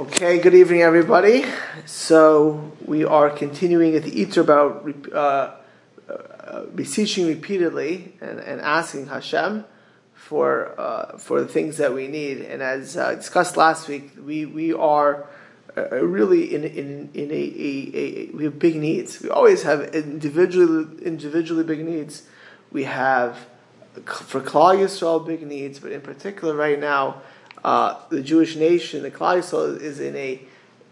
Okay, 0.00 0.38
good 0.38 0.54
evening, 0.54 0.80
everybody. 0.80 1.44
So 1.84 2.72
we 2.86 3.04
are 3.04 3.28
continuing 3.28 3.96
at 3.96 4.02
the 4.02 4.10
Itur 4.10 4.38
about 4.38 5.12
uh, 5.12 5.56
uh, 6.10 6.64
beseeching 6.74 7.26
repeatedly 7.26 8.14
and, 8.22 8.40
and 8.40 8.62
asking 8.62 9.08
Hashem 9.08 9.66
for 10.14 10.74
uh, 10.80 11.18
for 11.18 11.42
the 11.42 11.46
things 11.46 11.76
that 11.76 11.92
we 11.92 12.08
need. 12.08 12.40
And 12.40 12.62
as 12.62 12.96
uh, 12.96 13.14
discussed 13.14 13.58
last 13.58 13.88
week, 13.88 14.12
we 14.18 14.46
we 14.46 14.72
are 14.72 15.28
uh, 15.76 16.02
really 16.02 16.54
in 16.54 16.64
in 16.64 17.10
in 17.12 17.30
a, 17.30 17.34
a, 17.34 17.90
a, 17.94 18.30
we 18.34 18.44
have 18.44 18.58
big 18.58 18.76
needs. 18.76 19.20
We 19.20 19.28
always 19.28 19.64
have 19.64 19.94
individually 19.94 20.86
individually 21.02 21.64
big 21.64 21.84
needs. 21.84 22.22
We 22.72 22.84
have 22.84 23.36
for 24.06 24.40
Klal 24.40 24.78
Yisrael 24.78 25.26
big 25.26 25.46
needs, 25.46 25.78
but 25.78 25.92
in 25.92 26.00
particular 26.00 26.54
right 26.54 26.80
now 26.80 27.20
uh, 27.64 27.96
the 28.08 28.22
Jewish 28.22 28.56
nation, 28.56 29.02
the 29.02 29.10
Klal 29.10 29.38
Yisrael, 29.38 29.80
is 29.80 30.00
in 30.00 30.16
a 30.16 30.40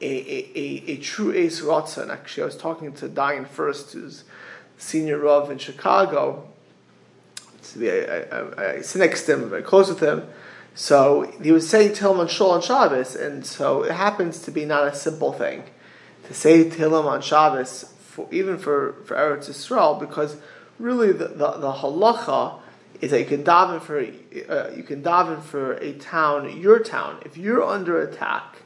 a, 0.00 0.06
a, 0.06 0.92
a, 0.92 0.96
true 0.98 1.32
ace 1.32 1.60
rotzen. 1.60 2.08
Actually, 2.08 2.44
I 2.44 2.46
was 2.46 2.56
talking 2.56 2.92
to 2.92 3.08
Dayan 3.08 3.48
Fuerst, 3.48 3.92
who's 3.92 4.22
senior 4.76 5.18
Rav 5.18 5.50
in 5.50 5.58
Chicago. 5.58 6.48
I, 7.76 8.26
I, 8.30 8.74
I, 8.76 8.80
sit 8.80 9.00
next 9.00 9.24
to 9.24 9.34
him, 9.34 9.50
very 9.50 9.62
close 9.62 9.88
with 9.88 10.00
him. 10.00 10.22
So 10.74 11.22
he 11.42 11.50
was 11.50 11.68
saying 11.68 11.92
Tehillim 11.92 12.20
on 12.20 12.28
Shul 12.28 12.52
on 12.52 12.62
Shabbos, 12.62 13.16
and 13.16 13.44
so 13.44 13.82
it 13.82 13.92
happens 13.92 14.40
to 14.42 14.52
be 14.52 14.64
not 14.64 14.86
a 14.86 14.94
simple 14.94 15.32
thing 15.32 15.64
to 16.28 16.34
say 16.34 16.64
Tehillim 16.64 17.04
on 17.04 17.20
Shabbos, 17.20 17.92
for, 17.98 18.28
even 18.30 18.58
for, 18.58 18.94
for 19.04 19.16
Eretz 19.16 19.50
Yisrael, 19.50 19.98
because 19.98 20.36
really 20.78 21.10
the, 21.10 21.28
the, 21.28 21.50
the 21.52 21.72
halacha 21.72 22.60
is 23.00 23.10
that 23.12 23.20
you 23.20 23.26
can 23.26 23.44
daven 23.44 23.80
for 23.80 23.98
uh, 24.00 24.70
you 24.76 24.82
can 24.82 25.02
daven 25.02 25.40
for 25.42 25.74
a 25.74 25.92
town, 25.94 26.60
your 26.60 26.78
town. 26.80 27.20
If 27.24 27.36
you're 27.36 27.62
under 27.62 28.00
attack, 28.02 28.62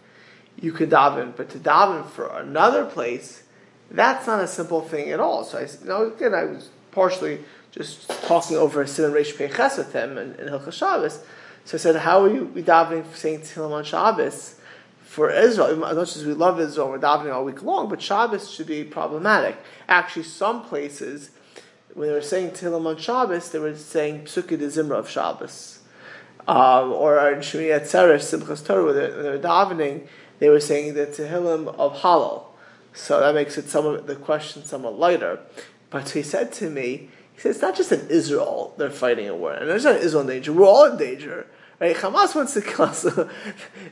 you 0.61 0.73
can 0.73 0.91
daven, 0.91 1.37
but 1.37 1.51
to 1.51 1.59
daven 1.59 2.07
for 2.09 2.29
another 2.39 2.85
place, 2.85 3.43
that's 3.91 4.27
not 4.27 4.41
a 4.41 4.47
simple 4.47 4.81
thing 4.81 5.11
at 5.11 5.21
all. 5.21 5.45
So 5.45 5.59
I, 5.59 5.67
know, 5.87 6.12
again, 6.12 6.34
I 6.34 6.45
was 6.45 6.71
partially 6.93 7.41
just 7.71 8.09
talking 8.27 8.56
over 8.56 8.84
Siman 8.84 9.12
Reish 9.12 9.37
Pei 9.37 9.48
Ches 9.48 9.77
with 9.77 9.93
him 9.93 10.17
and, 10.17 10.39
in 10.39 10.49
Hilchos 10.49 10.75
Shabbos. 10.75 11.25
So 11.65 11.77
I 11.77 11.78
said, 11.78 11.97
how 11.97 12.23
are 12.23 12.33
you 12.33 12.47
davening 12.47 13.06
for 13.06 13.17
saying 13.17 13.41
Tehillim 13.41 13.71
on 13.71 13.84
Shabbos 13.84 14.56
for 15.03 15.31
Israel? 15.31 15.84
As 15.84 15.97
much 15.97 16.17
as 16.17 16.25
we 16.25 16.33
love 16.33 16.61
Israel, 16.61 16.89
we're 16.89 16.99
davening 16.99 17.33
all 17.33 17.45
week 17.45 17.62
long, 17.62 17.89
but 17.89 18.03
Shabbos 18.03 18.51
should 18.51 18.67
be 18.67 18.83
problematic. 18.84 19.56
Actually, 19.89 20.25
some 20.25 20.65
places 20.65 21.31
when 21.95 22.09
they 22.09 22.15
were 22.15 22.23
saying 22.23 22.51
Tehillim 22.51 22.87
on 22.87 22.97
Shabbos, 22.97 23.51
they 23.51 23.59
were 23.59 23.77
saying 23.77 24.23
Pesukei 24.23 24.59
de 24.59 24.67
Zimra 24.69 24.98
of 24.98 25.09
Shabbos. 25.09 25.81
Um, 26.49 26.93
or 26.93 27.31
in 27.31 27.39
Shemini 27.39 27.79
Atzeres, 27.79 28.23
Simchas 28.23 28.67
Torah, 28.67 28.84
when 28.84 28.95
they 28.95 29.31
were 29.31 29.39
davening, 29.39 30.07
they 30.39 30.49
were 30.49 30.61
saying 30.61 30.95
the 30.95 31.07
Tehillim 31.07 31.69
of 31.77 32.01
Hallel. 32.01 32.45
So 32.95 33.21
that 33.21 33.34
makes 33.34 33.57
it 33.59 33.69
some 33.69 33.87
of 33.87 34.07
the 34.07 34.17
question 34.17 34.65
somewhat 34.65 34.99
lighter. 34.99 35.39
But 35.91 36.11
he 36.11 36.23
said 36.23 36.53
to 36.55 36.71
me, 36.71 37.09
he 37.34 37.41
said, 37.41 37.51
it's 37.51 37.62
not 37.62 37.77
just 37.77 37.93
in 37.93 38.09
Israel 38.09 38.75
they're 38.77 38.91
fighting 38.91 39.29
a 39.29 39.37
war. 39.37 39.53
And 39.53 39.69
there's 39.69 39.84
not 39.84 39.97
Israel 39.97 40.23
in 40.23 40.29
danger. 40.29 40.53
We're 40.53 40.67
all 40.67 40.84
in 40.84 40.97
danger. 40.97 41.47
Right? 41.81 41.97
Hamas 41.97 42.34
wants 42.34 42.55
to 42.55 42.62
kill 42.62 42.87
us. 42.87 43.03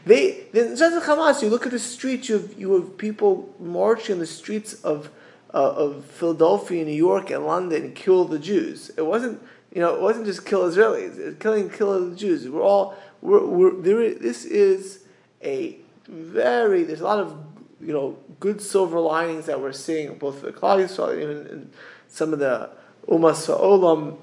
they, 0.06 0.46
in 0.52 0.74
Hamas, 0.74 1.42
you 1.42 1.48
look 1.48 1.66
at 1.66 1.72
the 1.72 1.78
streets, 1.78 2.28
you 2.28 2.38
have, 2.38 2.58
you 2.58 2.72
have 2.74 2.98
people 2.98 3.54
marching 3.58 4.14
in 4.14 4.18
the 4.18 4.26
streets 4.26 4.74
of 4.82 5.10
uh, 5.52 5.72
of 5.72 6.04
Philadelphia, 6.04 6.84
New 6.84 6.92
York, 6.92 7.30
and 7.30 7.46
London 7.46 7.92
kill 7.92 8.24
the 8.24 8.38
Jews. 8.38 8.90
It 8.96 9.06
wasn't, 9.06 9.42
you 9.72 9.80
know, 9.80 9.94
it 9.94 10.00
wasn't 10.00 10.26
just 10.26 10.46
kill 10.46 10.62
Israelis. 10.62 11.18
It 11.18 11.26
was 11.26 11.34
killing, 11.36 11.70
kill 11.70 12.10
the 12.10 12.16
Jews. 12.16 12.48
We're 12.48 12.62
all, 12.62 12.96
we're, 13.20 13.44
we're, 13.44 13.74
there, 13.80 14.14
this 14.14 14.44
is 14.44 15.04
a 15.42 15.76
very, 16.06 16.84
there's 16.84 17.00
a 17.00 17.04
lot 17.04 17.18
of, 17.18 17.36
you 17.80 17.92
know, 17.92 18.18
good 18.38 18.60
silver 18.60 19.00
linings 19.00 19.46
that 19.46 19.60
we're 19.60 19.72
seeing, 19.72 20.14
both 20.14 20.42
the 20.42 20.52
Klal 20.52 20.78
Yisrael, 20.78 21.20
even 21.20 21.46
in 21.46 21.70
some 22.08 22.32
of 22.32 22.38
the 22.38 22.70
Umas 23.08 23.48
Olam. 23.48 24.16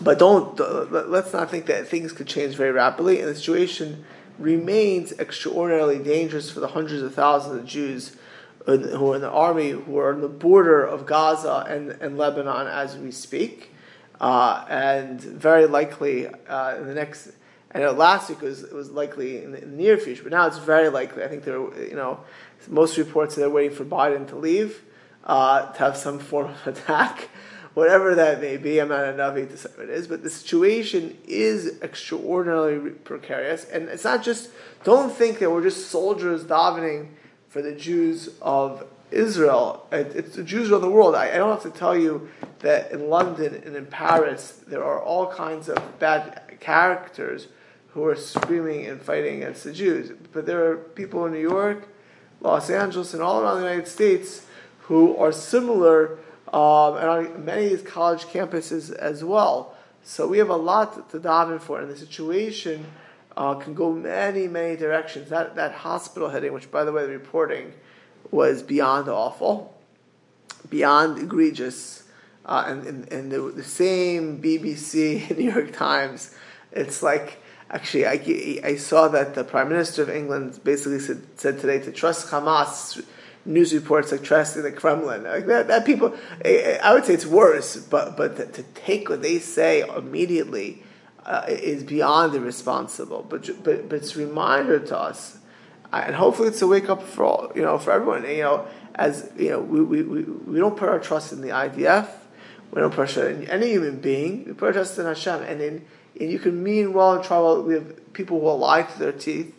But 0.00 0.18
don't, 0.18 0.58
let's 1.10 1.32
not 1.32 1.50
think 1.50 1.66
that 1.66 1.88
things 1.88 2.12
could 2.12 2.26
change 2.26 2.54
very 2.54 2.70
rapidly, 2.70 3.20
and 3.20 3.28
the 3.28 3.34
situation 3.34 4.04
remains 4.38 5.12
extraordinarily 5.12 5.98
dangerous 5.98 6.50
for 6.50 6.60
the 6.60 6.68
hundreds 6.68 7.02
of 7.02 7.14
thousands 7.14 7.56
of 7.56 7.66
Jews 7.66 8.16
who 8.66 9.12
are 9.12 9.16
in 9.16 9.20
the 9.20 9.30
army, 9.30 9.70
who 9.70 9.98
are 9.98 10.12
on 10.12 10.20
the 10.20 10.28
border 10.28 10.84
of 10.84 11.06
Gaza 11.06 11.64
and, 11.68 11.90
and 11.90 12.18
Lebanon 12.18 12.66
as 12.66 12.98
we 12.98 13.10
speak. 13.10 13.72
Uh, 14.20 14.64
and 14.68 15.20
very 15.20 15.66
likely 15.66 16.26
uh, 16.26 16.76
in 16.76 16.86
the 16.86 16.94
next, 16.94 17.30
and 17.70 17.84
last 17.98 18.30
week 18.30 18.40
was, 18.40 18.62
it 18.62 18.72
was 18.72 18.90
likely 18.90 19.42
in 19.42 19.52
the, 19.52 19.62
in 19.62 19.70
the, 19.72 19.76
near 19.76 19.98
future, 19.98 20.22
but 20.22 20.32
now 20.32 20.46
it's 20.46 20.58
very 20.58 20.88
likely. 20.88 21.22
I 21.22 21.28
think 21.28 21.44
they're, 21.44 21.86
you 21.86 21.94
know, 21.94 22.20
most 22.66 22.96
reports 22.96 23.34
that 23.34 23.42
they're 23.42 23.50
waiting 23.50 23.76
for 23.76 23.84
Biden 23.84 24.26
to 24.28 24.36
leave 24.36 24.82
uh, 25.24 25.70
to 25.72 25.78
have 25.78 25.96
some 25.96 26.18
form 26.18 26.50
of 26.50 26.66
attack, 26.66 27.28
whatever 27.74 28.14
that 28.14 28.40
may 28.40 28.56
be. 28.56 28.80
I'm 28.80 28.88
not 28.88 29.04
Navi 29.16 29.48
to 29.50 29.56
say 29.56 29.68
what 29.76 29.90
it 29.90 29.90
is, 29.90 30.08
but 30.08 30.22
the 30.22 30.30
situation 30.30 31.18
is 31.26 31.78
extraordinarily 31.82 32.90
precarious. 32.90 33.64
And 33.64 33.88
it's 33.90 34.04
not 34.04 34.22
just, 34.22 34.48
don't 34.82 35.12
think 35.12 35.40
that 35.40 35.50
we're 35.50 35.62
just 35.62 35.90
soldiers 35.90 36.44
davening 36.44 37.08
for 37.56 37.62
the 37.62 37.72
Jews 37.72 38.28
of 38.42 38.86
Israel. 39.10 39.86
It's 39.90 40.36
the 40.36 40.44
Jews 40.44 40.70
of 40.70 40.82
the 40.82 40.90
world. 40.90 41.14
I, 41.14 41.38
don't 41.38 41.48
have 41.48 41.72
to 41.72 41.78
tell 41.78 41.96
you 41.96 42.28
that 42.58 42.92
in 42.92 43.08
London 43.08 43.62
and 43.64 43.74
in 43.74 43.86
Paris 43.86 44.60
there 44.66 44.84
are 44.84 45.00
all 45.00 45.32
kinds 45.32 45.70
of 45.70 45.98
bad 45.98 46.58
characters 46.60 47.48
who 47.94 48.04
are 48.04 48.14
screaming 48.14 48.84
and 48.84 49.00
fighting 49.00 49.36
against 49.36 49.64
the 49.64 49.72
Jews. 49.72 50.12
But 50.34 50.44
there 50.44 50.70
are 50.70 50.76
people 50.76 51.24
in 51.24 51.32
New 51.32 51.40
York, 51.40 51.88
Los 52.42 52.68
Angeles, 52.68 53.14
and 53.14 53.22
all 53.22 53.40
around 53.40 53.62
the 53.62 53.68
United 53.68 53.88
States 53.88 54.44
who 54.80 55.16
are 55.16 55.32
similar, 55.32 56.18
um, 56.52 56.98
and 56.98 57.08
on 57.08 57.42
many 57.42 57.74
college 57.78 58.24
campuses 58.24 58.94
as 58.94 59.24
well. 59.24 59.74
So 60.04 60.28
we 60.28 60.36
have 60.36 60.50
a 60.50 60.56
lot 60.56 61.08
to 61.08 61.18
daven 61.18 61.58
for, 61.58 61.80
and 61.80 61.90
the 61.90 61.96
situation 61.96 62.84
uh, 63.36 63.54
can 63.54 63.74
go 63.74 63.92
many, 63.92 64.48
many 64.48 64.76
directions. 64.76 65.28
That, 65.28 65.56
that 65.56 65.72
hospital 65.72 66.30
heading, 66.30 66.52
which 66.52 66.70
by 66.70 66.84
the 66.84 66.92
way, 66.92 67.04
the 67.06 67.12
reporting 67.12 67.74
was 68.30 68.62
beyond 68.62 69.08
awful, 69.08 69.74
beyond 70.70 71.18
egregious, 71.18 72.04
uh, 72.44 72.64
and, 72.66 72.86
and, 72.86 73.12
and 73.12 73.32
the, 73.32 73.40
the, 73.40 73.64
same 73.64 74.40
BBC, 74.40 75.36
New 75.36 75.50
York 75.50 75.72
Times, 75.72 76.34
it's 76.72 77.02
like, 77.02 77.42
actually, 77.70 78.06
I, 78.06 78.60
I 78.64 78.76
saw 78.76 79.08
that 79.08 79.34
the 79.34 79.44
Prime 79.44 79.68
Minister 79.68 80.02
of 80.02 80.10
England 80.10 80.60
basically 80.64 81.00
said, 81.00 81.22
said 81.36 81.58
today 81.58 81.80
to 81.80 81.92
trust 81.92 82.28
Hamas 82.28 83.04
news 83.44 83.72
reports 83.72 84.10
like 84.10 84.22
trusting 84.22 84.62
the 84.62 84.72
Kremlin. 84.72 85.24
Like 85.24 85.46
that, 85.46 85.68
that 85.68 85.86
people, 85.86 86.14
I 86.44 86.92
would 86.92 87.04
say 87.04 87.14
it's 87.14 87.26
worse, 87.26 87.76
but 87.76 88.16
but 88.16 88.36
to, 88.36 88.46
to 88.46 88.62
take 88.74 89.08
what 89.08 89.22
they 89.22 89.38
say 89.38 89.82
immediately 89.96 90.82
uh, 91.26 91.44
is 91.48 91.82
beyond 91.82 92.34
irresponsible. 92.34 93.26
But, 93.28 93.62
but, 93.62 93.88
but 93.88 93.96
it's 93.96 94.16
a 94.16 94.20
reminder 94.20 94.78
to 94.78 94.98
us, 94.98 95.38
uh, 95.92 96.02
and 96.06 96.14
hopefully 96.14 96.48
it's 96.48 96.62
a 96.62 96.66
wake 96.66 96.88
up 96.88 97.02
for 97.02 97.24
all, 97.24 97.52
you 97.54 97.62
know, 97.62 97.78
for 97.78 97.92
everyone. 97.92 98.24
You 98.24 98.42
know, 98.42 98.66
as 98.94 99.30
you 99.36 99.50
know, 99.50 99.60
we, 99.60 99.82
we, 99.82 100.02
we, 100.02 100.58
don't 100.58 100.76
put 100.76 100.88
our 100.88 101.00
trust 101.00 101.32
in 101.32 101.40
the 101.40 101.48
IDF, 101.48 102.08
we 102.70 102.80
don't 102.80 102.90
put 102.90 103.00
our 103.00 103.06
trust 103.06 103.18
in 103.18 103.48
any 103.48 103.70
human 103.70 103.98
being. 104.00 104.44
We 104.46 104.52
put 104.52 104.68
our 104.68 104.72
trust 104.72 104.98
in 104.98 105.06
Hashem, 105.06 105.42
and 105.42 105.60
in 105.60 105.84
and 106.18 106.30
you 106.30 106.38
can 106.38 106.62
mean 106.62 106.92
well 106.92 107.14
and 107.14 107.24
try 107.24 107.38
well. 107.38 107.62
We 107.62 107.74
have 107.74 108.12
people 108.12 108.38
who 108.38 108.46
will 108.46 108.58
lie 108.58 108.82
to 108.82 108.98
their 108.98 109.12
teeth. 109.12 109.52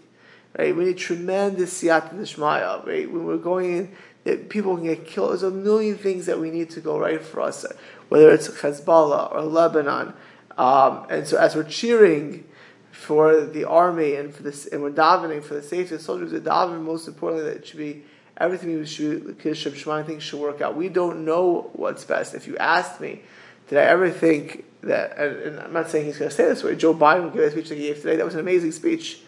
Right? 0.58 0.76
We 0.76 0.86
need 0.86 0.98
tremendous 0.98 1.84
siyata 1.84 2.18
d'shmaya. 2.18 2.86
Right? 2.86 3.12
When 3.12 3.26
we're 3.26 3.38
going 3.38 3.78
in, 3.78 3.96
that 4.24 4.50
people 4.50 4.76
can 4.76 4.86
get 4.86 5.06
killed. 5.06 5.32
There's 5.32 5.44
a 5.44 5.52
million 5.52 5.98
things 5.98 6.26
that 6.26 6.40
we 6.40 6.50
need 6.50 6.70
to 6.72 6.82
go 6.82 6.98
right 6.98 7.22
for 7.22 7.42
us, 7.42 7.66
whether 8.10 8.32
it's 8.32 8.48
Hezbollah 8.48 9.34
or 9.34 9.42
Lebanon 9.42 10.14
um, 10.58 11.06
and 11.10 11.28
so 11.28 11.38
as 11.38 11.56
we're 11.56 11.64
cheering 11.64 12.46
for 12.92 13.42
the 13.42 13.64
army 13.64 14.16
and 14.16 14.34
for 14.34 14.44
this, 14.44 14.66
and 14.66 14.82
we're 14.82 14.92
davening 14.92 15.44
for 15.44 15.54
the 15.54 15.62
safety 15.62 15.96
of 15.96 16.00
the 16.02 16.06
soldiers, 16.06 16.32
we're 16.32 16.42
davening 16.42 16.82
most 16.82 17.08
importantly 17.08 17.50
that 17.50 17.58
it 17.58 17.68
should 17.68 17.78
be 17.78 18.04
everything 18.38 18.78
we 18.78 18.86
should, 18.86 19.40
Kiddush 19.40 19.68
Shema, 19.78 20.04
things 20.04 20.24
should 20.24 20.40
work 20.40 20.62
out. 20.62 20.76
We 20.76 20.90
don't 20.90 21.26
know 21.26 21.70
what's 21.74 22.04
best. 22.04 22.34
If 22.34 22.48
you 22.48 22.58
asked 22.58 23.00
me, 23.02 23.22
did 23.68 23.78
I 23.78 23.84
ever 23.84 24.10
think 24.10 24.66
that, 24.82 25.18
and, 25.18 25.36
and 25.38 25.60
I'm 25.60 25.74
not 25.74 25.90
saying 25.90 26.06
he's 26.06 26.18
going 26.18 26.30
to 26.30 26.36
say 26.36 26.46
this 26.46 26.64
way, 26.64 26.76
Joe 26.76 26.94
Biden 26.94 27.34
gave 27.34 27.44
a 27.44 27.52
speech 27.52 27.70
that 27.70 27.78
he 27.78 27.88
gave 27.88 27.98
today, 27.98 28.16
that 28.16 28.26
was 28.26 28.36
an 28.36 28.40
amazing 28.40 28.72
speech, 28.72 29.22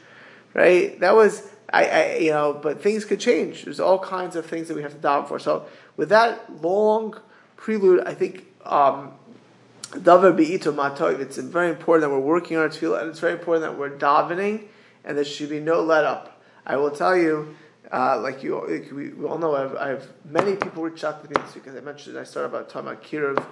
right? 0.53 0.99
That 0.99 1.15
was, 1.15 1.47
I, 1.71 1.85
I, 1.85 2.15
you 2.17 2.31
know, 2.31 2.53
but 2.53 2.81
things 2.81 3.05
could 3.05 3.19
change. 3.19 3.65
There's 3.65 3.79
all 3.79 3.99
kinds 3.99 4.35
of 4.35 4.45
things 4.45 4.67
that 4.67 4.75
we 4.75 4.81
have 4.81 4.93
to 4.93 5.07
daven 5.07 5.27
for. 5.27 5.39
So 5.39 5.65
with 5.97 6.09
that 6.09 6.61
long 6.61 7.19
prelude, 7.57 8.03
I 8.05 8.13
think 8.13 8.45
um, 8.65 9.13
Davar. 9.91 11.19
It's 11.19 11.37
very 11.37 11.69
important 11.69 12.09
that 12.09 12.15
we're 12.15 12.19
working 12.19 12.57
on 12.57 12.63
our 12.63 12.69
tefillah, 12.69 13.01
and 13.01 13.09
it's 13.09 13.19
very 13.19 13.33
important 13.33 13.63
that 13.63 13.79
we're 13.79 13.97
davening, 13.97 14.67
and 15.03 15.17
there 15.17 15.25
should 15.25 15.49
be 15.49 15.59
no 15.59 15.81
let 15.81 16.05
up. 16.05 16.41
I 16.65 16.77
will 16.77 16.91
tell 16.91 17.17
you, 17.17 17.55
uh, 17.91 18.19
like 18.19 18.43
you, 18.43 18.59
like 18.67 18.91
we, 18.91 19.11
all 19.27 19.39
know, 19.39 19.55
I 19.55 19.61
have, 19.61 19.75
I 19.75 19.87
have, 19.89 20.07
many 20.23 20.55
people 20.55 20.83
reach 20.83 21.03
out 21.03 21.23
to 21.23 21.29
me 21.29 21.43
this 21.43 21.55
week. 21.55 21.65
As 21.67 21.75
I 21.75 21.81
mentioned, 21.81 22.17
I 22.17 22.23
started 22.23 22.49
about 22.49 22.69
talking 22.69 22.89
about 22.89 23.03
Kiruv 23.03 23.43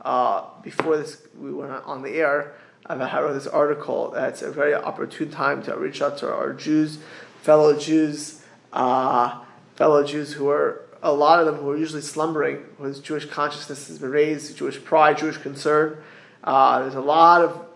uh, 0.00 0.44
before 0.62 0.96
this. 0.96 1.22
We 1.38 1.52
went 1.52 1.70
on 1.70 2.02
the 2.02 2.16
air. 2.16 2.54
I 2.86 2.96
wrote 3.20 3.32
this 3.32 3.46
article. 3.46 4.10
That's 4.10 4.42
a 4.42 4.50
very 4.50 4.74
opportune 4.74 5.30
time 5.30 5.62
to 5.62 5.76
reach 5.76 6.02
out 6.02 6.18
to 6.18 6.32
our 6.32 6.52
Jews, 6.52 6.98
fellow 7.40 7.78
Jews, 7.78 8.42
uh, 8.72 9.42
fellow 9.76 10.04
Jews 10.04 10.34
who 10.34 10.48
are 10.50 10.83
a 11.04 11.12
lot 11.12 11.38
of 11.38 11.44
them 11.44 11.56
who 11.56 11.70
are 11.70 11.76
usually 11.76 12.00
slumbering, 12.00 12.64
whose 12.78 12.98
Jewish 12.98 13.26
consciousness 13.26 13.88
has 13.88 13.98
been 13.98 14.10
raised, 14.10 14.56
Jewish 14.56 14.82
pride, 14.82 15.18
Jewish 15.18 15.36
concern. 15.36 15.98
Uh, 16.42 16.80
there's 16.80 16.94
a 16.94 17.00
lot 17.00 17.42
of 17.42 17.66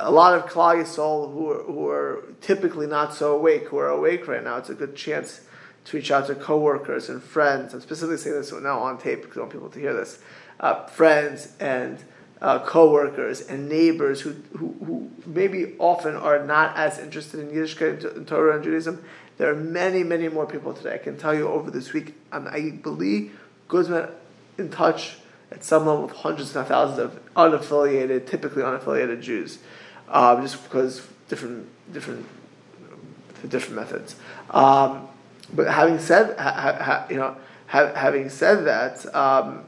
a 0.00 0.10
lot 0.10 0.34
of 0.34 0.46
Klal 0.46 0.76
Yisrael 0.76 1.32
who 1.32 1.50
are, 1.50 1.62
who 1.64 1.88
are 1.88 2.24
typically 2.40 2.86
not 2.86 3.14
so 3.14 3.34
awake, 3.34 3.68
who 3.68 3.78
are 3.78 3.88
awake 3.88 4.28
right 4.28 4.44
now. 4.44 4.56
It's 4.56 4.68
a 4.68 4.74
good 4.74 4.94
chance 4.94 5.40
to 5.86 5.96
reach 5.96 6.10
out 6.10 6.26
to 6.26 6.34
coworkers 6.34 7.08
and 7.08 7.22
friends. 7.22 7.74
I'm 7.74 7.80
specifically 7.80 8.16
saying 8.18 8.36
this 8.36 8.52
now 8.52 8.78
on 8.80 8.98
tape 8.98 9.22
because 9.22 9.38
I 9.38 9.40
want 9.40 9.52
people 9.52 9.70
to 9.70 9.78
hear 9.78 9.94
this. 9.94 10.20
Uh, 10.60 10.86
friends 10.86 11.52
and 11.58 12.02
uh, 12.40 12.60
co-workers 12.60 13.40
and 13.42 13.68
neighbors 13.68 14.20
who, 14.20 14.36
who, 14.56 14.76
who, 14.84 15.10
maybe 15.26 15.74
often 15.78 16.14
are 16.14 16.44
not 16.44 16.76
as 16.76 16.98
interested 16.98 17.40
in 17.40 17.48
Yiddishkeit 17.48 18.16
and 18.16 18.26
Torah 18.26 18.54
and 18.54 18.64
Judaism. 18.64 19.04
There 19.38 19.50
are 19.50 19.56
many, 19.56 20.02
many 20.02 20.28
more 20.28 20.46
people 20.46 20.74
today. 20.74 20.94
I 20.94 20.98
can 20.98 21.16
tell 21.16 21.34
you 21.34 21.48
over 21.48 21.70
this 21.70 21.92
week, 21.92 22.14
and 22.32 22.48
I 22.48 22.70
believe 22.70 23.38
Guzman 23.68 24.08
in 24.58 24.68
touch 24.68 25.16
at 25.50 25.64
some 25.64 25.86
level 25.86 26.02
with 26.02 26.16
hundreds 26.16 26.54
and 26.54 26.66
thousands 26.66 26.98
of 26.98 27.34
unaffiliated, 27.34 28.26
typically 28.26 28.62
unaffiliated 28.62 29.22
Jews, 29.22 29.58
um, 30.08 30.42
just 30.42 30.62
because 30.64 31.06
different, 31.28 31.68
different, 31.92 32.26
different 33.48 33.76
methods. 33.76 34.16
Um, 34.50 35.08
but 35.54 35.68
having 35.68 36.00
said, 36.00 36.36
ha, 36.38 36.76
ha, 36.80 37.06
you 37.08 37.16
know, 37.16 37.36
ha, 37.68 37.92
having 37.94 38.28
said 38.28 38.66
that, 38.66 39.14
um, 39.14 39.64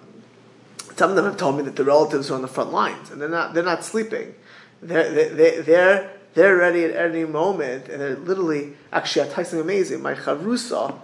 some 0.97 1.11
of 1.11 1.17
them 1.17 1.25
have 1.25 1.37
told 1.37 1.57
me 1.57 1.63
that 1.63 1.77
the 1.77 1.85
relatives 1.85 2.31
are 2.31 2.35
on 2.35 2.43
the 2.43 2.49
front 2.49 2.73
lines 2.73 3.11
and 3.11 3.23
they're 3.23 3.29
not, 3.29 3.55
they're 3.55 3.63
not 3.63 3.85
sleeping. 3.85 4.35
They're, 4.83 5.11
they, 5.11 5.61
they're, 5.61 6.11
they're 6.35 6.57
ready 6.57 6.85
at 6.85 6.95
any 6.95 7.25
moment 7.25 7.89
and 7.89 8.01
they're 8.01 8.17
literally, 8.17 8.75
actually, 8.93 9.29
something 9.31 9.61
amazing. 9.61 10.03
My 10.03 10.15
chavrusa 10.15 10.97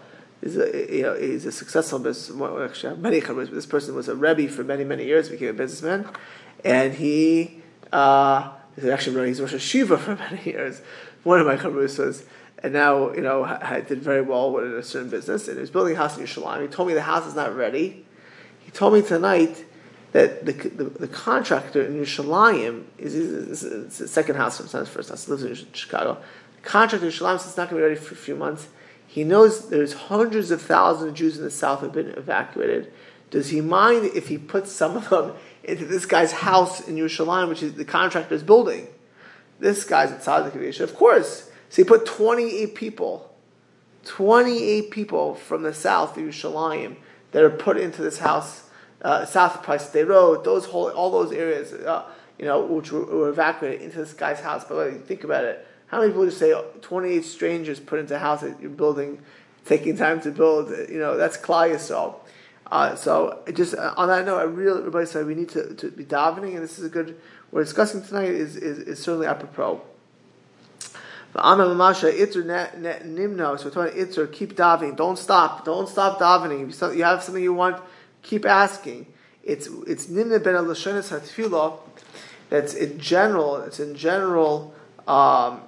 is 0.43 0.57
a, 0.57 0.95
you 0.95 1.03
know, 1.03 1.15
he's 1.15 1.47
a 1.47 1.53
successful 1.53 1.99
business, 1.99 2.41
actually, 2.61 2.97
many 2.97 3.21
chavrus, 3.21 3.51
this 3.51 3.67
person 3.67 3.95
was 3.95 4.09
a 4.09 4.15
rebbe 4.15 4.49
for 4.49 4.65
many, 4.65 4.85
many 4.85 5.05
years, 5.05 5.29
became 5.29 5.49
a 5.49 5.53
businessman, 5.53 6.09
and 6.65 6.95
he, 6.95 7.63
uh, 7.93 8.53
actually, 8.91 9.29
he's 9.29 9.41
Rosh 9.41 9.55
Yeshiva 9.55 9.99
for 9.99 10.17
many 10.17 10.45
years. 10.45 10.81
One 11.25 11.41
of 11.41 11.47
my 11.47 11.57
chavrusas, 11.57 12.25
and 12.63 12.73
now 12.73 13.13
you 13.13 13.21
know 13.21 13.45
I 13.45 13.81
did 13.81 14.01
very 14.01 14.23
well 14.23 14.53
with 14.53 14.73
a 14.73 14.83
certain 14.83 15.11
business, 15.11 15.49
and 15.49 15.57
he 15.57 15.61
was 15.61 15.71
building 15.71 15.95
a 15.95 15.97
house 15.97 16.17
in 16.17 16.25
Yerushalayim. 16.25 16.63
He 16.63 16.69
told 16.69 16.89
me 16.89 16.95
the 16.95 17.03
house 17.03 17.27
is 17.27 17.35
not 17.35 17.55
ready. 17.57 18.07
He 18.61 18.71
told 18.71 18.95
me 18.95 19.03
tonight 19.03 19.65
that 20.17 20.47
the, 20.47 20.53
the, 20.53 20.85
the 20.85 21.09
contractor 21.09 21.83
in 21.83 21.93
Yerushalayim 22.01 22.85
is, 22.97 23.15
is, 23.15 23.63
is, 23.63 23.99
the 23.99 24.09
second 24.09 24.37
house, 24.37 24.57
from 24.57 24.67
sometimes 24.67 24.89
first 24.89 25.11
house. 25.11 25.29
Lives 25.29 25.43
in 25.43 25.73
Chicago. 25.75 26.17
The 26.57 26.63
contractor 26.67 27.07
in 27.07 27.13
Yerushalayim 27.13 27.39
says 27.39 27.49
it's 27.49 27.57
not 27.59 27.69
going 27.69 27.83
to 27.83 27.87
be 27.87 27.91
ready 27.91 28.01
for 28.01 28.15
a 28.15 28.17
few 28.17 28.35
months. 28.35 28.69
He 29.07 29.25
knows 29.25 29.69
there's 29.69 29.93
hundreds 29.93 30.51
of 30.51 30.63
thousands 30.63 31.11
of 31.11 31.15
Jews 31.15 31.37
in 31.37 31.45
the 31.45 31.51
south 31.51 31.83
have 31.83 31.93
been 31.93 32.09
evacuated. 32.09 32.91
Does 33.31 33.51
he 33.51 33.61
mind 33.61 34.07
if 34.15 34.29
he 34.29 34.39
puts 34.39 34.73
some 34.73 34.97
of 34.97 35.11
them 35.11 35.35
into 35.63 35.85
this 35.85 36.07
guy's 36.07 36.33
house 36.33 36.89
in 36.89 36.97
Yerushalayim, 36.97 37.51
which 37.51 37.63
is 37.63 37.75
the 37.75 37.85
contractor's 37.85 38.43
building? 38.43 38.87
This 39.59 39.85
guy's 39.85 40.13
at 40.13 40.23
Tzaddik 40.23 40.81
Of 40.81 40.95
course. 40.95 41.51
So 41.69 41.83
he 41.83 41.85
put 41.85 42.07
28 42.07 42.75
people, 42.75 43.35
28 44.07 44.91
people 44.91 45.35
from 45.35 45.63
the 45.63 45.75
south, 45.75 46.17
Yerushalayim, 46.17 46.97
that 47.33 47.43
are 47.43 47.51
put 47.51 47.77
into 47.77 48.01
this 48.01 48.21
house, 48.21 48.66
uh, 49.07 49.25
south 49.25 49.63
Price 49.63 49.95
Road, 49.95 50.43
those 50.43 50.67
whole, 50.67 50.91
all 50.91 51.13
those 51.13 51.31
areas, 51.31 51.73
uh, 51.73 52.03
you 52.41 52.45
know, 52.45 52.63
which 52.63 52.91
were, 52.91 53.05
were, 53.05 53.29
evacuated 53.29 53.81
into 53.83 53.99
this 53.99 54.13
guy's 54.13 54.41
house. 54.41 54.65
But 54.65 54.93
you 54.93 54.99
think 54.99 55.23
about 55.23 55.45
it, 55.45 55.65
how 55.87 56.01
many 56.01 56.11
people 56.11 56.25
would 56.25 56.33
say 56.33 56.61
28 56.81 57.25
strangers 57.25 57.79
put 57.79 58.01
into 58.01 58.17
a 58.17 58.19
house 58.19 58.41
that 58.41 58.61
you're 58.61 58.69
building, 58.69 59.21
taking 59.65 59.97
time 59.97 60.21
to 60.23 60.33
build? 60.33 60.71
You 60.89 60.99
know, 60.99 61.17
that's 61.17 61.37
Klal. 61.37 62.17
Uh, 62.67 62.97
so 62.97 63.45
just 63.55 63.77
uh, 63.77 63.95
on 63.97 64.09
that 64.09 64.27
note, 64.27 64.39
I 64.39 64.43
really 64.43 64.81
everybody 64.81 65.07
said 65.07 65.25
we 65.25 65.37
need 65.37 65.51
to, 65.51 65.73
to 65.77 65.93
be 65.93 66.05
davening, 66.05 66.55
and 66.55 66.65
this 66.65 66.77
is 66.77 66.85
a 66.85 66.89
good. 66.89 67.17
We're 67.53 67.63
discussing 67.63 68.03
tonight 68.03 68.31
is, 68.31 68.57
is, 68.57 68.79
is 68.81 68.99
certainly 68.99 69.29
apropos. 69.29 69.83
So 71.33 71.43
we're 71.45 72.43
talking 73.71 73.95
itur. 74.03 74.33
Keep 74.33 74.57
davening. 74.57 74.97
Don't 74.97 75.17
stop. 75.17 75.65
Don't 75.65 75.89
stop 75.89 76.19
davening. 76.19 76.69
If 76.71 76.97
you 76.97 77.05
have 77.05 77.23
something 77.23 77.43
you 77.43 77.55
want, 77.55 77.81
keep 78.27 78.45
asking. 78.45 79.07
It's 79.43 79.69
it's 79.87 80.07
nimna 80.07 80.43
ben 80.43 80.55
alashonis 80.55 81.17
hatfilah. 81.17 81.79
That's 82.51 82.75
in 82.75 82.99
general. 82.99 83.57
It's 83.59 83.81
in 83.81 83.95
general. 83.97 84.75
Um, 85.07 85.63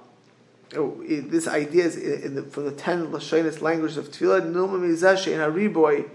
this 0.71 1.47
idea 1.47 1.85
is 1.85 1.95
in 1.97 2.35
the, 2.35 2.43
from 2.43 2.65
the 2.65 2.71
ten 2.71 3.07
lashonis 3.07 3.61
languages 3.61 3.97
of 3.97 4.11
tefillah. 4.11 4.51
Numa 4.51 4.77
mizash 4.77 5.27
in 5.27 5.39
hariboy 5.39 6.07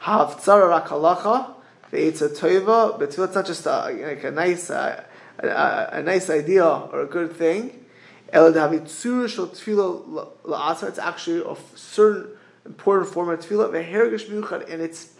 have 0.00 0.36
tzara 0.40 0.80
rakalacha. 0.80 1.54
It's 1.92 2.20
a 2.20 2.28
toiva, 2.28 2.98
but 2.98 3.08
it's 3.08 3.16
not 3.16 3.46
just 3.46 3.64
a, 3.64 3.90
like 3.90 4.24
a 4.24 4.30
nice, 4.30 4.70
uh, 4.70 5.04
a, 5.38 5.88
a, 5.92 6.02
nice 6.02 6.28
idea 6.28 6.66
or 6.66 7.02
a 7.02 7.06
good 7.06 7.34
thing. 7.34 7.84
El 8.32 8.52
davitzur 8.52 9.28
shel 9.28 9.48
tefillah 9.48 10.28
la'atzar. 10.44 10.88
It's 10.88 10.98
actually 10.98 11.40
a 11.40 11.56
certain 11.76 12.28
important 12.66 13.12
form 13.12 13.30
of 13.30 13.40
tefillah, 13.40 14.70
and 14.70 14.82
it's 14.82 15.15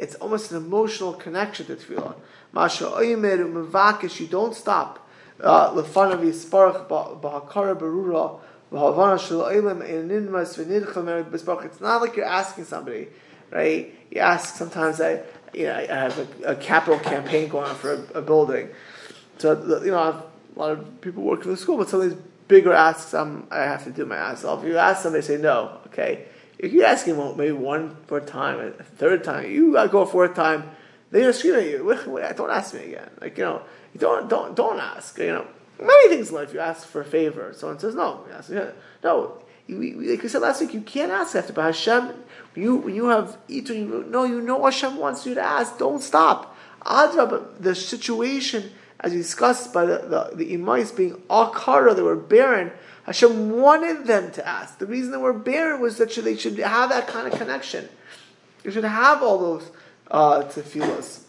it's 0.00 0.14
almost 0.16 0.50
an 0.50 0.56
emotional 0.56 1.12
connection 1.12 1.66
to 1.66 1.76
tefillah. 1.76 2.14
Masha 2.52 2.86
you 3.02 4.26
don't 4.26 4.54
stop. 4.54 5.06
Uh, 5.38 5.70
Lefanav 5.72 6.20
yisparach 6.22 6.88
b'hakara 6.88 7.76
berura 7.78 8.40
It's 11.64 11.80
not 11.80 12.00
like 12.00 12.16
you're 12.16 12.24
asking 12.24 12.64
somebody, 12.64 13.08
right? 13.50 13.94
You 14.10 14.20
ask 14.20 14.56
sometimes. 14.56 15.00
I 15.00 15.22
you 15.52 15.64
know 15.64 15.74
I 15.74 15.86
have 15.86 16.18
a, 16.18 16.52
a 16.52 16.56
capital 16.56 16.98
campaign 16.98 17.48
going 17.48 17.68
on 17.68 17.76
for 17.76 17.92
a, 17.92 18.18
a 18.18 18.22
building, 18.22 18.70
so 19.38 19.80
you 19.84 19.90
know 19.90 19.98
a 19.98 20.58
lot 20.58 20.70
of 20.72 21.00
people 21.00 21.22
work 21.22 21.42
for 21.42 21.48
the 21.48 21.56
school, 21.56 21.76
but 21.76 21.88
some 21.88 22.00
of 22.00 22.10
these 22.10 22.18
bigger 22.48 22.72
asks, 22.72 23.14
um, 23.14 23.46
I 23.50 23.58
have 23.58 23.84
to 23.84 23.90
do 23.90 24.04
my 24.04 24.18
myself. 24.18 24.62
If 24.62 24.68
you 24.68 24.78
ask 24.78 25.04
they 25.04 25.20
say 25.20 25.36
no. 25.36 25.78
Okay, 25.86 26.26
if 26.62 26.72
you 26.74 26.84
ask 26.84 27.06
them 27.06 27.36
maybe 27.38 27.52
one 27.52 27.96
more 28.10 28.20
time, 28.20 28.60
a 28.78 28.82
third 28.82 29.24
time, 29.24 29.50
you 29.50 29.72
go 29.90 30.02
a 30.02 30.06
fourth 30.06 30.34
time, 30.34 30.70
they're 31.10 31.22
gonna 31.22 31.32
scream 31.32 31.54
at 31.54 31.66
you. 31.66 32.34
Don't 32.36 32.50
ask 32.50 32.74
me 32.74 32.84
again. 32.84 33.10
Like 33.20 33.38
you 33.38 33.44
know, 33.44 33.62
don't 33.96 34.28
don't 34.28 34.54
don't 34.54 34.78
ask. 34.78 35.18
You 35.18 35.28
know, 35.28 35.46
many 35.80 36.08
things 36.10 36.28
in 36.28 36.34
life 36.34 36.52
you 36.52 36.60
ask 36.60 36.86
for 36.86 37.00
a 37.00 37.04
favor. 37.04 37.52
Someone 37.56 37.78
says 37.78 37.94
no. 37.94 38.24
You 38.28 38.34
ask, 38.34 38.50
no. 39.02 39.42
You, 39.66 40.00
like 40.02 40.22
we 40.22 40.28
said 40.28 40.42
last 40.42 40.60
week, 40.60 40.74
you 40.74 40.82
can't 40.82 41.10
ask 41.10 41.34
after. 41.34 41.52
But 41.52 41.62
Hashem, 41.62 42.12
you 42.54 42.76
when 42.76 42.94
you 42.94 43.06
have 43.06 43.38
eaten, 43.48 43.76
you 43.76 44.04
know 44.04 44.24
you 44.24 44.42
know 44.42 44.62
Hashem 44.62 44.96
wants 44.96 45.26
you 45.26 45.34
to 45.34 45.42
ask. 45.42 45.78
Don't 45.78 46.02
stop. 46.02 46.56
Adra, 46.84 47.44
the 47.58 47.74
situation 47.74 48.70
as 49.00 49.12
we 49.12 49.18
discussed 49.18 49.72
by 49.72 49.86
the, 49.86 49.98
the, 49.98 50.36
the 50.36 50.56
Imais 50.56 50.94
being 50.94 51.14
Akara, 51.30 51.96
they 51.96 52.02
were 52.02 52.16
barren, 52.16 52.70
Hashem 53.10 53.58
wanted 53.60 54.06
them 54.06 54.30
to 54.30 54.46
ask. 54.46 54.78
The 54.78 54.86
reason 54.86 55.10
they 55.10 55.18
were 55.18 55.32
barren 55.32 55.80
was 55.80 55.98
that 55.98 56.14
they 56.14 56.36
should 56.36 56.56
have 56.58 56.90
that 56.90 57.08
kind 57.08 57.26
of 57.26 57.36
connection. 57.36 57.88
They 58.62 58.70
should 58.70 58.84
have 58.84 59.20
all 59.20 59.36
those 59.36 59.68
uh, 60.12 60.42
tefillas. 60.42 61.22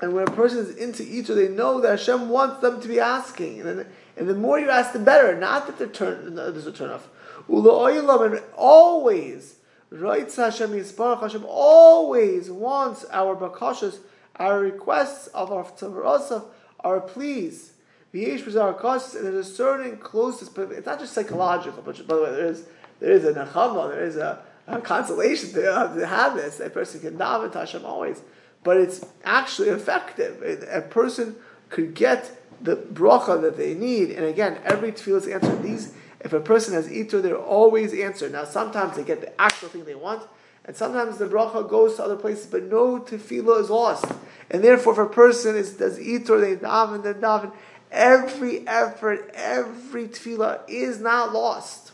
And 0.00 0.14
when 0.14 0.26
a 0.26 0.30
person 0.30 0.60
is 0.60 0.74
into 0.76 1.02
Easter, 1.02 1.34
they 1.34 1.48
know 1.48 1.78
that 1.82 1.90
Hashem 1.90 2.30
wants 2.30 2.62
them 2.62 2.80
to 2.80 2.88
be 2.88 3.00
asking. 3.00 3.60
And, 3.60 3.80
then, 3.80 3.86
and 4.16 4.26
the 4.26 4.34
more 4.34 4.58
you 4.58 4.70
ask, 4.70 4.94
the 4.94 4.98
better. 4.98 5.38
Not 5.38 5.66
that 5.66 5.76
the 5.76 5.88
turn, 5.88 6.36
there's 6.36 6.66
a 6.66 6.72
turn 6.72 6.88
off. 6.88 7.06
And 7.50 8.42
always? 8.56 9.56
Hashem 9.92 11.44
always 11.46 12.50
wants 12.50 13.04
our 13.10 13.36
bakashas, 13.36 13.98
our 14.36 14.58
requests 14.58 15.26
of 15.26 15.52
our 15.52 15.64
tzavarosaf, 15.64 16.46
our 16.80 17.02
pleased. 17.02 17.72
V'yesh 18.14 18.44
b'zar 18.44 19.16
and 19.16 19.26
there's 19.26 19.48
a 19.48 19.54
certain 19.54 19.96
closeness, 19.96 20.48
but 20.48 20.70
it's 20.70 20.86
not 20.86 21.00
just 21.00 21.12
psychological. 21.12 21.82
But 21.82 22.06
by 22.06 22.14
the 22.14 22.22
way, 22.22 22.30
there 22.30 22.46
is 22.46 22.64
there 23.00 23.10
is 23.10 23.24
a 23.24 23.32
nachama, 23.32 23.90
there 23.90 24.04
is 24.04 24.16
a, 24.16 24.40
a 24.68 24.80
consolation 24.80 25.52
to, 25.54 25.72
uh, 25.72 25.94
to 25.94 26.06
have 26.06 26.36
this. 26.36 26.60
A 26.60 26.70
person 26.70 27.00
can 27.00 27.18
daven 27.18 27.50
to 27.52 27.58
Hashem 27.58 27.84
always, 27.84 28.22
but 28.62 28.76
it's 28.76 29.04
actually 29.24 29.70
effective. 29.70 30.42
A 30.70 30.80
person 30.82 31.34
could 31.70 31.94
get 31.94 32.30
the 32.60 32.76
bracha 32.76 33.42
that 33.42 33.56
they 33.56 33.74
need, 33.74 34.10
and 34.10 34.24
again, 34.24 34.58
every 34.64 34.92
tefillah 34.92 35.16
is 35.16 35.26
answered. 35.26 35.62
These, 35.62 35.92
if 36.20 36.32
a 36.32 36.40
person 36.40 36.74
has 36.74 36.88
itur, 36.88 37.20
they're 37.20 37.36
always 37.36 37.92
answered. 37.92 38.30
Now, 38.30 38.44
sometimes 38.44 38.96
they 38.96 39.02
get 39.02 39.22
the 39.22 39.40
actual 39.40 39.68
thing 39.68 39.84
they 39.84 39.96
want, 39.96 40.22
and 40.64 40.76
sometimes 40.76 41.18
the 41.18 41.26
bracha 41.26 41.68
goes 41.68 41.96
to 41.96 42.04
other 42.04 42.16
places, 42.16 42.46
but 42.46 42.62
no 42.62 43.00
tefillah 43.00 43.60
is 43.60 43.70
lost. 43.70 44.06
And 44.52 44.62
therefore, 44.62 44.92
if 44.92 44.98
a 45.00 45.06
person 45.06 45.56
is, 45.56 45.72
does 45.72 45.98
itur, 45.98 46.40
they 46.40 46.54
daven, 46.54 47.02
they 47.02 47.12
daven, 47.14 47.52
every 47.94 48.66
effort, 48.66 49.30
every 49.34 50.08
tefillah 50.08 50.60
is 50.68 51.00
not 51.00 51.32
lost. 51.32 51.92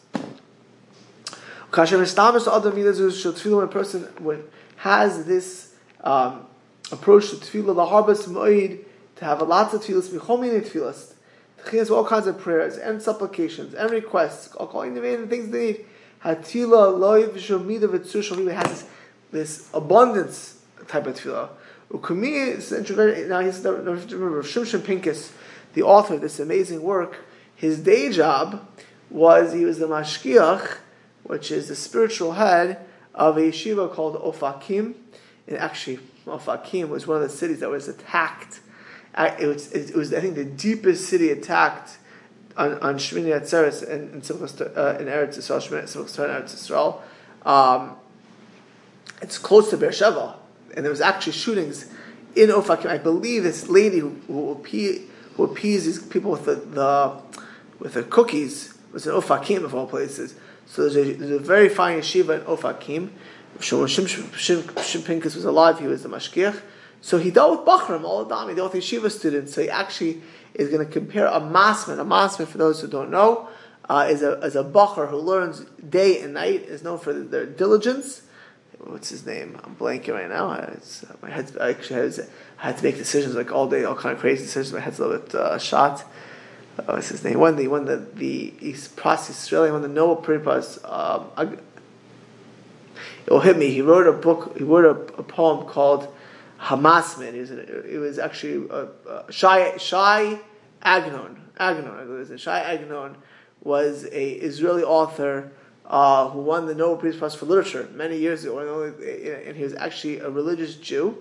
When 1.70 1.92
a 3.62 3.68
person 3.68 4.08
has 4.76 5.24
this 5.26 5.74
um, 6.02 6.46
approach 6.90 7.30
to 7.30 7.36
tefillah, 7.36 7.74
the 7.76 7.86
harbas 7.86 8.26
moed, 8.26 8.80
to 9.16 9.24
have 9.24 9.42
lots 9.42 9.74
of 9.74 9.82
tefillahs, 9.82 10.08
michomini 10.08 10.62
tefillahs, 10.62 11.12
all 11.90 12.04
kinds 12.06 12.26
of 12.26 12.38
prayers 12.38 12.78
and 12.78 13.02
supplications 13.02 13.74
and 13.74 13.90
requests, 13.90 14.54
all 14.54 14.66
calling 14.66 14.94
the 14.94 15.00
things 15.28 15.50
they 15.50 15.72
need. 15.72 15.84
Hatila 16.24 16.98
loiv 16.98 17.34
shomida 17.34 17.82
v'tzur 17.82 18.22
shomida 18.22 18.54
has 18.54 18.66
this, 18.66 18.86
this 19.30 19.68
abundance 19.74 20.56
type 20.88 21.06
of 21.06 21.14
tefillah. 21.16 21.50
Now 21.92 23.40
he's 23.40 23.62
the 23.62 23.72
remember 23.72 24.42
Shimshon 24.44 24.84
Pincus, 24.84 25.32
the 25.74 25.82
author 25.82 26.14
of 26.14 26.20
this 26.20 26.40
amazing 26.40 26.82
work. 26.82 27.24
His 27.54 27.80
day 27.80 28.10
job 28.10 28.66
was 29.10 29.52
he 29.52 29.64
was 29.64 29.78
the 29.78 29.86
mashgiach, 29.86 30.78
which 31.24 31.50
is 31.50 31.68
the 31.68 31.76
spiritual 31.76 32.32
head 32.32 32.78
of 33.14 33.36
a 33.36 33.40
yeshiva 33.40 33.92
called 33.92 34.16
Ofakim. 34.16 34.94
And 35.46 35.58
actually, 35.58 35.98
Ofakim 36.26 36.88
was 36.88 37.06
one 37.06 37.16
of 37.16 37.22
the 37.22 37.28
cities 37.28 37.60
that 37.60 37.70
was 37.70 37.88
attacked. 37.88 38.60
It 39.18 39.46
was, 39.46 39.72
it 39.72 39.94
was 39.94 40.14
I 40.14 40.20
think, 40.20 40.36
the 40.36 40.44
deepest 40.44 41.08
city 41.08 41.30
attacked 41.30 41.98
on, 42.56 42.74
on 42.80 42.96
Shmini 42.96 43.38
Atzeres 43.38 43.82
in, 43.82 43.90
in, 43.90 44.20
uh, 44.20 44.96
in 44.98 45.06
Eretz 45.06 45.36
Yisrael, 45.36 45.60
Shmini 45.60 45.84
Eretz 45.84 46.54
Yisrael. 46.54 47.00
Um, 47.46 47.96
it's 49.22 49.38
close 49.38 49.70
to 49.70 49.76
Beersheba, 49.76 50.36
and 50.74 50.84
there 50.84 50.90
was 50.90 51.00
actually 51.00 51.32
shootings 51.32 51.86
in 52.36 52.50
Ofakim. 52.50 52.86
I 52.86 52.98
believe 52.98 53.42
this 53.42 53.68
lady 53.68 53.98
who, 53.98 54.10
who, 54.26 54.54
who 55.34 55.44
appeased 55.44 55.86
these 55.86 56.02
people 56.02 56.30
with 56.30 56.44
the, 56.44 56.54
the 56.54 57.20
with 57.78 57.94
the 57.94 58.02
cookies 58.02 58.74
was 58.92 59.06
in 59.06 59.12
Ofakim 59.12 59.64
of 59.64 59.74
all 59.74 59.86
places. 59.86 60.34
So 60.66 60.88
there's 60.88 60.96
a, 60.96 61.12
there's 61.14 61.30
a 61.30 61.38
very 61.38 61.68
fine 61.68 61.98
yeshiva 61.98 62.40
in 62.40 62.44
Ofakim. 62.46 63.10
Shimon 63.60 63.86
Shim 63.88 65.04
Pincus 65.04 65.34
was 65.34 65.44
alive, 65.44 65.80
he 65.80 65.86
was 65.86 66.02
the 66.02 66.08
mashgiach. 66.08 66.60
So 67.00 67.18
he 67.18 67.30
dealt 67.30 67.58
with 67.58 67.66
Bachram 67.66 68.04
all 68.04 68.24
the 68.24 68.34
time. 68.34 68.48
He 68.48 68.54
dealt 68.54 68.74
with 68.74 68.82
yeshiva 68.82 69.10
students. 69.10 69.54
So 69.54 69.62
he 69.62 69.70
actually 69.70 70.22
is 70.54 70.68
going 70.68 70.86
to 70.86 70.92
compare 70.92 71.26
a 71.26 71.40
masman. 71.40 71.98
A 71.98 72.04
masman, 72.04 72.46
for 72.46 72.58
those 72.58 72.80
who 72.80 72.88
don't 72.88 73.10
know, 73.10 73.48
uh, 73.88 74.06
is 74.08 74.22
a 74.22 74.32
is 74.40 74.54
a 74.54 74.62
bacher 74.62 75.08
who 75.08 75.16
learns 75.16 75.60
day 75.88 76.20
and 76.20 76.34
night. 76.34 76.62
Is 76.62 76.82
known 76.82 76.98
for 76.98 77.12
their 77.12 77.46
diligence. 77.46 78.22
What's 78.84 79.10
his 79.10 79.26
name? 79.26 79.60
I'm 79.62 79.76
blanking 79.76 80.14
right 80.14 80.28
now. 80.28 80.52
It's, 80.52 81.04
uh, 81.04 81.14
my 81.22 81.30
head 81.30 81.52
I 81.60 81.70
actually 81.70 82.00
has, 82.00 82.30
I 82.58 82.66
had 82.66 82.78
to 82.78 82.84
make 82.84 82.96
decisions 82.96 83.34
like 83.34 83.52
all 83.52 83.68
day, 83.68 83.84
all 83.84 83.94
kind 83.94 84.14
of 84.14 84.20
crazy 84.20 84.44
decisions. 84.44 84.72
My 84.72 84.80
head's 84.80 84.98
a 84.98 85.06
little 85.06 85.18
bit 85.18 85.34
uh, 85.34 85.58
shot. 85.58 86.04
Uh, 86.78 86.84
what's 86.84 87.08
his 87.08 87.22
name? 87.22 87.38
Won 87.38 87.56
the 87.56 87.68
won 87.68 87.84
the 87.84 87.96
the 87.96 88.54
East 88.60 88.96
Pras 88.96 89.28
Australia 89.28 89.72
won 89.72 89.82
the 89.82 89.88
Nobel 89.88 90.16
Prize. 90.16 90.78
Um, 90.84 91.58
it'll 93.26 93.40
hit 93.40 93.58
me. 93.58 93.70
He 93.70 93.82
wrote 93.82 94.06
a 94.06 94.12
book. 94.12 94.56
He 94.56 94.64
wrote 94.64 94.84
a, 94.84 95.18
a 95.18 95.22
poem 95.22 95.66
called 95.66 96.08
Hamasman. 96.60 97.34
It 97.34 97.40
was, 97.40 97.50
it 97.50 97.98
was 97.98 98.18
actually 98.18 98.70
uh, 98.70 98.86
uh, 99.08 99.30
Shai, 99.30 99.76
Shai 99.76 100.38
Agnon. 100.82 101.36
Agnon, 101.58 102.38
Shai 102.38 102.60
Agnon 102.60 103.16
was 103.62 104.04
a 104.06 104.30
Israeli 104.30 104.82
author 104.82 105.52
uh, 105.90 106.28
who 106.30 106.38
won 106.38 106.66
the 106.66 106.74
Nobel 106.74 107.02
Peace 107.02 107.18
Prize 107.18 107.34
for 107.34 107.46
Literature 107.46 107.88
many 107.92 108.16
years 108.16 108.44
ago, 108.44 108.84
and 108.84 109.56
he 109.56 109.62
was 109.64 109.74
actually 109.74 110.20
a 110.20 110.30
religious 110.30 110.76
Jew. 110.76 111.20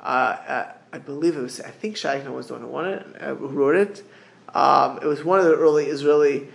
Uh, 0.00 0.04
uh, 0.04 0.72
I 0.92 0.98
believe 0.98 1.36
it 1.36 1.40
was, 1.40 1.60
I 1.60 1.70
think 1.70 1.96
Shai 1.96 2.18
was 2.28 2.48
the 2.48 2.54
one 2.54 2.62
who 2.62 2.68
won 2.68 2.86
it, 2.86 3.06
uh, 3.20 3.34
who 3.36 3.46
wrote 3.46 3.76
it. 3.76 4.02
Um, 4.52 4.98
it 5.00 5.06
was 5.06 5.24
one 5.24 5.38
of 5.38 5.44
the 5.44 5.54
early 5.54 5.86
Israeli 5.86 6.48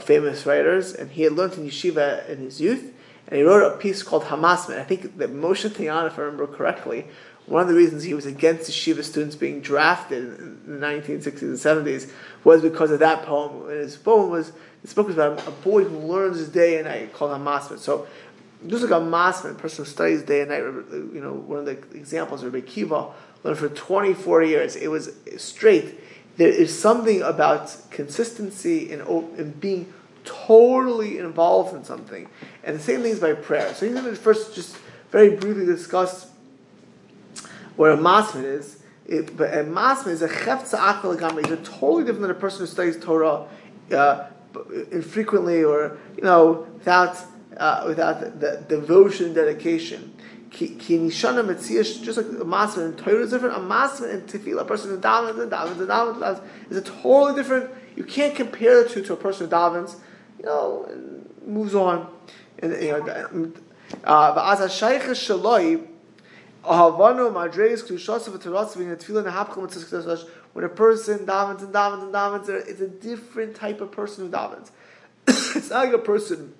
famous 0.00 0.44
writers, 0.44 0.92
and 0.92 1.12
he 1.12 1.22
had 1.22 1.34
learned 1.34 1.54
in 1.54 1.66
yeshiva 1.66 2.28
in 2.28 2.38
his 2.38 2.60
youth, 2.60 2.92
and 3.28 3.36
he 3.36 3.44
wrote 3.44 3.72
a 3.72 3.76
piece 3.76 4.02
called 4.02 4.24
Hamasman. 4.24 4.76
I 4.76 4.82
think 4.82 5.18
that 5.18 5.30
Moshe 5.32 5.68
Dayan, 5.70 6.08
if 6.08 6.18
I 6.18 6.22
remember 6.22 6.48
correctly, 6.48 7.06
one 7.46 7.62
of 7.62 7.68
the 7.68 7.74
reasons 7.74 8.02
he 8.02 8.14
was 8.14 8.26
against 8.26 8.66
the 8.66 8.72
Shiva 8.72 9.02
students 9.02 9.36
being 9.36 9.60
drafted 9.60 10.38
in 10.38 10.80
the 10.80 10.86
1960s 10.86 11.42
and 11.42 11.86
70s 11.86 12.10
was 12.44 12.62
because 12.62 12.90
of 12.90 13.00
that 13.00 13.24
poem. 13.24 13.68
And 13.68 13.78
his 13.78 13.96
poem 13.96 14.30
was, 14.30 14.52
this 14.82 14.94
book 14.94 15.06
was 15.06 15.16
about 15.16 15.46
a 15.46 15.50
boy 15.50 15.84
who 15.84 15.96
learns 15.98 16.38
his 16.38 16.48
day 16.48 16.76
and 16.76 16.86
night 16.86 17.12
called 17.12 17.32
a 17.32 17.42
masman. 17.42 17.78
So, 17.78 18.06
just 18.66 18.82
like 18.82 18.92
a 18.92 19.04
masman, 19.04 19.52
a 19.52 19.54
person 19.54 19.84
who 19.84 19.90
studies 19.90 20.22
day 20.22 20.40
and 20.40 20.50
night, 20.50 20.58
you 20.60 21.20
know, 21.20 21.32
one 21.32 21.60
of 21.60 21.66
the 21.66 21.78
examples 21.96 22.42
of 22.42 22.52
Rabbi 22.52 22.66
Kiva 22.66 23.10
learned 23.44 23.58
for 23.58 23.68
24 23.68 24.42
years. 24.42 24.76
It 24.76 24.88
was 24.88 25.12
straight. 25.36 26.00
There 26.36 26.48
is 26.48 26.76
something 26.76 27.22
about 27.22 27.76
consistency 27.90 28.92
and, 28.92 29.60
being 29.60 29.92
totally 30.24 31.18
involved 31.18 31.74
in 31.74 31.84
something. 31.84 32.28
And 32.64 32.76
the 32.76 32.82
same 32.82 33.02
thing 33.02 33.12
is 33.12 33.20
by 33.20 33.34
prayer. 33.34 33.74
So 33.74 33.86
he's 33.86 33.94
going 33.94 34.06
to 34.06 34.16
first 34.16 34.54
just 34.54 34.76
very 35.10 35.36
briefly 35.36 35.66
discuss 35.66 36.30
where 37.76 37.92
a 37.92 37.96
masman 37.96 38.44
is. 38.44 38.82
It, 39.06 39.36
but 39.36 39.52
a 39.52 39.64
masman 39.64 40.08
is 40.08 40.22
a 40.22 40.28
akal 40.28 41.16
gamri. 41.18 41.46
He's 41.46 41.68
totally 41.68 42.04
different 42.04 42.22
than 42.22 42.30
a 42.30 42.34
person 42.34 42.60
who 42.60 42.66
studies 42.66 42.98
Torah 42.98 43.46
uh, 43.92 44.28
infrequently 44.90 45.64
or 45.64 45.98
you 46.16 46.22
know 46.22 46.66
without 46.74 47.16
uh, 47.56 47.84
without 47.86 48.20
the, 48.20 48.30
the, 48.30 48.64
devotion 48.68 49.26
and 49.26 49.34
dedication. 49.34 50.14
Just 50.50 50.70
like 50.70 52.26
a 52.26 52.44
masmid 52.44 52.84
in 52.84 52.96
Torah 52.96 53.22
is 53.22 53.30
different. 53.30 53.56
A 53.56 53.60
masmid 53.60 54.12
in 54.12 54.20
tefillah, 54.22 54.60
a 54.60 54.64
person 54.64 54.90
who 54.90 54.98
davens 54.98 55.40
and 55.40 55.50
davens 55.50 55.78
and 55.78 55.88
davens 55.88 56.42
is 56.68 56.76
a 56.76 56.82
totally 56.82 57.34
different. 57.34 57.70
You 57.96 58.04
can't 58.04 58.34
compare 58.34 58.82
the 58.82 58.88
two 58.88 59.02
to 59.04 59.14
a 59.14 59.16
person 59.16 59.48
who 59.48 59.52
davens. 59.54 59.98
You 60.38 60.46
know, 60.46 60.88
moves 61.46 61.74
on. 61.74 62.06
And, 62.58 62.72
you 62.82 62.92
know, 62.92 63.52
uh, 64.04 64.32
when 70.52 70.64
a 70.64 70.68
person 70.68 71.20
davens 71.20 71.60
and 71.60 71.72
davens 71.72 72.02
and 72.02 72.12
davens, 72.14 72.48
it's 72.48 72.80
a 72.80 72.88
different 72.88 73.56
type 73.56 73.80
of 73.80 73.90
person 73.90 74.26
who 74.26 74.32
davens. 74.32 74.70
it's 75.56 75.70
not 75.70 75.86
like 75.86 75.94
a 75.94 75.98
person 75.98 76.54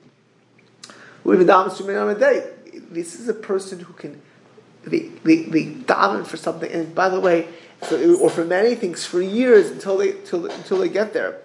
who 1.22 1.34
even 1.34 1.46
davens 1.46 1.76
two 1.76 1.84
minutes 1.84 2.00
on 2.00 2.10
a 2.10 2.18
day. 2.18 2.50
This 2.90 3.18
is 3.18 3.28
a 3.28 3.34
person 3.34 3.80
who 3.80 3.92
can 3.92 4.20
they, 4.84 5.00
they, 5.22 5.42
they 5.44 5.64
daven 5.66 6.26
for 6.26 6.36
something, 6.36 6.70
and 6.70 6.92
by 6.94 7.08
the 7.08 7.20
way, 7.20 7.48
so, 7.82 8.16
or 8.16 8.30
for 8.30 8.44
many 8.44 8.74
things 8.74 9.04
for 9.04 9.22
years 9.22 9.70
until 9.70 9.98
they 9.98 10.10
until, 10.10 10.46
until 10.46 10.78
they 10.78 10.88
get 10.88 11.12
there. 11.12 11.38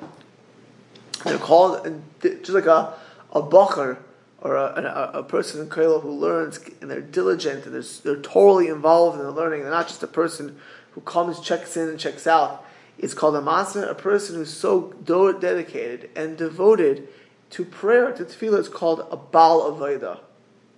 They're 1.23 1.37
called 1.37 2.01
just 2.21 2.49
like 2.49 2.65
a 2.65 2.93
a 3.33 3.41
bacher 3.41 3.97
or 4.41 4.55
a, 4.55 5.11
a, 5.13 5.19
a, 5.19 5.23
person 5.23 5.61
in 5.61 5.67
Koilo 5.67 6.01
who 6.01 6.11
learns 6.11 6.59
and 6.79 6.89
they're 6.89 7.01
diligent 7.01 7.65
and 7.65 7.73
they're, 7.73 7.81
they're 8.03 8.21
totally 8.21 8.67
involved 8.67 9.19
in 9.19 9.25
the 9.25 9.31
learning. 9.31 9.61
They're 9.61 9.71
not 9.71 9.87
just 9.87 10.03
a 10.03 10.07
person 10.07 10.59
who 10.97 11.01
comes, 11.01 11.39
checks 11.39 11.77
in, 11.77 11.87
and 11.87 11.99
checks 11.99 12.25
out. 12.25 12.65
It's 12.97 13.13
called 13.13 13.35
a 13.35 13.41
master, 13.41 13.83
a 13.83 13.93
person 13.93 14.37
who's 14.37 14.51
so 14.51 14.93
dedicated 15.03 16.09
and 16.15 16.35
devoted 16.35 17.07
to 17.51 17.63
prayer, 17.63 18.11
to 18.13 18.25
tefillah. 18.25 18.57
It's 18.57 18.67
called 18.67 19.07
a 19.11 19.15
Baal 19.15 19.71
Avodah. 19.71 20.21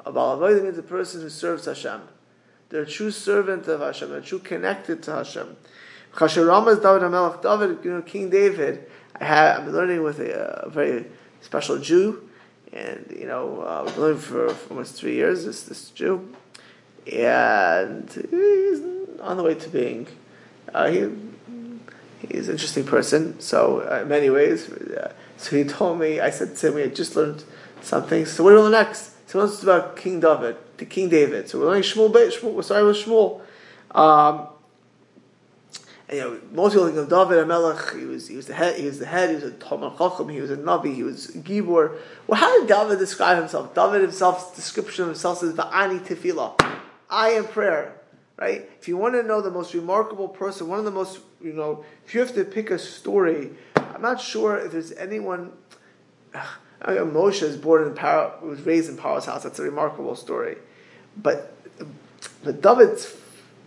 A 0.06 0.12
Baal 0.12 0.38
Avodah 0.38 0.62
means 0.62 0.78
a 0.78 0.84
person 0.84 1.22
who 1.22 1.30
serves 1.30 1.64
Hashem. 1.64 2.02
They're 2.68 2.82
a 2.82 2.86
true 2.86 3.12
servant 3.12 3.66
of 3.70 3.80
Hashem. 3.80 4.10
They're 4.10 4.20
true 4.20 4.40
connected 4.40 5.02
to 5.04 5.14
Hashem. 5.14 5.56
Chasharam 6.16 6.66
David 6.66 6.84
HaMelech. 6.84 7.42
David, 7.42 7.86
you 7.86 7.92
know, 7.94 8.02
King 8.02 8.30
David. 8.30 8.92
I 9.22 9.24
have, 9.24 9.62
I'm 9.62 9.72
learning 9.72 10.04
with 10.04 10.20
a, 10.20 10.66
a 10.66 10.70
very 10.70 11.06
special 11.40 11.78
Jew 11.78 12.30
and 12.72 13.16
you 13.18 13.26
know 13.26 13.62
uh, 13.62 13.84
we've 13.86 13.98
lived 13.98 14.24
for, 14.24 14.50
for, 14.50 14.70
almost 14.72 14.96
three 14.96 15.16
years. 15.16 15.46
This 15.46 15.64
this 15.64 15.90
Jew, 15.90 16.34
and 17.12 18.10
he's 18.12 18.80
on 19.22 19.38
the 19.38 19.44
way 19.44 19.56
to 19.56 19.70
being. 19.70 20.08
Uh, 20.74 20.90
he 20.90 21.10
he's 22.28 22.48
an 22.48 22.56
interesting 22.56 22.84
person. 22.84 23.40
So 23.40 23.82
uh, 23.90 24.02
in 24.02 24.08
many 24.08 24.30
ways, 24.30 24.70
uh, 24.70 25.14
so 25.38 25.56
he 25.56 25.64
told 25.64 26.00
me. 26.00 26.20
I 26.20 26.30
said 26.30 26.56
to 26.58 26.68
him, 26.68 26.76
we 26.76 26.88
just 26.90 27.16
learned 27.16 27.44
something. 27.82 28.26
So 28.26 28.44
what 28.44 28.54
are 28.54 28.58
we 28.58 28.62
learn 28.64 28.72
next? 28.72 29.16
So 29.30 29.44
it's 29.44 29.62
about 29.64 29.96
King 29.96 30.20
David, 30.20 30.58
the 30.78 30.86
King 30.86 31.10
David. 31.10 31.50
So 31.50 31.60
we're 31.60 31.68
learning 31.68 31.84
Shmuel. 31.84 32.12
Shmuel 32.12 32.54
we're 32.54 32.62
starting 32.64 32.88
with 32.88 32.98
Shmuel. 32.98 33.42
Um, 33.92 34.48
and, 36.10 36.18
you 36.18 36.24
know, 36.24 36.40
most 36.52 36.74
people 36.74 36.88
think 36.88 36.98
of 36.98 37.10
David 37.10 37.48
Melech. 37.48 37.96
He 37.96 38.06
was 38.06 38.28
he 38.28 38.36
was 38.36 38.48
the 38.48 38.56
head. 38.56 38.80
He 38.80 38.88
was 38.88 38.98
the 38.98 39.06
head. 39.06 39.30
He 39.30 39.36
was 39.36 39.44
a 39.44 39.52
Talmud 39.52 39.96
Chacham. 39.98 40.30
He 40.30 40.42
was 40.42 40.50
a 40.50 40.58
Navi. 40.58 40.96
He 40.96 41.04
was 41.04 41.28
Gibor. 41.28 41.98
Well, 42.26 42.40
how 42.40 42.60
did 42.60 42.68
David 42.68 42.98
describe 42.98 43.38
himself? 43.38 43.76
David 43.76 44.02
himself's 44.02 44.56
description 44.56 45.04
of 45.04 45.10
himself 45.10 45.38
says, 45.38 45.54
"Va'ani 45.54 46.00
tefillah." 46.00 46.60
I 47.12 47.30
am 47.30 47.46
prayer. 47.46 47.99
Right? 48.39 48.69
If 48.79 48.88
you 48.88 48.96
want 48.96 49.15
to 49.15 49.24
know 49.24 49.41
the 49.41 49.51
most 49.51 49.74
remarkable 49.74 50.29
person, 50.29 50.67
one 50.67 50.79
of 50.79 50.86
the 50.86 50.91
most 50.91 51.19
you 51.41 51.53
know, 51.53 51.84
if 52.05 52.13
you 52.13 52.22
have 52.22 52.34
to 52.36 52.46
pick 52.46 52.72
a 52.72 52.79
story, 52.79 53.51
I'm 53.75 54.01
not 54.01 54.22
sure 54.22 54.58
if 54.58 54.72
there's 54.72 54.91
anyone. 54.93 55.51
I 56.81 56.93
mean, 56.93 57.12
Moshe 57.12 57.43
is 57.43 57.58
born 57.58 57.86
in 57.86 57.93
Paro, 57.93 58.41
was 58.41 58.62
raised 58.62 58.89
in 58.89 58.96
Paro's 58.96 59.25
house. 59.25 59.43
That's 59.43 59.60
a 59.60 59.63
remarkable 59.63 60.15
story, 60.15 60.58
but 61.17 61.53
but 62.43 62.62
David's 62.62 63.17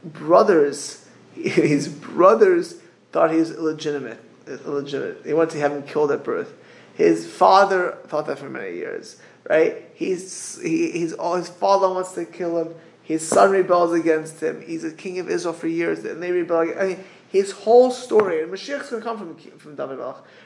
brothers 0.02 1.02
his 1.34 1.88
brothers 1.88 2.80
thought 3.10 3.30
he 3.30 3.38
was 3.38 3.50
illegitimate. 3.50 4.20
Illegitimate. 4.46 5.24
They 5.24 5.34
wanted 5.34 5.52
to 5.52 5.60
have 5.60 5.72
him 5.72 5.82
killed 5.82 6.10
at 6.10 6.24
birth. 6.24 6.52
His 6.94 7.26
father 7.26 7.98
thought 8.06 8.26
that 8.26 8.38
for 8.38 8.50
many 8.50 8.76
years. 8.76 9.16
Right? 9.48 9.90
He's 9.94 10.60
he, 10.60 10.90
he's 10.92 11.12
all 11.12 11.36
his 11.36 11.48
father 11.48 11.88
wants 11.88 12.12
to 12.12 12.24
kill 12.24 12.58
him. 12.58 12.74
His 13.02 13.26
son 13.26 13.50
rebels 13.50 13.92
against 13.92 14.40
him. 14.40 14.62
He's 14.62 14.84
a 14.84 14.92
king 14.92 15.18
of 15.18 15.28
Israel 15.28 15.54
for 15.54 15.66
years, 15.66 16.04
and 16.04 16.22
they 16.22 16.30
rebel. 16.30 16.60
I 16.60 16.86
mean, 16.86 17.04
his 17.32 17.50
whole 17.50 17.90
story, 17.90 18.42
and 18.42 18.52
Mashiach's 18.52 18.90
going 18.90 19.02
to 19.02 19.08
come 19.08 19.18
from 19.18 19.58
from 19.58 19.74
David 19.74 19.98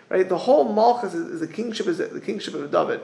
right? 0.09 0.29
The 0.29 0.39
whole 0.39 0.73
Malchus 0.73 1.15
is, 1.15 1.27
is 1.27 1.41
the 1.41 1.49
kingship 1.49 1.89
is 1.89 1.99
the 1.99 2.21
kingship 2.21 2.55
of 2.55 2.71
David. 2.71 3.01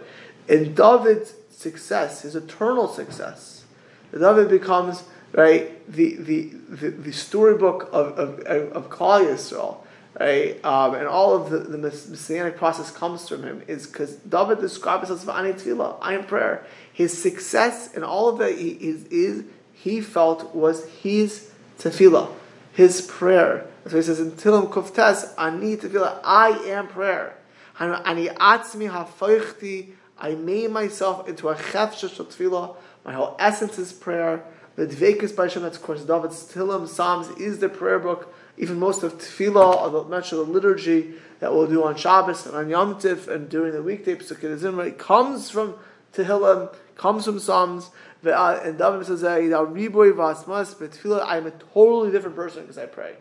and 0.48 0.76
David's 0.76 1.34
success, 1.50 2.22
his 2.22 2.36
eternal 2.36 2.86
success, 2.86 3.64
David 4.12 4.48
becomes 4.48 5.02
right 5.32 5.84
the 5.92 6.14
the, 6.16 6.52
the, 6.68 6.88
the 6.90 7.12
storybook 7.12 7.88
of 7.92 8.18
of, 8.18 8.40
of 8.46 8.88
Klal 8.88 9.24
Yisrael. 9.26 9.78
Right, 10.20 10.62
um, 10.62 10.94
and 10.94 11.08
all 11.08 11.34
of 11.34 11.48
the, 11.48 11.58
the 11.58 11.78
messianic 11.78 12.58
process 12.58 12.90
comes 12.90 13.26
from 13.26 13.44
him 13.44 13.62
is 13.66 13.86
because 13.86 14.16
David 14.16 14.60
describes 14.60 15.08
himself 15.08 15.34
as 15.34 15.98
I 16.02 16.12
am 16.12 16.24
prayer. 16.24 16.66
His 16.92 17.20
success 17.20 17.94
and 17.94 18.04
all 18.04 18.28
of 18.28 18.38
that 18.38 18.58
he 18.58 18.70
is, 18.70 19.04
is 19.06 19.44
he 19.72 20.00
felt 20.00 20.54
was 20.54 20.86
his 21.02 21.50
tefillah, 21.78 22.30
his 22.72 23.00
prayer. 23.02 23.66
So 23.88 23.96
he 23.96 24.02
says 24.02 24.20
in 24.20 24.32
Tilim 24.32 24.70
Kuf 24.70 24.94
Tes, 24.94 25.34
"Ani 25.36 25.76
Tefillah," 25.76 26.20
I 26.22 26.50
am 26.66 26.88
prayer. 26.88 27.36
Ani 27.80 28.28
atzmi 28.28 28.90
hafaychti 28.90 29.94
I 30.22 30.36
made 30.36 30.70
myself 30.70 31.28
into 31.28 31.48
a 31.48 31.56
chefshesh 31.56 32.20
of 32.20 32.28
tefillah. 32.28 32.76
My 33.04 33.12
whole 33.12 33.34
essence 33.40 33.76
is 33.78 33.92
prayer. 33.92 34.44
The 34.76 34.86
Dvekas 34.86 35.34
by 35.34 35.44
Hashem, 35.44 35.62
that's 35.62 35.76
of 35.76 35.82
course 35.82 36.04
David's 36.04 36.44
Tillim, 36.52 36.86
Psalms 36.86 37.28
is 37.40 37.58
the 37.58 37.68
prayer 37.68 37.98
book. 37.98 38.32
Even 38.56 38.78
most 38.78 39.02
of 39.02 39.18
tefillah, 39.18 39.82
or 39.82 39.90
the 39.90 40.04
much 40.04 40.30
of 40.30 40.38
the 40.38 40.44
liturgy 40.44 41.14
that 41.40 41.52
we'll 41.52 41.66
do 41.66 41.82
on 41.82 41.96
Shabbos 41.96 42.46
and 42.46 42.54
on 42.54 42.68
Yom 42.68 42.94
Tif 43.00 43.26
and 43.26 43.48
during 43.48 43.72
the 43.72 43.82
weekday 43.82 44.14
Pesukei 44.14 44.56
Zimra, 44.56 44.96
comes 44.96 45.50
from 45.50 45.74
Tehillim, 46.12 46.74
comes 46.96 47.24
from 47.24 47.38
Psalms. 47.38 47.90
And 48.24 48.78
David 48.78 49.06
says, 49.06 49.22
"Riboy 49.22 50.12
vasmas 50.12 50.74
tefillah." 50.76 51.22
I 51.22 51.38
am 51.38 51.46
a 51.46 51.50
totally 51.50 52.12
different 52.12 52.36
person 52.36 52.62
because 52.62 52.78
I 52.78 52.86
pray. 52.86 53.16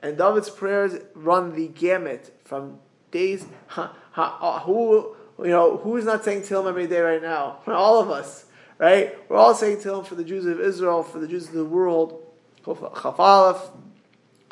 And 0.00 0.18
David's 0.18 0.50
prayers 0.50 1.00
run 1.14 1.54
the 1.54 1.68
gamut 1.68 2.32
from 2.44 2.78
days. 3.10 3.46
Uh, 3.76 4.60
who 4.60 5.14
you 5.38 5.50
know, 5.50 5.76
who's 5.76 6.04
not 6.04 6.24
saying 6.24 6.42
Tehillim 6.42 6.68
every 6.68 6.86
day 6.86 7.00
right 7.00 7.22
now? 7.22 7.58
All 7.66 8.00
of 8.00 8.10
us, 8.10 8.46
right? 8.78 9.16
We're 9.28 9.36
all 9.36 9.54
saying 9.54 9.78
Tehillim 9.78 10.06
for 10.06 10.14
the 10.14 10.24
Jews 10.24 10.46
of 10.46 10.60
Israel, 10.60 11.02
for 11.02 11.18
the 11.18 11.28
Jews 11.28 11.48
of 11.48 11.54
the 11.54 11.64
world. 11.64 12.22
Chaf 12.64 13.20
Aleph, 13.20 13.70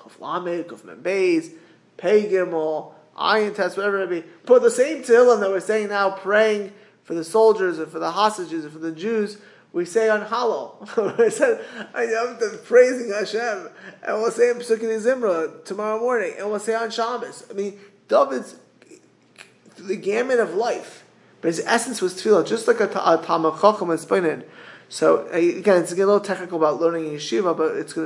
Chaf 0.00 0.21
Lamed, 0.21 0.66
Membeis, 0.68 1.52
Pei 1.97 2.23
Ayin 2.28 3.54
Test, 3.54 3.76
whatever 3.76 4.02
it 4.02 4.11
may 4.11 4.21
be. 4.21 4.26
Put 4.44 4.62
the 4.62 4.71
same 4.71 5.02
Tehillim 5.02 5.40
that 5.40 5.50
we're 5.50 5.61
saying 5.61 5.88
now, 5.88 6.11
praying 6.11 6.73
for 7.05 7.15
the 7.15 7.25
soldiers 7.25 7.79
and 7.79 7.91
for 7.91 7.99
the 7.99 8.11
hostages 8.11 8.65
and 8.65 8.73
for 8.73 8.81
the 8.81 8.93
Jews, 8.93 9.39
we 9.73 9.85
say 9.85 10.09
on 10.09 10.23
Hallel. 10.27 11.19
we 11.19 11.31
said, 11.31 11.65
I 11.95 12.05
am 12.05 12.39
praising 12.65 13.11
Hashem. 13.11 13.69
And 14.03 14.23
we'll 14.23 14.31
say 14.31 14.51
in 14.51 14.57
Pesukei 14.57 15.01
Zimra 15.01 15.65
tomorrow 15.65 15.99
morning. 15.99 16.35
And 16.39 16.49
we'll 16.49 16.61
say 16.61 16.75
on 16.75 16.91
Shabbos. 16.91 17.45
I 17.51 17.55
mean, 17.55 17.79
David's 18.09 18.57
the 19.79 19.97
gamut 19.97 20.39
of 20.39 20.55
life. 20.55 21.05
But 21.41 21.49
his 21.49 21.61
essence 21.67 22.01
was 22.01 22.15
tefillah, 22.15 22.47
just 22.47 22.67
like 22.69 22.81
a, 22.81 22.85
a 22.85 23.23
Talmud 23.23 23.61
Chacham 23.61 23.91
explained 23.91 24.45
So 24.89 25.27
uh, 25.27 25.37
again, 25.37 25.83
it's 25.83 25.93
a 25.93 25.97
little 25.97 26.21
technical 26.21 26.57
about 26.57 26.81
learning 26.81 27.07
in 27.09 27.15
yeshiva, 27.15 27.57
but 27.57 27.77
it's 27.77 27.97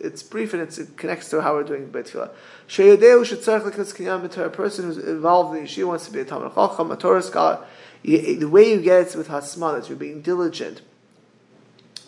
it's 0.00 0.22
brief 0.22 0.54
and 0.54 0.62
it 0.62 0.96
connects 0.96 1.30
to 1.30 1.40
how 1.40 1.54
we're 1.54 1.64
doing 1.64 1.90
bet 1.90 2.06
tefillah. 2.06 2.30
Sheyodeu 2.68 3.24
should 3.24 3.40
tzarich 3.40 3.74
this 3.74 3.92
kinyan 3.92 4.36
a 4.36 4.50
person 4.50 4.84
who's 4.84 4.98
involved 4.98 5.56
in 5.56 5.64
yeshiva 5.64 5.88
wants 5.88 6.06
to 6.06 6.12
be 6.12 6.20
a 6.20 6.24
Talmud 6.24 6.54
Chacham, 6.54 6.92
a 6.92 6.96
Torah 6.96 7.22
scholar. 7.22 7.66
You, 8.04 8.36
the 8.38 8.48
way 8.48 8.70
you 8.70 8.80
get 8.80 9.08
it 9.08 9.16
with 9.16 9.28
hasma, 9.28 9.80
that 9.80 9.88
you're 9.88 9.96
being 9.96 10.20
diligent. 10.20 10.82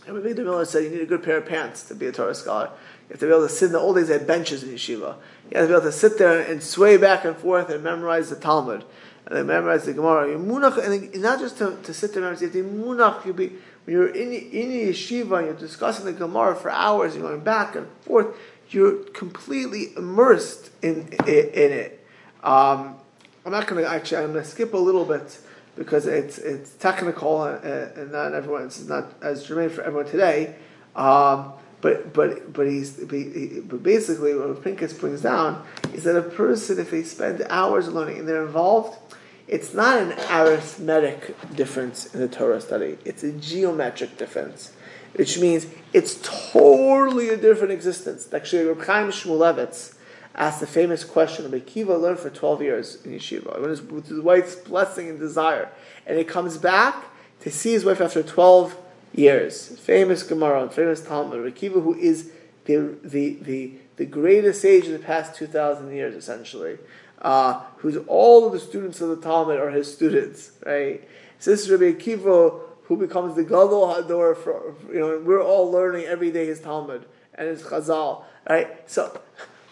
And 0.06 0.14
Rabbi 0.14 0.40
Miller 0.40 0.66
said 0.66 0.84
you 0.84 0.90
need 0.90 1.00
a 1.00 1.06
good 1.06 1.22
pair 1.22 1.38
of 1.38 1.46
pants 1.46 1.82
to 1.88 1.94
be 1.94 2.06
a 2.06 2.12
Torah 2.12 2.34
scholar. 2.34 2.66
You 3.08 3.14
have 3.14 3.20
to 3.20 3.26
be 3.26 3.32
able 3.32 3.48
to 3.48 3.52
sit 3.52 3.66
in 3.66 3.72
the 3.72 3.78
old 3.78 3.96
days, 3.96 4.08
they 4.08 4.18
had 4.18 4.26
benches 4.26 4.62
in 4.62 4.70
yeshiva. 4.70 5.16
You 5.50 5.58
have 5.58 5.64
to 5.64 5.68
be 5.68 5.72
able 5.72 5.80
to 5.80 5.92
sit 5.92 6.18
there 6.18 6.38
and 6.38 6.62
sway 6.62 6.98
back 6.98 7.24
and 7.24 7.34
forth 7.34 7.70
and 7.70 7.82
memorize 7.82 8.28
the 8.28 8.36
Talmud. 8.36 8.84
And 9.24 9.36
then 9.36 9.46
memorize 9.46 9.86
the 9.86 9.94
Gemara. 9.94 10.28
You're 10.28 10.38
munach, 10.38 10.78
and 10.78 11.20
not 11.20 11.40
just 11.40 11.58
to, 11.58 11.76
to 11.82 11.94
sit 11.94 12.12
there 12.12 12.22
and 12.22 12.40
memorize, 12.40 12.42
you 12.42 12.62
have 12.62 12.72
to 12.72 12.84
munach, 12.84 13.24
you'll 13.24 13.34
be, 13.34 13.52
when 13.84 13.96
you're 13.96 14.14
in, 14.14 14.32
in 14.32 14.70
yeshiva 14.92 15.38
and 15.38 15.46
you're 15.46 15.54
discussing 15.54 16.04
the 16.04 16.12
Gemara 16.12 16.54
for 16.54 16.70
hours, 16.70 17.16
you're 17.16 17.26
going 17.26 17.40
back 17.40 17.74
and 17.74 17.88
forth, 18.02 18.36
you're 18.68 19.02
completely 19.04 19.96
immersed 19.96 20.70
in, 20.82 21.08
in, 21.26 21.48
in 21.48 21.72
it. 21.72 22.06
Um, 22.44 22.96
I'm 23.44 23.52
not 23.52 23.66
going 23.66 23.82
to 23.82 23.90
actually, 23.90 24.18
I'm 24.18 24.32
going 24.32 24.44
to 24.44 24.48
skip 24.48 24.74
a 24.74 24.78
little 24.78 25.04
bit 25.04 25.38
because 25.76 26.06
it's, 26.06 26.38
it's 26.38 26.72
technical 26.74 27.44
and, 27.44 27.64
and 27.64 28.12
not 28.12 28.34
everyone, 28.34 28.64
it's 28.64 28.84
not 28.86 29.12
as 29.22 29.46
germane 29.46 29.70
for 29.70 29.82
everyone 29.82 30.10
today. 30.10 30.56
Um, 30.94 31.52
but 31.80 32.12
but 32.12 32.52
but 32.52 32.66
he's 32.66 32.92
but 32.92 33.82
basically 33.82 34.34
what 34.34 34.64
Pincus 34.64 34.92
brings 34.92 35.20
down 35.20 35.64
is 35.92 36.04
that 36.04 36.16
a 36.16 36.22
person 36.22 36.78
if 36.78 36.90
they 36.90 37.02
spend 37.02 37.46
hours 37.50 37.88
learning 37.88 38.18
and 38.18 38.28
they're 38.28 38.44
involved, 38.44 38.98
it's 39.46 39.74
not 39.74 39.98
an 39.98 40.12
arithmetic 40.30 41.36
difference 41.54 42.12
in 42.14 42.20
the 42.20 42.28
Torah 42.28 42.60
study. 42.60 42.98
It's 43.04 43.22
a 43.22 43.32
geometric 43.32 44.16
difference, 44.16 44.72
which 45.14 45.38
means 45.38 45.66
it's 45.92 46.18
totally 46.22 47.28
a 47.28 47.36
different 47.36 47.72
existence. 47.72 48.32
Actually, 48.32 48.64
Reb 48.64 48.84
Chaim 48.84 49.08
Shmulevitz 49.08 49.95
asked 50.36 50.60
the 50.60 50.66
famous 50.66 51.02
question. 51.02 51.44
Rabbi 51.44 51.60
Kiva 51.60 51.96
learned 51.96 52.20
for 52.20 52.30
twelve 52.30 52.62
years 52.62 53.04
in 53.04 53.12
yeshiva 53.12 53.60
with 53.60 54.08
his 54.08 54.20
wife's 54.20 54.54
blessing 54.54 55.08
and 55.08 55.18
desire, 55.18 55.68
and 56.06 56.18
he 56.18 56.24
comes 56.24 56.58
back 56.58 57.06
to 57.40 57.50
see 57.50 57.72
his 57.72 57.84
wife 57.84 58.00
after 58.00 58.22
twelve 58.22 58.76
years. 59.14 59.68
Famous 59.78 60.22
Gemara, 60.22 60.68
famous 60.70 61.00
Talmud, 61.02 61.40
Rekiva, 61.40 61.82
who 61.82 61.94
is 61.94 62.30
the, 62.66 62.96
the, 63.02 63.38
the, 63.40 63.72
the 63.96 64.04
greatest 64.04 64.60
sage 64.60 64.86
of 64.86 64.92
the 64.92 64.98
past 64.98 65.34
2,000 65.36 65.92
years, 65.92 66.14
essentially, 66.14 66.78
uh, 67.22 67.62
who's 67.78 67.96
all 68.06 68.46
of 68.46 68.52
the 68.52 68.60
students 68.60 69.00
of 69.00 69.08
the 69.08 69.16
Talmud 69.16 69.58
are 69.58 69.70
his 69.70 69.92
students, 69.92 70.52
right? 70.64 71.08
So 71.38 71.50
this 71.50 71.62
is 71.62 71.70
Rabbi 71.70 71.98
Akiva, 71.98 72.60
who 72.84 72.96
becomes 72.96 73.34
the 73.34 73.42
Gadol 73.42 73.94
Hador 73.94 74.36
for, 74.36 74.74
you 74.92 75.00
know, 75.00 75.22
we're 75.24 75.42
all 75.42 75.70
learning 75.70 76.04
every 76.04 76.30
day 76.30 76.46
his 76.46 76.60
Talmud 76.60 77.06
and 77.34 77.48
his 77.48 77.62
Chazal, 77.62 78.24
right? 78.48 78.88
So, 78.88 79.20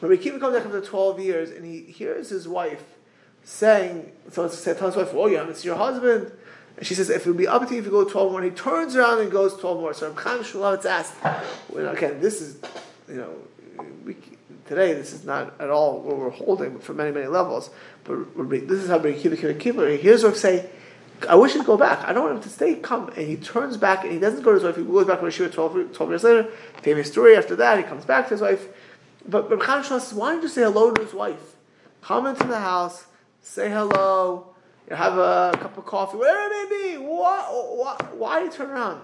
Rabbi 0.00 0.14
Akiva 0.14 0.40
comes 0.40 0.56
back 0.56 0.66
after 0.66 0.80
12 0.80 1.20
years 1.20 1.50
and 1.50 1.64
he 1.64 1.80
hears 1.82 2.30
his 2.30 2.46
wife 2.48 2.84
saying, 3.44 4.12
so 4.30 4.48
tells 4.48 4.64
his 4.64 4.96
wife, 4.96 5.10
oh, 5.14 5.26
yeah, 5.26 5.48
it's 5.48 5.64
your 5.64 5.76
husband. 5.76 6.32
And 6.76 6.86
she 6.86 6.94
says, 6.94 7.10
if 7.10 7.26
it 7.26 7.28
would 7.28 7.36
be 7.36 7.46
up 7.46 7.66
to 7.68 7.74
you 7.74 7.80
if 7.80 7.86
you 7.86 7.90
go 7.90 8.04
12 8.04 8.32
more, 8.32 8.40
and 8.42 8.50
he 8.50 8.56
turns 8.56 8.96
around 8.96 9.20
and 9.20 9.30
goes 9.30 9.56
12 9.56 9.80
more. 9.80 9.94
So 9.94 10.08
Rabbi 10.08 10.20
Chaim 10.22 10.42
Shmulevitz 10.42 10.86
asked, 10.86 11.14
well, 11.68 11.94
again, 11.94 12.20
this 12.20 12.40
is, 12.40 12.58
you 13.08 13.16
know, 13.16 13.34
we, 14.04 14.16
today 14.66 14.94
this 14.94 15.12
is 15.12 15.24
not 15.24 15.54
at 15.60 15.70
all 15.70 16.00
what 16.00 16.16
we're 16.16 16.30
holding 16.30 16.78
for 16.80 16.94
many, 16.94 17.12
many 17.12 17.26
levels. 17.26 17.70
But 18.02 18.34
this 18.34 18.80
is 18.80 18.88
how 18.88 18.96
Rabbi 18.96 19.18
Kiva 19.18 19.36
Kiva 19.36 19.54
Kiva, 19.54 19.90
he 19.90 19.98
hears 19.98 20.22
her 20.22 20.34
say, 20.34 20.68
I 21.28 21.36
wish 21.36 21.52
he'd 21.52 21.64
go 21.64 21.76
back. 21.76 22.06
I 22.06 22.12
don't 22.12 22.24
want 22.24 22.36
him 22.36 22.42
to 22.42 22.48
stay, 22.48 22.74
come. 22.74 23.08
And 23.10 23.26
he 23.26 23.36
turns 23.36 23.76
back 23.76 24.02
and 24.02 24.12
he 24.12 24.18
doesn't 24.18 24.42
go 24.42 24.50
to 24.50 24.54
his 24.56 24.64
wife. 24.64 24.76
He 24.76 24.82
goes 24.82 25.06
back 25.06 25.20
to 25.20 25.26
Yeshiva 25.26 25.52
12, 25.52 25.92
12 25.94 26.10
years 26.10 26.24
later. 26.24 26.50
Famous 26.82 27.10
story 27.10 27.36
after 27.36 27.54
that. 27.56 27.78
He 27.78 27.84
comes 27.84 28.04
back 28.04 28.28
to 28.28 28.34
his 28.34 28.40
wife. 28.40 28.66
But 29.26 29.50
Rabbi 29.50 29.64
Chaim 29.64 29.82
don't 29.82 30.42
you 30.42 30.48
say 30.48 30.62
hello 30.62 30.92
to 30.92 31.02
his 31.02 31.14
wife? 31.14 31.56
Come 32.02 32.26
into 32.26 32.46
the 32.46 32.60
house, 32.60 33.06
say 33.40 33.70
hello, 33.70 34.54
you 34.88 34.96
have 34.96 35.16
a 35.16 35.56
cup 35.58 35.78
of 35.78 35.86
coffee, 35.86 36.18
whatever 36.18 36.52
it 36.52 36.68
may 36.68 36.92
be. 36.92 36.98
Why, 36.98 38.38
do 38.38 38.44
you 38.44 38.50
turn 38.52 38.70
around? 38.70 39.00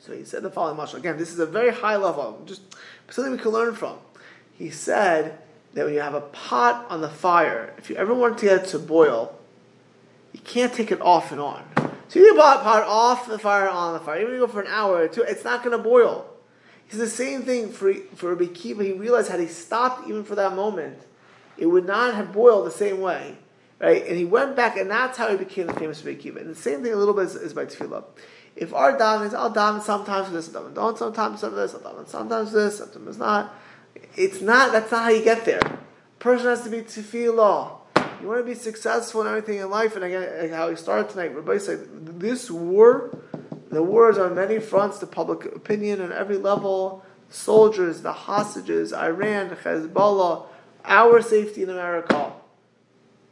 So 0.00 0.12
he 0.12 0.24
said 0.24 0.42
the 0.42 0.50
following 0.50 0.76
mashal. 0.76 0.96
Again, 0.96 1.16
this 1.16 1.32
is 1.32 1.38
a 1.38 1.46
very 1.46 1.72
high 1.72 1.96
level, 1.96 2.42
just 2.44 2.60
something 3.08 3.32
we 3.32 3.38
can 3.38 3.52
learn 3.52 3.74
from. 3.74 3.98
He 4.52 4.68
said 4.68 5.38
that 5.72 5.84
when 5.86 5.94
you 5.94 6.00
have 6.00 6.14
a 6.14 6.20
pot 6.20 6.86
on 6.90 7.00
the 7.00 7.08
fire, 7.08 7.72
if 7.78 7.88
you 7.88 7.96
ever 7.96 8.12
want 8.12 8.36
to 8.38 8.46
get 8.46 8.64
it 8.64 8.68
to 8.68 8.78
boil, 8.78 9.34
you 10.32 10.40
can't 10.40 10.74
take 10.74 10.92
it 10.92 11.00
off 11.00 11.32
and 11.32 11.40
on. 11.40 11.64
So 12.08 12.18
you 12.18 12.34
put 12.34 12.40
a 12.40 12.58
pot 12.58 12.82
off 12.82 13.26
the 13.26 13.38
fire, 13.38 13.68
on 13.68 13.94
the 13.94 14.00
fire. 14.00 14.20
Even 14.20 14.34
if 14.34 14.40
you 14.40 14.46
go 14.46 14.52
for 14.52 14.60
an 14.60 14.66
hour 14.68 14.96
or 14.96 15.08
two, 15.08 15.22
it's 15.22 15.44
not 15.44 15.64
going 15.64 15.74
to 15.76 15.82
boil. 15.82 16.26
It's 16.92 17.00
the 17.00 17.08
same 17.08 17.40
thing 17.40 17.70
for 17.70 17.94
for 18.16 18.34
Rabbi 18.34 18.52
Kiva. 18.52 18.84
He 18.84 18.92
realized 18.92 19.30
had 19.30 19.40
he 19.40 19.46
stopped 19.46 20.06
even 20.10 20.24
for 20.24 20.34
that 20.34 20.54
moment, 20.54 20.98
it 21.56 21.64
would 21.64 21.86
not 21.86 22.14
have 22.14 22.34
boiled 22.34 22.66
the 22.66 22.70
same 22.70 23.00
way. 23.00 23.38
Right? 23.80 24.06
And 24.06 24.14
he 24.18 24.26
went 24.26 24.56
back, 24.56 24.76
and 24.76 24.90
that's 24.90 25.16
how 25.16 25.30
he 25.30 25.38
became 25.38 25.68
the 25.68 25.72
famous 25.72 26.04
Rabbi 26.04 26.20
Akiva. 26.20 26.42
And 26.42 26.50
the 26.50 26.54
same 26.54 26.82
thing 26.82 26.92
a 26.92 26.96
little 26.96 27.14
bit 27.14 27.24
is, 27.24 27.34
is 27.34 27.54
by 27.54 27.64
tefillah. 27.64 28.04
If 28.56 28.74
our 28.74 28.98
daven 28.98 29.26
is, 29.26 29.32
I'll 29.32 29.52
daven 29.52 29.80
sometimes 29.80 30.26
for 30.26 30.34
this, 30.34 30.50
daven 30.50 30.74
don't 30.74 30.98
sometimes 30.98 31.40
for 31.40 31.48
this, 31.48 31.74
I'll 31.74 31.80
daven 31.80 32.06
sometimes 32.06 32.52
this, 32.52 32.76
sometimes 32.76 33.16
not. 33.16 33.54
It's 34.14 34.42
not, 34.42 34.72
that's 34.72 34.92
not 34.92 35.04
how 35.04 35.08
you 35.08 35.24
get 35.24 35.46
there. 35.46 35.62
person 36.18 36.48
has 36.48 36.62
to 36.64 36.68
be 36.68 36.82
tefillah. 36.82 37.78
You 38.20 38.28
want 38.28 38.40
to 38.40 38.44
be 38.44 38.54
successful 38.54 39.22
in 39.22 39.28
everything 39.28 39.60
in 39.60 39.70
life, 39.70 39.96
and 39.96 40.04
again, 40.04 40.50
how 40.50 40.68
we 40.68 40.76
started 40.76 41.08
tonight, 41.08 41.34
Rabbi 41.34 41.56
said, 41.56 42.20
this 42.20 42.50
war, 42.50 43.18
the 43.72 43.82
wars 43.82 44.18
on 44.18 44.34
many 44.34 44.60
fronts, 44.60 44.98
the 44.98 45.06
public 45.06 45.44
opinion 45.46 46.00
on 46.00 46.12
every 46.12 46.36
level, 46.36 47.04
soldiers, 47.30 48.02
the 48.02 48.12
hostages, 48.12 48.92
Iran, 48.92 49.50
Hezbollah, 49.50 50.46
our 50.84 51.22
safety 51.22 51.62
in 51.62 51.70
America 51.70 52.32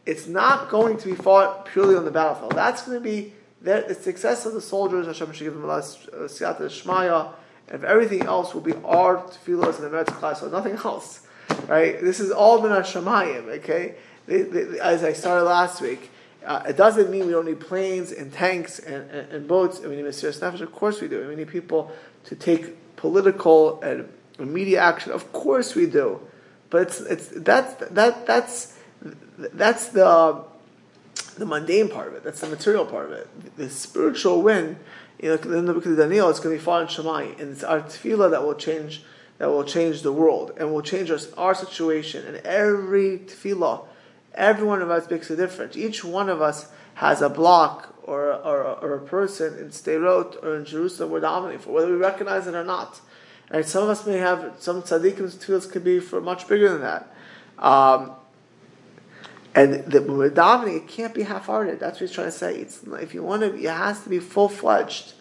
it's 0.07 0.26
not 0.26 0.70
going 0.70 0.96
to 0.98 1.07
be 1.07 1.14
fought 1.14 1.66
purely 1.66 1.94
on 1.94 2.05
the 2.05 2.11
battlefield. 2.11 2.53
That's 2.53 2.83
going 2.83 2.98
to 2.98 3.05
be 3.05 3.33
the, 3.62 3.94
success 3.94 4.46
of 4.46 4.55
the 4.55 4.61
soldiers. 4.61 5.07
Hashem 5.07 5.33
should 5.33 5.44
give 5.44 5.55
them 5.55 5.68
uh, 5.68 5.79
siyata 5.79 6.62
shmaya, 6.62 7.33
and 7.68 7.85
everything 7.85 8.22
else 8.22 8.55
will 8.55 8.61
be 8.61 8.74
our 8.85 9.18
tefillos 9.18 9.81
and 9.81 9.85
the 9.85 9.96
Meretz 9.96 10.07
class, 10.07 10.40
so 10.40 10.48
nothing 10.48 10.74
else. 10.76 11.26
Right? 11.68 12.00
This 12.00 12.20
is 12.20 12.31
all 12.31 12.61
been 12.61 12.72
Hashemayim. 12.72 13.59
Okay. 13.59 13.96
as 14.81 15.05
I 15.05 15.12
started 15.12 15.44
last 15.44 15.81
week, 15.81 16.11
Uh, 16.44 16.62
it 16.68 16.76
doesn't 16.76 17.11
mean 17.11 17.26
we 17.26 17.33
don't 17.33 17.46
need 17.46 17.61
planes 17.61 18.12
and 18.12 18.33
tanks 18.33 18.79
and, 18.79 19.11
and, 19.11 19.33
and 19.33 19.48
boats. 19.48 19.81
I 19.85 19.88
mean, 19.88 20.05
in 20.05 20.12
serious 20.12 20.38
nefesh, 20.40 20.61
of 20.61 20.72
course 20.72 21.00
we 21.00 21.09
do. 21.09 21.26
we 21.29 21.37
need 21.37 21.48
people 21.48 21.92
to 22.24 22.35
take 22.35 22.96
political 22.96 23.81
and 23.83 24.09
media 24.38 24.81
action. 24.81 25.12
Of 25.12 25.33
course 25.33 25.74
we 25.74 25.87
do. 25.87 26.20
But 26.70 26.83
it's, 26.83 27.00
it's 27.00 27.29
that's 27.29 27.74
that 27.90 28.26
that's 28.26 28.79
that's 29.38 29.88
the 29.88 30.44
the 31.37 31.46
mundane 31.46 31.88
part 31.88 32.09
of 32.09 32.14
it. 32.14 32.24
That's 32.24 32.40
the 32.40 32.48
material 32.48 32.87
part 32.87 33.07
of 33.07 33.12
it. 33.12 33.57
The 33.57 33.68
spiritual 33.68 34.42
win, 34.42 34.79
you 35.20 35.31
know, 35.31 35.57
in 35.57 35.66
the 35.66 35.74
book 35.74 35.87
of 35.87 35.96
Daniel, 35.96 36.31
it's 36.31 36.40
going 36.40 36.55
to 36.55 36.59
be 36.59 36.64
far 36.64 36.83
in 36.83 36.88
Shemai, 36.88 37.40
and 37.40 37.53
it's 37.53 37.64
our 37.64 37.81
tefillah 37.81 38.31
that 38.31 38.44
will 38.44 38.55
change 38.55 39.03
that 39.38 39.48
will 39.48 39.64
change 39.64 40.03
the 40.03 40.12
world 40.12 40.53
and 40.59 40.72
will 40.72 40.83
change 40.83 41.11
our, 41.11 41.18
our 41.37 41.55
situation. 41.55 42.26
And 42.26 42.37
every 42.38 43.18
tefillah, 43.18 43.87
every 44.35 44.66
one 44.66 44.83
of 44.83 44.90
us 44.90 45.11
makes 45.11 45.31
a 45.31 45.37
difference. 45.37 45.77
Each 45.77 46.05
one 46.05 46.29
of 46.29 46.40
us 46.40 46.69
has 46.95 47.23
a 47.23 47.29
block 47.29 47.95
or, 48.03 48.33
or, 48.33 48.62
or 48.64 48.95
a 48.95 49.01
person 49.01 49.59
in 49.59 49.69
Sderot 49.71 50.43
or 50.43 50.57
in 50.57 50.64
Jerusalem 50.64 51.11
we're 51.11 51.21
dominating 51.21 51.61
for, 51.61 51.73
whether 51.73 51.90
we 51.90 51.97
recognize 51.97 52.47
it 52.47 52.55
or 52.55 52.64
not. 52.64 53.01
And 53.51 53.64
some 53.66 53.85
of 53.85 53.88
us 53.88 54.07
may 54.07 54.19
have 54.19 54.55
some 54.59 54.83
tzaddikim's 54.83 55.37
tefillahs 55.37 55.71
could 55.71 55.85
be 55.85 55.99
for 56.01 56.21
much 56.21 56.47
bigger 56.47 56.69
than 56.69 56.83
that. 56.83 57.14
Um, 57.59 58.12
and 59.55 59.85
the, 59.85 60.03
when 60.03 60.16
we're 60.16 60.31
davening, 60.31 60.77
it 60.77 60.88
can't 60.88 61.12
be 61.12 61.23
half-hearted. 61.23 61.81
That's 61.81 62.01
what 62.01 62.09
he's 62.09 62.12
trying 62.12 62.29
to 62.29 62.33
say. 62.33 62.57
It's 62.57 62.83
if 62.85 63.14
you 63.14 63.23
want 63.25 63.43
to, 63.43 63.55
it 63.57 63.69
has 63.69 64.03
to 64.05 64.09
be 64.09 64.21
full-fledged. 64.21 65.14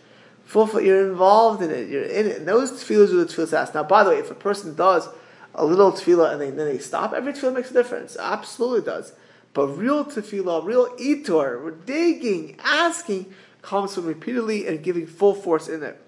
Full, 0.45 0.81
you're 0.81 1.09
involved 1.09 1.63
in 1.63 1.71
it. 1.71 1.89
You're 1.89 2.03
in 2.03 2.27
it. 2.27 2.37
And 2.37 2.47
those 2.47 2.71
tefillahs 2.71 3.11
are 3.11 3.17
the 3.17 3.25
tefillahs 3.25 3.53
asked. 3.53 3.73
Now, 3.73 3.83
by 3.83 4.03
the 4.03 4.11
way, 4.11 4.17
if 4.17 4.29
a 4.29 4.35
person 4.35 4.75
does 4.75 5.09
a 5.55 5.65
little 5.65 5.91
tefillah 5.91 6.31
and 6.31 6.41
they, 6.41 6.51
then 6.51 6.67
they 6.67 6.77
stop, 6.77 7.13
every 7.13 7.33
tefillah 7.33 7.55
makes 7.55 7.71
a 7.71 7.73
difference. 7.73 8.17
Absolutely 8.19 8.81
does. 8.81 9.13
But 9.53 9.67
real 9.67 10.05
tefillah, 10.05 10.63
real 10.63 10.89
itur, 10.97 11.85
digging, 11.85 12.57
asking, 12.63 13.33
comes 13.61 13.95
from 13.95 14.05
repeatedly 14.05 14.67
and 14.67 14.83
giving 14.83 15.07
full 15.07 15.33
force 15.33 15.67
in 15.67 15.83
it. 15.83 15.99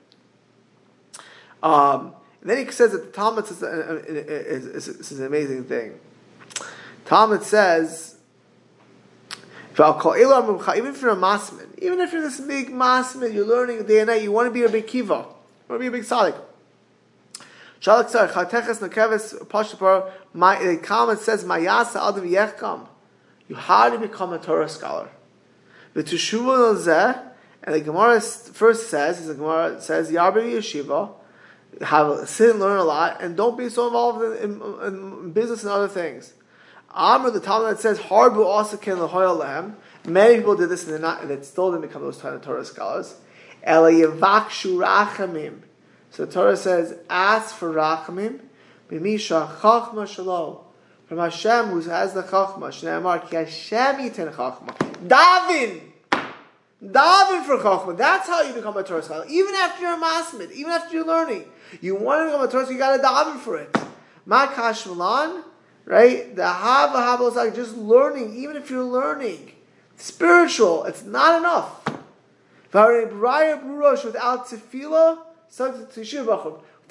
Um, 1.62 2.14
and 2.42 2.50
then 2.50 2.66
he 2.66 2.72
says 2.72 2.92
that 2.92 3.06
the 3.06 3.12
Talmud 3.12 3.46
says, 3.46 3.62
uh, 3.62 4.02
is, 4.08 4.88
is, 4.88 4.88
is, 4.88 5.20
an 5.20 5.26
amazing 5.26 5.66
thing. 5.66 6.00
Talmud 7.06 7.44
says, 7.44 8.16
even 9.74 9.86
if 9.86 11.02
you're 11.02 11.12
a 11.12 11.16
masman, 11.16 11.68
even 11.80 12.00
if 12.02 12.14
you're 12.14 12.22
this 12.22 12.40
big 12.40 12.70
masman, 12.70 13.34
you're 13.34 13.46
learning 13.46 13.86
day 13.86 14.00
and 14.00 14.08
night, 14.08 14.22
you 14.22 14.32
want 14.32 14.48
to 14.48 14.52
be 14.52 14.64
a 14.64 14.70
big 14.70 14.88
kiva, 14.88 15.14
you 15.14 15.66
want 15.70 15.80
to 15.80 15.80
be 15.80 15.88
a 15.88 15.92
big 15.92 16.04
sadik. 16.04 16.36
The 17.84 18.30
comment 20.84 21.20
says, 21.20 21.44
"Mayasa 21.44 22.10
adam 22.10 22.30
yechkam." 22.30 22.88
You 23.48 23.56
had 23.56 23.90
to 23.90 23.98
become 24.00 24.34
a 24.34 24.40
Torah 24.40 24.70
scholar. 24.70 25.10
And 25.94 26.06
the 26.06 27.82
Gemara 27.82 28.22
first 28.22 28.90
says, 28.90 29.28
the 29.28 29.36
Gemara 29.36 29.82
says, 29.82 30.12
"Yarbi 30.12 30.54
yeshiva." 30.54 31.14
Have 31.82 32.28
sit 32.28 32.50
and 32.50 32.60
learn 32.60 32.78
a 32.78 32.84
lot, 32.84 33.22
and 33.22 33.38
don't 33.38 33.58
be 33.58 33.70
so 33.70 33.88
involved 33.88 34.22
in, 34.22 34.62
in, 34.62 34.84
in 34.84 35.32
business 35.32 35.64
and 35.64 35.72
other 35.72 35.88
things. 35.88 36.34
Amr, 36.94 37.32
the 37.32 37.40
Talmud 37.40 37.72
that 37.72 37.80
says, 37.80 37.98
Harbu 37.98 38.44
also 38.46 38.76
can 38.76 39.00
lehem. 39.00 39.78
Many 40.06 40.36
people 40.38 40.56
did 40.56 40.70
this 40.70 40.86
and, 40.88 41.02
not, 41.02 41.22
and 41.22 41.32
it 41.32 41.46
still 41.46 41.72
didn't 41.72 41.88
become 41.88 42.02
those 42.02 42.18
kind 42.18 42.36
of 42.36 42.42
Torah 42.42 42.66
scholars. 42.66 43.16
Elayevakshu 43.66 44.76
rachamim. 44.84 45.62
So 46.12 46.26
the 46.26 46.32
Torah 46.32 46.58
says, 46.58 46.98
ask 47.10 47.56
for 47.56 47.74
rachamim. 47.74 48.42
Bimisha 48.90 49.50
chachma 49.58 50.06
shalo. 50.06 50.66
From 51.06 51.18
Hashem 51.18 51.68
who 51.68 51.82
has 51.90 52.14
the 52.14 52.24
chachma. 52.24 52.70
Shneamar 52.70 53.30
ki 53.30 53.38
Hashem 53.38 53.96
yiten 53.96 54.34
chachma. 54.34 54.76
Davin! 55.08 55.82
Davin 56.84 57.46
for 57.46 57.58
chachma. 57.58 57.98
That's 57.98 58.28
how 58.28 58.44
you 58.44 58.54
become 58.54 58.78
a 58.78 58.84
Torah 58.84 59.02
scholar. 59.02 59.26
Even 59.30 59.56
after 59.56 59.82
you're 59.82 59.94
a 59.94 59.98
masmid, 59.98 60.52
even 60.52 60.72
after 60.72 60.96
you're 60.96 61.06
learning. 61.06 61.46
You 61.80 61.96
want 61.96 62.22
to 62.22 62.26
become 62.26 62.42
a 62.42 62.52
Torah 62.52 62.66
scholar, 62.66 62.74
you 62.74 62.78
got 62.78 62.98
to 62.98 63.04
daven 63.04 63.40
for 63.40 63.58
it. 63.58 63.74
Makash 64.28 64.86
malan 64.88 65.44
right? 65.86 66.36
The 66.36 66.48
hava 66.48 66.98
hava 66.98 67.52
just 67.52 67.76
learning, 67.76 68.36
even 68.36 68.56
if 68.56 68.70
you're 68.70 68.84
learning 68.84 69.52
spiritual, 69.98 70.84
it's 70.86 71.04
not 71.04 71.40
enough. 71.40 71.88
If 72.66 72.76
I 72.76 72.86
were 72.86 73.02
a 73.02 73.08
Briar 73.08 73.58
Burosh 73.58 74.06
without 74.06 74.48
tefillah, 74.48 75.20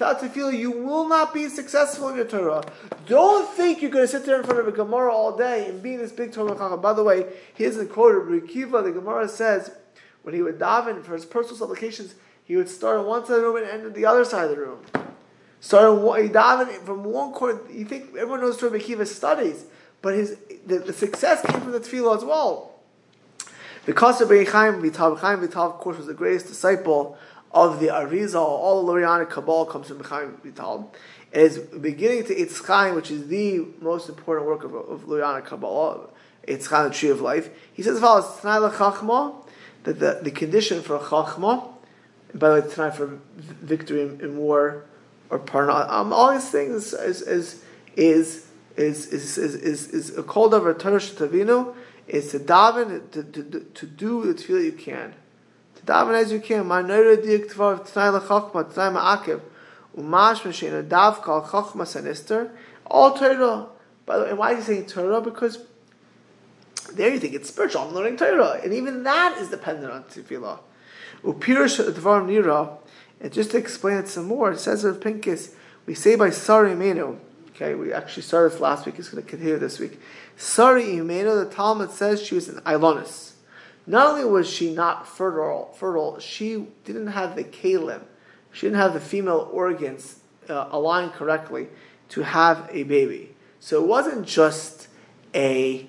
without 0.00 0.20
tefillah, 0.20 0.58
you 0.58 0.70
will 0.70 1.08
not 1.08 1.32
be 1.34 1.48
successful 1.48 2.08
in 2.08 2.16
your 2.16 2.24
Torah. 2.24 2.64
Don't 3.06 3.48
think 3.54 3.82
you're 3.82 3.90
going 3.90 4.04
to 4.04 4.08
sit 4.08 4.24
there 4.24 4.38
in 4.38 4.44
front 4.44 4.60
of 4.60 4.68
a 4.68 4.72
Gemara 4.72 5.12
all 5.12 5.36
day 5.36 5.68
and 5.68 5.82
be 5.82 5.96
this 5.96 6.12
big 6.12 6.32
Torah 6.32 6.54
Chacham. 6.56 6.80
By 6.80 6.92
the 6.92 7.02
way, 7.02 7.26
here's 7.54 7.76
a 7.76 7.86
quote 7.86 8.16
of 8.16 8.24
Rikiva. 8.24 8.82
The 8.84 8.92
Gemara 8.92 9.28
says 9.28 9.70
when 10.22 10.34
he 10.34 10.42
would 10.42 10.58
daven 10.58 11.02
for 11.02 11.14
his 11.14 11.24
personal 11.24 11.56
supplications, 11.56 12.14
he 12.44 12.56
would 12.56 12.68
start 12.68 12.98
on 12.98 13.06
one 13.06 13.24
side 13.24 13.36
of 13.36 13.42
the 13.42 13.46
room 13.46 13.56
and 13.56 13.66
end 13.66 13.86
at 13.86 13.94
the 13.94 14.06
other 14.06 14.24
side 14.24 14.44
of 14.44 14.50
the 14.50 14.56
room. 14.56 14.84
Starting 15.60 15.98
daven 16.30 16.72
from 16.84 17.04
one 17.04 17.32
corner, 17.32 17.60
you 17.70 17.84
think 17.84 18.08
everyone 18.16 18.40
knows 18.40 18.62
Rabbi 18.62 18.78
Akiva 18.78 19.06
studies, 19.06 19.66
but 20.02 20.14
his 20.14 20.36
the, 20.66 20.78
the, 20.78 20.92
success 20.92 21.44
came 21.44 21.60
from 21.60 21.72
the 21.72 21.80
tefillah 21.80 22.16
as 22.16 22.24
well. 22.24 22.72
Because 23.86 24.20
Rabbi 24.20 24.44
Chaim 24.44 24.80
Vital, 24.80 25.16
Chaim 25.16 25.40
Vital, 25.40 25.66
of 25.66 25.78
course, 25.78 25.98
was 25.98 26.06
the 26.06 26.14
greatest 26.14 26.46
disciple 26.46 27.18
of 27.52 27.80
the 27.80 27.88
Arizal. 27.88 28.36
All 28.36 28.84
the 28.84 28.92
Lurianic 28.92 29.30
Kabbalah 29.30 29.66
comes 29.66 29.88
from 29.88 30.02
Chaim 30.04 30.36
Vital. 30.44 30.92
It 31.32 31.42
is 31.42 31.58
beginning 31.58 32.24
to 32.24 32.34
Eitz 32.34 32.64
Chaim, 32.66 32.94
which 32.94 33.10
is 33.10 33.28
the 33.28 33.66
most 33.80 34.08
important 34.08 34.46
work 34.46 34.64
of, 34.64 34.74
of 34.74 35.04
Lurianic 35.04 35.46
Kabbalah, 35.46 36.08
Eitz 36.46 36.66
Chaim, 36.66 36.88
the 36.88 36.94
tree 36.94 37.10
of 37.10 37.20
life. 37.20 37.50
He 37.72 37.82
says 37.82 37.96
as 37.96 38.00
follows: 38.00 38.40
that 39.84 39.98
the, 39.98 40.20
the 40.22 40.30
condition 40.30 40.82
for 40.82 40.98
Chachma, 40.98 41.68
by 42.34 42.48
the 42.48 42.60
way, 42.62 42.74
tonight 42.74 42.90
for 42.90 43.18
victory 43.36 44.02
in, 44.02 44.20
in 44.20 44.36
war 44.36 44.84
or 45.30 45.38
parna. 45.38 45.88
Um, 45.88 46.12
all 46.12 46.32
these 46.32 46.48
things 46.48 46.92
is 46.92 47.22
is 47.22 47.62
is 47.96 48.46
is 48.76 49.06
is 49.06 49.38
is, 49.38 49.54
is, 49.54 49.88
is 49.88 50.18
a 50.18 50.22
call 50.22 50.54
of 50.54 50.66
a 50.66 50.74
Torah 50.74 50.98
Tavino 50.98 51.74
is 52.06 52.32
to 52.32 52.38
daven 52.38 53.10
to, 53.12 53.22
to, 53.22 53.60
to 53.74 53.86
do 53.86 54.32
the 54.32 54.34
tefillah 54.34 54.64
you 54.64 54.72
can. 54.72 55.14
To 55.80 55.92
daven 55.92 56.14
as 56.14 56.32
you 56.32 56.40
can. 56.40 56.66
My 56.66 56.82
noira 56.82 57.22
dik 57.22 57.52
tvar 57.52 57.80
tnai 57.80 58.20
lechachma 58.20 58.72
tnai 58.72 58.94
ma'akev 58.94 59.40
umash 59.96 60.42
mashina 60.42 60.86
dav 60.88 61.22
kal 61.24 61.42
chachma 61.42 61.86
sanister 61.86 62.50
all 62.86 63.14
Torah. 63.14 63.66
By 64.06 64.18
the 64.18 64.24
way, 64.24 64.32
why 64.32 64.52
is 64.52 64.66
he 64.66 64.74
saying 64.74 64.86
Torah? 64.86 65.20
Because 65.20 65.64
there 66.92 67.12
you 67.12 67.20
think 67.20 67.34
it's 67.34 67.48
spiritual. 67.48 67.82
I'm 67.82 67.94
learning 67.94 68.16
Torah, 68.16 68.60
and 68.62 68.72
even 68.72 69.04
that 69.04 69.38
is 69.38 69.48
dependent 69.48 69.92
on 69.92 70.04
tefillah. 70.04 70.58
Upirish 71.24 71.78
dvar 71.92 72.24
nira 72.24 72.78
and 73.20 73.32
just 73.32 73.50
to 73.50 73.58
explain 73.58 73.98
it 73.98 74.08
some 74.08 74.24
more, 74.26 74.50
it 74.52 74.58
says 74.58 74.82
of 74.84 75.00
Pincus, 75.00 75.54
we 75.86 75.94
say 75.94 76.16
by 76.16 76.30
Sarah 76.30 76.74
Imeinu, 76.74 77.18
okay, 77.50 77.74
we 77.74 77.92
actually 77.92 78.22
started 78.22 78.52
this 78.52 78.60
last 78.60 78.86
week, 78.86 78.98
it's 78.98 79.10
going 79.10 79.22
to 79.22 79.28
continue 79.28 79.58
this 79.58 79.78
week. 79.78 80.00
Sarah 80.36 80.82
Imeinu, 80.82 81.44
the 81.44 81.54
Talmud 81.54 81.90
says 81.90 82.22
she 82.22 82.34
was 82.34 82.48
an 82.48 82.60
Ilonis. 82.62 83.32
Not 83.86 84.08
only 84.08 84.24
was 84.24 84.48
she 84.48 84.72
not 84.72 85.08
fertile, 85.08 85.74
fertile, 85.76 86.18
she 86.18 86.66
didn't 86.84 87.08
have 87.08 87.36
the 87.36 87.44
kalim, 87.44 88.02
she 88.52 88.66
didn't 88.66 88.78
have 88.78 88.94
the 88.94 89.00
female 89.00 89.48
organs 89.52 90.20
uh, 90.48 90.68
aligned 90.70 91.12
correctly 91.12 91.68
to 92.10 92.22
have 92.22 92.68
a 92.70 92.82
baby. 92.84 93.34
So 93.60 93.82
it 93.82 93.86
wasn't 93.86 94.26
just 94.26 94.88
a, 95.34 95.86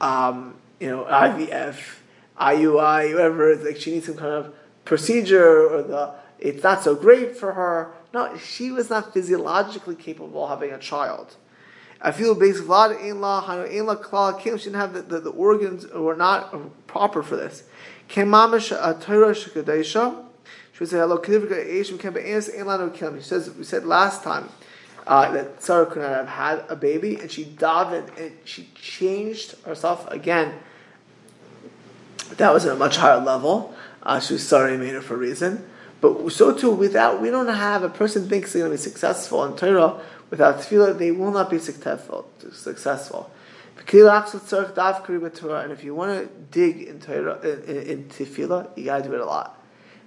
um, 0.00 0.56
you 0.78 0.88
know, 0.88 1.04
IVF, 1.04 1.98
IUI, 2.40 3.12
whatever, 3.12 3.56
like 3.56 3.76
she 3.76 3.92
needs 3.92 4.06
some 4.06 4.16
kind 4.16 4.32
of 4.32 4.54
procedure 4.84 5.68
or 5.68 5.82
the 5.82 6.14
it's 6.38 6.62
not 6.62 6.82
so 6.82 6.94
great 6.94 7.36
for 7.36 7.54
her. 7.54 7.92
No, 8.12 8.36
she 8.36 8.70
was 8.70 8.90
not 8.90 9.14
physiologically 9.14 9.94
capable 9.94 10.44
of 10.44 10.50
having 10.50 10.72
a 10.72 10.78
child. 10.78 11.36
I 12.04 12.12
feel 12.12 12.34
based 12.34 12.62
Vlad 12.62 13.02
in 13.02 13.22
law, 13.22 13.62
in 13.64 13.86
law 13.86 13.94
klal 13.94 14.38
kim 14.38 14.58
she 14.58 14.64
didn't 14.64 14.76
have 14.76 14.92
the, 14.92 15.00
the, 15.00 15.20
the, 15.20 15.30
organs 15.30 15.86
were 15.86 16.14
not 16.14 16.54
proper 16.86 17.22
for 17.22 17.34
this. 17.34 17.64
Kemamish 18.10 18.72
a 18.72 19.00
Torah 19.00 19.30
shekadesha. 19.30 20.22
She 20.74 20.80
would 20.80 20.90
say 20.90 20.98
hello 20.98 21.16
kidivika 21.16 21.56
Asian 21.56 21.96
can 21.96 22.12
be 22.12 22.20
She 22.20 23.22
says 23.22 23.50
we 23.52 23.64
said 23.64 23.86
last 23.86 24.22
time 24.22 24.50
uh, 25.06 25.32
that 25.32 25.62
Sarah 25.62 25.86
could 25.86 26.02
not 26.02 26.10
have 26.10 26.28
had 26.28 26.64
a 26.68 26.76
baby, 26.76 27.16
and 27.16 27.30
she 27.30 27.46
davened 27.46 28.14
and 28.18 28.32
she 28.44 28.68
changed 28.74 29.54
herself 29.64 30.06
again. 30.10 30.58
That 32.36 32.52
was 32.52 32.66
at 32.66 32.72
a 32.72 32.78
much 32.78 32.98
higher 32.98 33.20
level. 33.20 33.74
Uh, 34.02 34.20
she 34.20 34.34
was 34.34 34.46
sorry 34.46 34.76
made 34.76 34.92
her 34.92 35.00
for 35.00 35.14
a 35.14 35.16
reason. 35.18 35.66
But 36.02 36.30
so 36.32 36.52
too, 36.52 36.70
without 36.70 37.22
we 37.22 37.30
don't 37.30 37.48
have 37.48 37.82
a 37.82 37.88
person 37.88 38.28
thinks 38.28 38.52
they're 38.52 38.60
going 38.60 38.76
to 38.76 38.78
be 38.78 38.90
successful 38.90 39.42
in 39.46 39.56
Torah 39.56 40.02
without 40.30 40.58
tefillah, 40.58 40.98
they 40.98 41.10
will 41.10 41.30
not 41.30 41.50
be 41.50 41.58
successful. 41.58 42.28
Successful. 42.52 43.30
And 43.76 43.88
if 45.72 45.84
you 45.84 45.94
want 45.94 46.20
to 46.20 46.28
dig 46.50 46.82
in 46.82 47.00
Torah, 47.00 47.40
in, 47.42 47.82
in, 47.82 48.04
tefillah, 48.04 48.76
you 48.76 48.84
got 48.84 49.02
to 49.02 49.08
do 49.08 49.14
it 49.14 49.20
a 49.20 49.26
lot. 49.26 49.60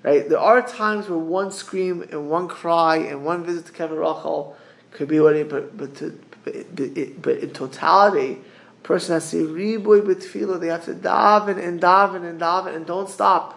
Right? 0.04 0.28
There 0.28 0.40
are 0.40 0.62
times 0.62 1.10
where 1.10 1.18
one 1.18 1.52
scream 1.52 2.02
and 2.12 2.30
one 2.30 2.48
cry 2.48 2.98
and 2.98 3.26
one 3.26 3.44
visit 3.44 3.66
to 3.68 3.72
Kevin 3.72 3.98
Rachel 3.98 4.56
could 4.92 5.08
be 5.08 5.20
what 5.20 5.36
it, 5.36 5.50
but 5.50 5.76
but, 5.76 5.96
to, 5.98 6.20
but, 6.44 7.22
but, 7.22 7.38
in 7.40 7.50
totality, 7.52 8.40
a 8.80 8.84
person 8.88 9.14
has 9.14 9.30
to 9.32 9.48
riboy 9.48 10.02
b'tefillah. 10.02 10.60
They 10.60 10.68
have 10.68 10.86
to 10.86 10.94
daven 10.94 11.62
and 11.62 11.82
daven 11.82 12.28
and 12.28 12.40
daven 12.40 12.76
and 12.76 12.86
don't 12.86 13.10
stop. 13.10 13.54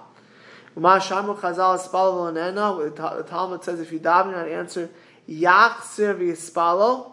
The 0.75 0.83
Talmud 3.29 3.65
says 3.65 3.81
if 3.81 3.93
you 3.93 3.99
daven 3.99 4.41
and 4.41 4.51
answer, 4.51 4.91
yachzir 5.31 6.19
v'yispalo. 6.19 7.13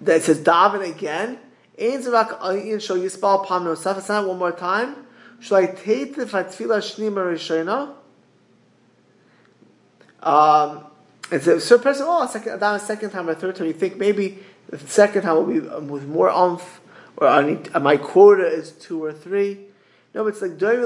That 0.00 0.22
says 0.22 0.40
daven 0.40 0.88
again. 0.88 1.38
Ein 1.80 2.02
zivak 2.02 2.40
ayin 2.40 2.80
shal 2.80 2.96
yispal 2.96 3.46
pam 3.46 3.64
nosaf. 3.64 3.98
It's 3.98 4.08
not 4.08 4.26
one 4.26 4.38
more 4.38 4.52
time. 4.52 4.96
Shall 5.40 5.58
I 5.58 5.66
take 5.66 6.16
the 6.16 6.24
fatfila 6.24 6.78
shnima 6.78 7.32
rishona? 7.32 7.94
Um, 10.20 10.84
and 11.30 11.42
so, 11.42 11.58
so 11.58 11.78
person, 11.78 12.06
oh, 12.08 12.24
a 12.24 12.28
second, 12.28 12.58
down 12.58 12.74
a 12.74 12.80
second 12.80 13.10
time 13.10 13.28
or 13.28 13.34
third 13.34 13.54
time, 13.56 13.66
you 13.66 13.72
think 13.72 13.96
maybe 13.96 14.38
the 14.68 14.78
second 14.78 15.22
time 15.22 15.36
will 15.36 15.60
be 15.60 15.68
um, 15.68 15.88
with 15.88 16.06
more 16.06 16.30
umph, 16.30 16.80
or 17.16 17.28
I 17.28 17.44
need, 17.44 17.70
uh, 17.74 17.80
my 17.80 17.96
quota 17.96 18.46
is 18.46 18.72
two 18.72 19.02
or 19.02 19.12
three. 19.12 19.60
No, 20.14 20.24
but 20.24 20.30
it's 20.30 20.42
like 20.42 20.58
doing 20.58 20.84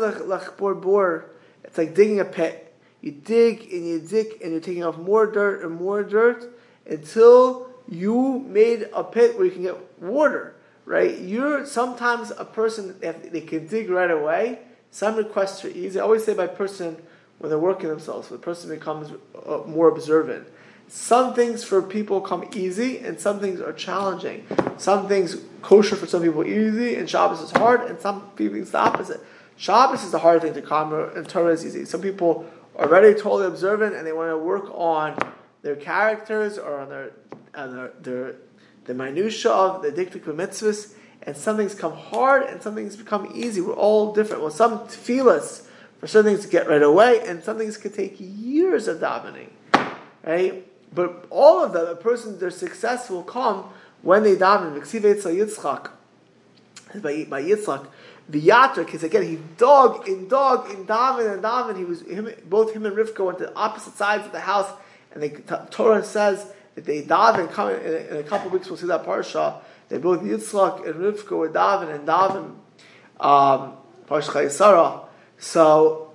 bor 0.58 0.74
bor. 0.74 1.30
It's 1.64 1.78
like 1.78 1.94
digging 1.94 2.20
a 2.20 2.24
pit. 2.24 2.61
You 3.02 3.10
dig 3.10 3.72
and 3.72 3.86
you 3.86 4.00
dig 4.00 4.40
and 4.42 4.52
you're 4.52 4.60
taking 4.60 4.84
off 4.84 4.96
more 4.96 5.26
dirt 5.26 5.62
and 5.62 5.74
more 5.74 6.02
dirt 6.02 6.58
until 6.86 7.68
you 7.88 8.44
made 8.48 8.88
a 8.94 9.04
pit 9.04 9.36
where 9.36 9.44
you 9.44 9.50
can 9.50 9.62
get 9.62 10.00
water. 10.00 10.54
Right? 10.84 11.18
You're 11.18 11.66
sometimes 11.66 12.32
a 12.36 12.44
person 12.44 12.98
they 13.00 13.40
can 13.40 13.66
dig 13.66 13.90
right 13.90 14.10
away. 14.10 14.60
Some 14.90 15.16
requests 15.16 15.64
are 15.64 15.68
easy. 15.68 15.98
I 16.00 16.02
always 16.02 16.24
say 16.24 16.34
by 16.34 16.46
person 16.46 16.96
when 17.38 17.50
they're 17.50 17.58
working 17.58 17.88
themselves, 17.88 18.28
the 18.28 18.38
person 18.38 18.70
becomes 18.70 19.10
uh, 19.46 19.58
more 19.66 19.88
observant. 19.88 20.46
Some 20.86 21.34
things 21.34 21.64
for 21.64 21.82
people 21.82 22.20
come 22.20 22.48
easy, 22.54 22.98
and 22.98 23.18
some 23.18 23.40
things 23.40 23.60
are 23.60 23.72
challenging. 23.72 24.46
Some 24.76 25.08
things 25.08 25.38
kosher 25.62 25.96
for 25.96 26.06
some 26.06 26.22
people 26.22 26.44
easy, 26.44 26.94
and 26.96 27.08
Shabbos 27.08 27.40
is 27.40 27.50
hard, 27.50 27.82
and 27.82 27.98
some 27.98 28.30
people 28.36 28.58
it's 28.58 28.70
the 28.70 28.78
opposite. 28.78 29.20
Shabbos 29.56 30.04
is 30.04 30.12
the 30.12 30.18
hard 30.18 30.42
thing 30.42 30.54
to 30.54 30.62
come, 30.62 30.92
and 30.92 31.28
Torah 31.28 31.52
is 31.52 31.64
easy. 31.64 31.84
Some 31.84 32.02
people 32.02 32.46
are 32.76 32.86
already 32.86 33.14
totally 33.14 33.46
observant, 33.46 33.94
and 33.94 34.06
they 34.06 34.12
want 34.12 34.30
to 34.30 34.38
work 34.38 34.70
on 34.72 35.16
their 35.62 35.76
characters 35.76 36.58
or 36.58 36.80
on 36.80 36.88
their 36.88 37.12
on 37.54 37.76
their, 37.76 37.92
their 38.00 38.34
the 38.84 38.94
minutia 38.94 39.50
of 39.50 39.82
the 39.82 39.90
diktik 39.90 40.24
mitzvahs, 40.24 40.94
and 41.22 41.36
some 41.36 41.56
things 41.56 41.74
come 41.74 41.92
hard, 41.92 42.42
and 42.42 42.62
some 42.62 42.74
things 42.74 42.96
become 42.96 43.30
easy. 43.34 43.60
We're 43.60 43.74
all 43.74 44.12
different. 44.12 44.42
Well, 44.42 44.50
some 44.50 44.86
feel 44.88 45.28
us 45.28 45.68
for 46.00 46.06
some 46.08 46.24
things 46.24 46.40
to 46.40 46.48
get 46.48 46.68
right 46.68 46.82
away, 46.82 47.20
and 47.26 47.44
some 47.44 47.58
things 47.58 47.76
could 47.76 47.94
take 47.94 48.16
years 48.18 48.88
of 48.88 48.98
davening, 48.98 49.50
right? 50.24 50.66
But 50.92 51.26
all 51.30 51.64
of 51.64 51.72
them, 51.72 51.86
a 51.86 51.94
person, 51.94 52.38
their 52.38 52.50
success 52.50 53.08
will 53.08 53.22
come 53.22 53.66
when 54.02 54.24
they 54.24 54.34
daven. 54.36 54.74
By, 56.94 57.24
by 57.24 57.42
Yitzchak, 57.42 57.86
Viyater, 58.30 58.84
because 58.84 59.02
again 59.02 59.22
he 59.22 59.36
dog 59.58 60.08
in 60.08 60.28
dog 60.28 60.70
in 60.70 60.86
daven 60.86 61.34
and 61.34 61.42
daven. 61.42 61.76
He 61.76 61.84
was 61.84 62.02
him, 62.02 62.30
both 62.48 62.72
him 62.72 62.86
and 62.86 62.96
Rivka 62.96 63.24
went 63.24 63.38
to 63.38 63.54
opposite 63.54 63.94
sides 63.94 64.24
of 64.24 64.32
the 64.32 64.40
house, 64.40 64.70
and 65.12 65.22
the 65.22 65.28
Torah 65.70 66.04
says 66.04 66.46
that 66.74 66.84
they. 66.84 67.02
Come 67.02 67.70
in, 67.70 67.80
in, 67.80 68.16
a 68.16 68.22
couple 68.22 68.46
of 68.46 68.52
weeks, 68.52 68.68
we'll 68.68 68.76
see 68.76 68.86
that 68.86 69.04
parsha. 69.04 69.60
They 69.88 69.98
both 69.98 70.22
Yitzchak 70.22 70.86
and 70.86 70.94
Rivka 70.94 71.36
were 71.36 71.50
daven 71.50 71.94
and 71.94 72.06
daven. 72.06 72.54
Um, 73.20 73.74
parsha 74.08 75.08
so 75.38 76.12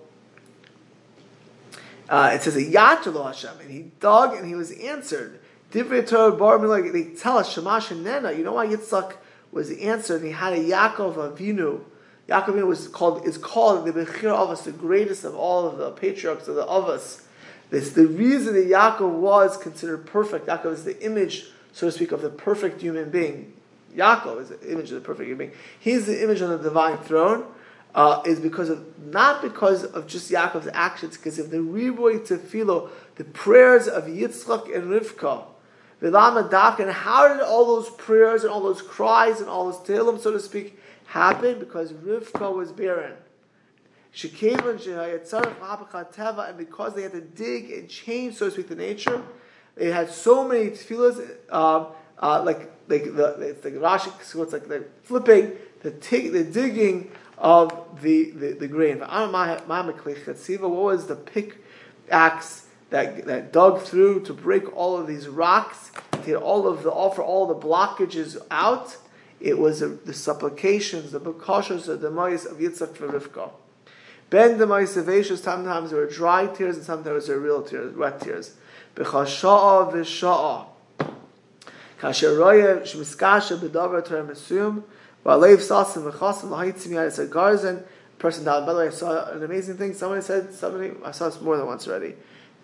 uh, 2.10 2.32
it 2.34 2.41
says 2.41 2.56
a 2.56 2.63
Yatalo 2.63 3.26
Hashem, 3.26 3.60
and 3.62 3.70
he 3.70 3.91
dug 4.00 4.36
and 4.36 4.48
he 4.48 4.56
was 4.56 4.72
answered. 4.72 5.39
Divrei 5.72 6.08
Torah 6.08 6.32
bar 6.32 6.58
they 6.91 7.04
tell 7.04 7.38
us 7.38 7.52
Shamash 7.52 7.91
and 7.91 8.04
Nena. 8.04 8.32
You 8.32 8.43
know 8.46 8.54
why 8.54 8.67
Yitzchak 8.67 9.17
was 9.52 9.72
answered? 9.72 10.22
And 10.22 10.28
he 10.28 10.32
had 10.32 10.54
a 10.54 10.58
Yaakov 10.58 11.38
Avinu. 11.38 11.82
Yaakov 12.28 12.66
was 12.66 12.88
called 12.88 13.26
is 13.26 13.38
called 13.38 13.86
the 13.86 13.94
Bechir 13.94 14.24
Avos, 14.24 14.63
the 14.63 14.72
greatest 14.72 15.24
of 15.24 15.36
all 15.36 15.68
of 15.68 15.78
the 15.78 15.92
patriarchs 15.92 16.48
of 16.48 16.56
the 16.56 16.66
Avos. 16.66 17.24
This 17.70 17.92
the 17.92 18.08
reason 18.08 18.54
that 18.56 18.68
Yaakov 18.68 19.12
was 19.12 19.58
considered 19.58 20.06
perfect. 20.06 20.48
Yaakov 20.48 20.74
is 20.74 20.84
the 20.84 21.02
image, 21.04 21.48
so 21.72 21.88
to 21.88 21.92
speak, 21.92 22.12
of 22.12 22.22
the 22.22 22.30
perfect 22.30 22.82
human 22.82 23.10
being. 23.10 23.54
Yaakov 23.96 24.42
is 24.42 24.50
the 24.50 24.72
image 24.72 24.92
of 24.92 25.02
the 25.02 25.06
perfect 25.06 25.28
human 25.28 25.48
being. 25.48 25.60
He's 25.80 26.06
the 26.06 26.22
image 26.22 26.42
on 26.42 26.50
the 26.50 26.58
divine 26.58 26.98
throne 26.98 27.46
uh, 27.96 28.22
is 28.26 28.40
because 28.40 28.70
of 28.70 28.86
not 29.08 29.42
because 29.42 29.84
of 29.84 30.06
just 30.08 30.30
Yaakov's 30.30 30.70
actions, 30.74 31.18
because 31.18 31.40
of 31.40 31.50
the 31.50 31.58
riboy 31.58 32.20
tefillo, 32.20 32.90
the 33.16 33.24
prayers 33.24 33.88
of 33.88 34.04
Yitzchak 34.06 34.74
and 34.76 34.86
Rivka. 34.86 35.46
And 36.00 36.92
how 36.92 37.28
did 37.28 37.42
all 37.42 37.66
those 37.66 37.90
prayers 37.90 38.44
and 38.44 38.52
all 38.52 38.62
those 38.62 38.84
cries 38.84 39.40
and 39.40 39.50
all 39.50 39.72
those 39.72 39.80
tehillim, 39.80 40.20
so 40.20 40.32
to 40.32 40.40
speak, 40.40 40.78
happen? 41.08 41.60
Because 41.60 41.91
Rivka 41.93 42.54
was 42.54 42.72
barren. 42.72 43.15
She 44.12 44.30
came 44.30 44.60
and 44.60 44.80
she 44.80 44.91
had 44.91 45.26
teva, 45.26 46.50
and 46.50 46.58
because 46.58 46.96
they 46.96 47.04
had 47.04 47.12
to 47.12 47.22
dig 47.22 47.72
and 47.72 47.89
change, 47.89 48.36
so 48.36 48.46
to 48.46 48.52
speak, 48.52 48.70
the 48.70 48.76
nature, 48.76 49.22
they 49.76 49.91
had 49.91 50.10
so 50.10 50.48
many 50.48 50.72
tefillahs, 50.72 51.20
um, 51.52 51.88
uh, 52.20 52.41
like 52.43 52.72
like 52.88 53.15
the 53.15 53.39
it's 53.41 53.63
like 53.63 53.76
Rashi, 53.76 54.12
so 54.24 54.41
it's 54.41 54.54
like 54.54 54.67
the 54.67 54.86
flipping, 55.04 55.52
the, 55.82 55.91
t- 55.91 56.30
the 56.30 56.43
digging 56.43 57.12
of 57.38 58.02
the, 58.02 58.32
the, 58.32 58.54
the 58.54 58.67
grain. 58.67 59.00
What 59.00 59.10
was 60.72 61.08
the 61.08 61.15
pickaxe 61.15 62.65
that, 62.89 63.26
that 63.26 63.54
dug 63.54 63.82
through 63.82 64.22
to 64.22 64.34
break 64.34 64.76
all 64.76 64.98
of 64.98 65.06
these 65.06 65.28
rocks, 65.28 65.91
to 66.13 66.17
get 66.20 66.36
all 66.38 66.67
of 66.67 66.84
the 66.84 66.91
offer 66.91 67.22
all 67.22 67.46
the 67.46 67.56
blockages 67.56 68.38
out? 68.50 68.98
It 69.39 69.58
was 69.58 69.82
a, 69.82 69.89
the 69.89 70.13
supplications, 70.13 71.12
the 71.12 71.19
bekashos, 71.19 71.88
of 71.88 72.02
the 72.02 72.10
demise 72.10 72.45
of 72.45 72.58
Yitzchak 72.58 72.95
for 72.95 73.08
Rivka. 73.08 73.52
Ben 74.30 74.58
demise 74.58 74.97
of 74.97 75.39
sometimes 75.39 75.91
there 75.91 76.00
were 76.00 76.10
dry 76.10 76.47
tears 76.47 76.76
and 76.76 76.86
sometimes 76.86 77.28
there 77.28 77.38
were 77.38 77.43
real 77.43 77.63
tears, 77.63 77.95
wet 77.95 78.19
tears. 78.19 78.56
Bechasha'a 78.95 79.93
v'sha'a. 79.93 80.65
Kasher 82.00 82.38
roya 82.38 82.82
shmiskasha 82.82 83.58
b'davar 83.58 84.06
Torah 84.06 84.23
mesum. 84.23 84.84
V'alev 85.26 85.58
sasim 85.58 86.12
v'chasim 86.12 86.50
l'haitzim 86.50 86.89
yad 86.89 87.19
a 87.19 87.28
garzen. 87.28 87.84
Person 88.19 88.45
down. 88.45 88.65
By 88.65 88.73
the 88.73 88.80
way, 88.80 88.88
I 88.88 88.89
saw 88.89 89.30
an 89.32 89.43
amazing 89.43 89.78
thing. 89.78 89.93
Somebody 89.93 90.23
said 90.23 90.52
somebody. 90.52 90.91
I 91.06 91.12
saw 91.12 91.30
this 91.30 91.39
more 91.39 91.56
than 91.56 91.67
once 91.67 91.88
already. 91.88 92.15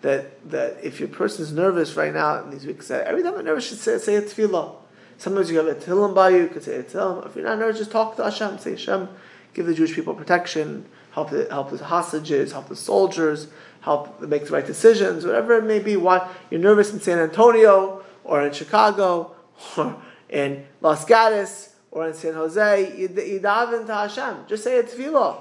That 0.02 0.50
that 0.50 0.78
if 0.82 0.98
your 0.98 1.08
person 1.08 1.44
is 1.44 1.52
nervous 1.52 1.94
right 1.94 2.12
now 2.12 2.42
in 2.42 2.50
these 2.50 2.66
weeks, 2.66 2.90
every 2.90 3.22
time 3.22 3.34
you're 3.34 3.42
nervous, 3.44 3.68
should 3.68 3.78
say, 3.78 3.98
say 3.98 4.16
a 4.16 4.22
tefillah. 4.22 4.74
Sometimes 5.18 5.50
you 5.50 5.58
have 5.58 5.66
a 5.66 5.74
tehillim 5.74 6.14
by 6.14 6.30
you. 6.30 6.42
You 6.42 6.48
could 6.48 6.62
say 6.62 6.76
a 6.76 6.82
tehillim. 6.82 7.26
If 7.26 7.36
you're 7.36 7.44
not 7.44 7.58
nervous, 7.58 7.78
just 7.78 7.90
talk 7.90 8.16
to 8.16 8.24
Hashem. 8.24 8.58
Say 8.58 8.70
Hashem, 8.70 9.08
give 9.54 9.66
the 9.66 9.74
Jewish 9.74 9.94
people 9.94 10.14
protection. 10.14 10.86
Help 11.12 11.30
the 11.30 11.46
help 11.50 11.70
the 11.70 11.84
hostages. 11.84 12.52
Help 12.52 12.68
the 12.68 12.76
soldiers. 12.76 13.48
Help 13.82 14.20
make 14.20 14.46
the 14.46 14.52
right 14.52 14.66
decisions. 14.66 15.24
Whatever 15.24 15.58
it 15.58 15.64
may 15.64 15.78
be. 15.78 15.96
Why 15.96 16.28
you're 16.50 16.60
nervous 16.60 16.92
in 16.92 17.00
San 17.00 17.18
Antonio 17.18 18.04
or 18.24 18.42
in 18.42 18.52
Chicago 18.52 19.34
or 19.76 19.96
in 20.28 20.66
Los 20.80 21.04
Gatos 21.04 21.70
or 21.94 22.08
in 22.08 22.14
San 22.14 22.34
Jose, 22.34 22.98
you, 22.98 23.08
you 23.08 23.40
daven 23.40 23.86
to 23.86 23.94
Hashem. 23.94 24.46
Just 24.48 24.64
say 24.64 24.78
a 24.78 24.82
tefillah. 24.82 25.40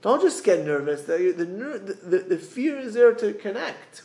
Don't 0.00 0.22
just 0.22 0.44
get 0.44 0.64
nervous. 0.64 1.02
The, 1.02 1.34
the, 1.36 1.44
the, 1.44 2.18
the 2.18 2.38
fear 2.38 2.78
is 2.78 2.94
there 2.94 3.12
to 3.14 3.32
connect. 3.34 4.02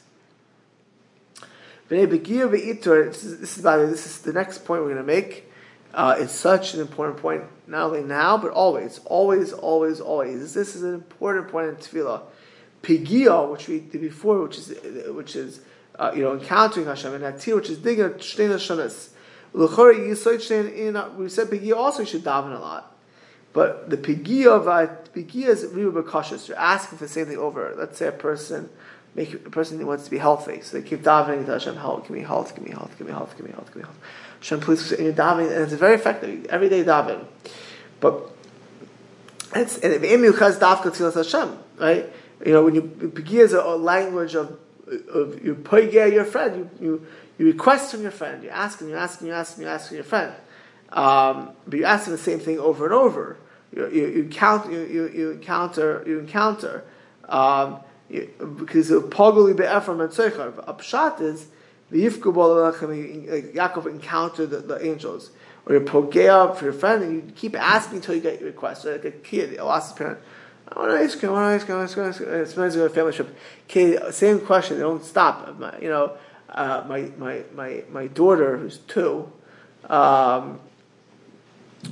This 1.94 3.24
is, 3.24 3.40
this 3.40 3.58
is, 3.58 3.64
this 3.64 4.06
is 4.06 4.22
the 4.22 4.34
next 4.34 4.66
point 4.66 4.82
we're 4.82 4.94
going 4.94 4.98
to 4.98 5.04
make. 5.04 5.50
Uh, 5.94 6.16
it's 6.18 6.34
such 6.34 6.74
an 6.74 6.82
important 6.82 7.18
point, 7.18 7.44
not 7.68 7.88
only 7.88 8.02
now, 8.02 8.38
but 8.38 8.52
always, 8.52 9.00
always, 9.06 9.54
always, 9.54 10.02
always. 10.02 10.54
This 10.54 10.76
is 10.76 10.82
an 10.82 10.96
important 10.96 11.50
point 11.50 11.70
in 11.70 11.76
tefillah. 11.76 12.22
Pigia, 12.82 13.50
which 13.52 13.68
we 13.68 13.80
did 13.80 14.02
before, 14.02 14.42
which 14.42 14.58
is 14.58 14.74
which 15.10 15.36
is 15.36 15.62
uh, 16.00 16.12
you 16.16 16.24
know 16.24 16.34
encountering 16.34 16.88
Hashem, 16.88 17.14
and 17.14 17.24
Hatir, 17.24 17.56
which 17.56 17.70
is 17.70 17.78
digging 17.78 18.06
a 18.06 18.10
shtein 18.10 18.50
Hashemis 18.50 19.10
we 19.54 19.68
said 19.68 21.48
pigia 21.48 21.76
also 21.76 22.04
should 22.04 22.24
daven 22.24 22.56
a 22.56 22.60
lot. 22.60 22.96
But 23.54 23.90
the 23.90 23.98
pigia 23.98 24.48
of 24.48 24.66
pigia 25.14 25.48
is 25.48 25.66
really 25.72 26.02
cautious. 26.04 26.48
You're 26.48 26.58
asking 26.58 26.98
for 26.98 27.06
the 27.06 27.10
same 27.10 27.28
thing 27.28 27.38
over. 27.38 27.76
Let's 27.78 28.00
say 28.00 28.08
a 28.08 28.12
person 28.12 28.70
make 29.16 29.34
a 29.34 29.38
person 29.38 29.80
who 29.80 29.86
wants 29.86 30.06
to 30.06 30.12
be 30.12 30.18
healthy, 30.18 30.62
so 30.62 30.78
they 30.78 30.88
keep 30.88 31.04
davening 31.04 31.46
to 31.46 31.52
Hashem, 31.52 31.76
help, 31.76 32.08
give 32.08 32.12
me 32.12 32.22
health, 32.22 32.56
give 32.56 32.66
me 32.66 32.72
health, 32.72 32.96
give 32.98 33.08
me 33.08 33.14
health, 33.14 33.36
give 33.38 33.46
me 33.46 33.52
health, 33.54 33.68
give 33.68 33.76
me 33.78 33.84
health. 33.84 34.00
Hashem, 34.40 34.60
please, 34.62 34.92
and 34.92 35.06
you're 35.06 35.14
davening, 35.14 35.52
and 35.52 35.64
it's 35.64 35.74
very 35.74 35.96
effective. 35.96 36.46
Every 36.46 36.70
day 36.70 36.84
daven, 36.84 37.26
but 38.00 38.32
it's 39.56 39.78
and 39.78 39.94
if 39.94 40.40
has 40.40 40.58
dafka 40.60 41.16
Hashem, 41.16 41.58
right? 41.80 42.10
You 42.46 42.54
know 42.54 42.64
when 42.64 42.76
you 42.76 42.82
pigia 42.82 43.40
is 43.40 43.54
a, 43.54 43.62
language 43.62 44.36
of 44.36 44.58
of 45.14 45.44
you 45.44 45.56
poigia 45.56 46.12
your 46.12 46.26
friend, 46.26 46.70
you 46.80 46.86
you 46.86 47.08
you 47.38 47.46
request 47.46 47.92
from 47.92 48.02
your 48.02 48.12
friend, 48.12 48.44
you 48.44 48.50
ask 48.50 48.82
him, 48.82 48.90
you 48.90 48.96
ask 48.96 49.22
him, 49.22 49.28
you 49.28 49.34
ask 49.34 49.58
him, 49.58 49.64
you 49.64 49.70
ask 49.70 49.92
your 49.92 50.04
friend. 50.04 50.34
Um, 50.92 51.52
but 51.68 51.80
you 51.80 51.86
ask 51.86 52.08
him 52.08 52.12
the 52.12 52.20
same 52.20 52.40
thing 52.40 52.60
over 52.60 52.86
and 52.86 52.94
over. 52.94 53.38
You, 53.76 53.90
you, 53.90 54.08
you, 54.08 54.24
count, 54.26 54.72
you, 54.72 54.82
you, 54.82 55.08
you 55.08 55.32
encounter, 55.32 56.04
you 56.06 56.20
encounter, 56.20 56.84
um, 57.28 57.80
because 58.40 58.90
pogoli 58.92 59.56
be'efram 59.56 60.02
and 60.02 60.12
tzeichar. 60.12 60.54
Upshat 60.66 61.22
is 61.22 61.48
the 61.92 62.06
Yifkub, 62.06 62.36
like 62.36 63.54
Yaakov 63.54 63.86
encountered 63.88 64.50
the, 64.50 64.58
the 64.58 64.86
angels. 64.86 65.32
or 65.66 65.76
you're 65.76 65.84
pogea 65.84 66.56
for 66.56 66.66
your 66.66 66.74
friend, 66.74 67.04
and 67.04 67.14
you 67.16 67.34
keep 67.36 67.56
asking 67.56 67.98
until 67.98 68.16
you 68.16 68.22
get 68.22 68.40
your 68.40 68.50
request. 68.50 68.86
Like 68.86 69.06
a 69.06 69.12
kid, 69.12 69.52
he'll 69.52 69.70
ask 69.70 69.92
his 69.92 69.98
parent, 69.98 70.20
I 70.68 70.80
want 70.80 70.92
to 70.92 71.04
ask 71.04 71.22
you, 71.22 71.30
I 71.30 71.32
want 71.32 71.50
to 71.50 71.56
ask 71.56 71.68
you, 71.68 71.74
I 71.74 71.78
want 71.78 71.98
ask 72.10 72.20
you. 72.20 72.28
It's 72.28 72.58
nice 72.58 72.74
to 72.74 72.80
go 72.80 72.88
to 72.88 72.92
a 72.92 72.96
family 72.96 73.14
trip. 73.14 73.36
Kid, 73.68 74.14
same 74.14 74.40
question, 74.42 74.78
they 74.78 74.84
don't 74.84 75.04
stop. 75.04 75.58
My, 75.58 75.80
you 75.80 75.90
know, 75.90 76.18
uh, 76.50 76.84
my, 76.88 77.12
my, 77.18 77.44
my, 77.54 77.84
my 77.92 78.08
daughter, 78.08 78.58
who's 78.58 78.80
two, 78.80 79.32
um, 79.90 80.60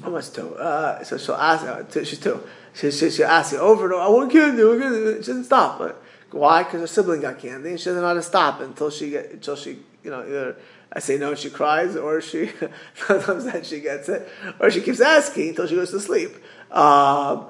almost 0.03 0.35
two, 0.35 0.55
uh, 0.55 1.03
so 1.03 1.17
she'll 1.17 1.35
ask, 1.35 1.65
uh, 1.65 2.03
she's 2.03 2.19
two, 2.19 2.41
she, 2.73 2.91
she, 2.91 3.09
she'll 3.09 3.27
ask 3.27 3.53
you 3.53 3.59
over 3.59 3.85
and 3.85 3.93
over, 3.93 4.03
I 4.03 4.09
want 4.09 4.31
candy, 4.31 4.61
I 4.61 4.65
want 4.65 4.81
candy. 4.81 5.23
She 5.23 5.27
doesn't 5.27 5.45
stop. 5.45 5.79
But 5.79 6.01
why? 6.31 6.63
Because 6.63 6.81
her 6.81 6.87
sibling 6.87 7.21
got 7.21 7.39
candy, 7.39 7.69
and 7.69 7.79
she 7.79 7.85
doesn't 7.85 8.01
know 8.01 8.07
how 8.07 8.13
to 8.13 8.21
stop 8.21 8.61
until 8.61 8.89
she 8.89 9.11
get, 9.11 9.31
until 9.31 9.55
she, 9.55 9.79
you 10.03 10.11
know, 10.11 10.21
either 10.21 10.55
I 10.93 10.99
say 10.99 11.17
no 11.17 11.29
and 11.29 11.37
she 11.37 11.49
cries, 11.49 11.95
or 11.95 12.21
she, 12.21 12.51
sometimes 12.95 13.45
then 13.45 13.63
she 13.63 13.79
gets 13.79 14.09
it, 14.09 14.27
or 14.59 14.69
she 14.69 14.81
keeps 14.81 15.01
asking 15.01 15.49
until 15.49 15.67
she 15.67 15.75
goes 15.75 15.91
to 15.91 15.99
sleep. 15.99 16.31
Um, 16.71 17.47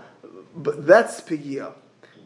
but 0.56 0.86
that's 0.86 1.22
pigia. 1.22 1.74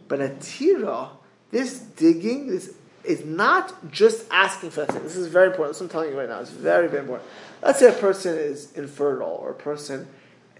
But 0.07 0.21
a 0.21 0.29
tira, 0.39 1.09
this 1.51 1.79
digging, 1.79 2.47
this 2.47 2.75
is 3.03 3.23
not 3.23 3.91
just 3.91 4.25
asking 4.31 4.71
for 4.71 4.81
that 4.81 4.91
thing. 4.91 5.03
This 5.03 5.15
is 5.15 5.27
very 5.27 5.47
important. 5.47 5.75
This 5.75 5.81
I'm 5.81 5.89
telling 5.89 6.09
you 6.09 6.19
right 6.19 6.29
now. 6.29 6.39
It's 6.39 6.49
very, 6.49 6.87
very 6.87 7.01
important. 7.01 7.29
Let's 7.61 7.79
say 7.79 7.89
a 7.89 7.93
person 7.93 8.37
is 8.37 8.71
infertile, 8.73 9.37
or 9.41 9.51
a 9.51 9.55
person 9.55 10.07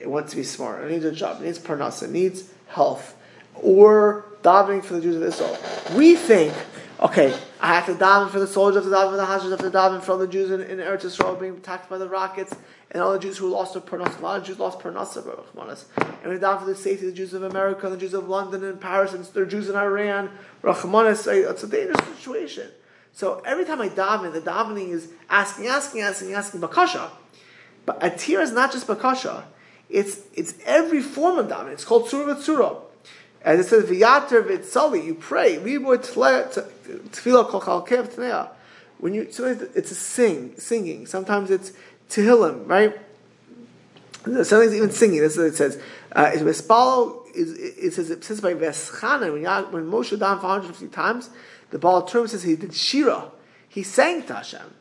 wants 0.03 0.31
to 0.31 0.38
be 0.38 0.43
smart, 0.43 0.84
or 0.84 0.89
needs 0.89 1.05
a 1.05 1.12
job, 1.12 1.41
needs 1.41 1.60
parnasa, 1.60 2.10
needs 2.10 2.49
health, 2.67 3.15
or 3.61 4.25
davening 4.41 4.83
for 4.83 4.93
the 4.93 5.01
Jews 5.01 5.15
of 5.15 5.23
Israel. 5.23 5.57
We 5.95 6.15
think, 6.15 6.53
okay, 6.99 7.37
I 7.59 7.73
have 7.75 7.85
to 7.87 7.93
daven 7.93 8.29
for 8.29 8.39
the 8.39 8.47
soldiers, 8.47 8.85
I 8.85 9.01
have 9.01 9.11
to 9.11 9.17
daven 9.17 9.17
for 9.17 9.17
the 9.17 9.25
Hashis, 9.25 9.47
I 9.47 9.63
have 9.63 9.71
to 9.71 9.71
daven 9.71 10.01
for 10.01 10.11
all 10.13 10.17
the 10.17 10.27
Jews 10.27 10.51
in, 10.51 10.61
in 10.61 10.77
Eretz 10.77 11.05
Israel 11.05 11.35
being 11.35 11.57
attacked 11.57 11.89
by 11.89 11.97
the 11.97 12.07
rockets, 12.07 12.53
and 12.91 13.01
all 13.01 13.11
the 13.11 13.19
Jews 13.19 13.37
who 13.37 13.49
lost 13.49 13.73
their 13.73 13.81
parnasa. 13.81 14.19
A 14.19 14.23
lot 14.23 14.39
of 14.39 14.45
Jews 14.45 14.59
lost 14.59 14.79
parnasa, 14.79 15.27
uh, 15.27 16.05
and 16.23 16.31
we 16.31 16.37
daven 16.37 16.59
for 16.59 16.65
the 16.65 16.75
safety 16.75 17.07
of 17.07 17.13
the 17.13 17.17
Jews 17.17 17.33
of 17.33 17.43
America, 17.43 17.89
the 17.89 17.97
Jews 17.97 18.13
of 18.13 18.29
London 18.29 18.63
and 18.63 18.79
Paris, 18.79 19.13
and 19.13 19.25
the 19.25 19.45
Jews 19.45 19.69
in 19.69 19.75
Iran. 19.75 20.29
Rachmanis, 20.63 21.27
uh, 21.27 21.49
it's 21.49 21.63
a 21.63 21.67
dangerous 21.67 22.05
situation. 22.17 22.69
So 23.13 23.41
every 23.45 23.63
time 23.63 23.81
I 23.81 23.89
daven, 23.89 24.33
the 24.33 24.41
davening 24.41 24.89
is 24.89 25.09
asking, 25.29 25.67
asking, 25.67 26.01
asking, 26.01 26.33
asking 26.33 26.61
bakasha. 26.61 27.09
But 27.85 27.99
atir 28.01 28.41
is 28.41 28.51
not 28.51 28.71
just 28.71 28.87
bakasha. 28.87 29.43
It's 29.89 30.19
it's 30.33 30.55
every 30.65 31.01
form 31.01 31.37
of 31.37 31.47
davening. 31.47 31.73
It's 31.73 31.85
called 31.85 32.09
surah 32.09 32.35
v'tzura. 32.35 32.81
As 33.45 33.60
it 33.60 33.69
says, 33.69 33.86
v'yater 33.86 34.43
v'tzali, 34.43 35.05
you 35.05 35.13
pray. 35.13 35.60
When 38.97 39.13
you, 39.13 39.21
it's 39.21 39.91
a 39.91 39.95
sing, 39.95 40.58
singing. 40.58 41.05
Sometimes 41.05 41.51
it's 41.51 41.71
tehillim, 42.10 42.67
right? 42.67 42.97
Sometimes 44.23 44.73
even 44.73 44.89
singing. 44.89 45.21
That's 45.21 45.38
what 45.38 45.45
it 45.45 45.55
says. 45.55 45.79
Uh, 46.12 46.31
it 46.34 47.93
says 47.93 48.10
it 48.10 48.23
says 48.23 48.41
by 48.41 48.55
Veschana 48.55 49.31
when, 49.31 49.43
when 49.71 49.91
Moshe 49.91 50.10
for 50.10 50.17
150 50.17 50.88
times, 50.88 51.29
the 51.69 51.77
Baal 51.77 52.01
HaTurim 52.01 52.27
says 52.27 52.41
he 52.41 52.55
did 52.55 52.73
shira. 52.73 53.29
He 53.69 53.84
sang 53.84 54.23
to 54.23 54.36
Hashem. 54.36 54.73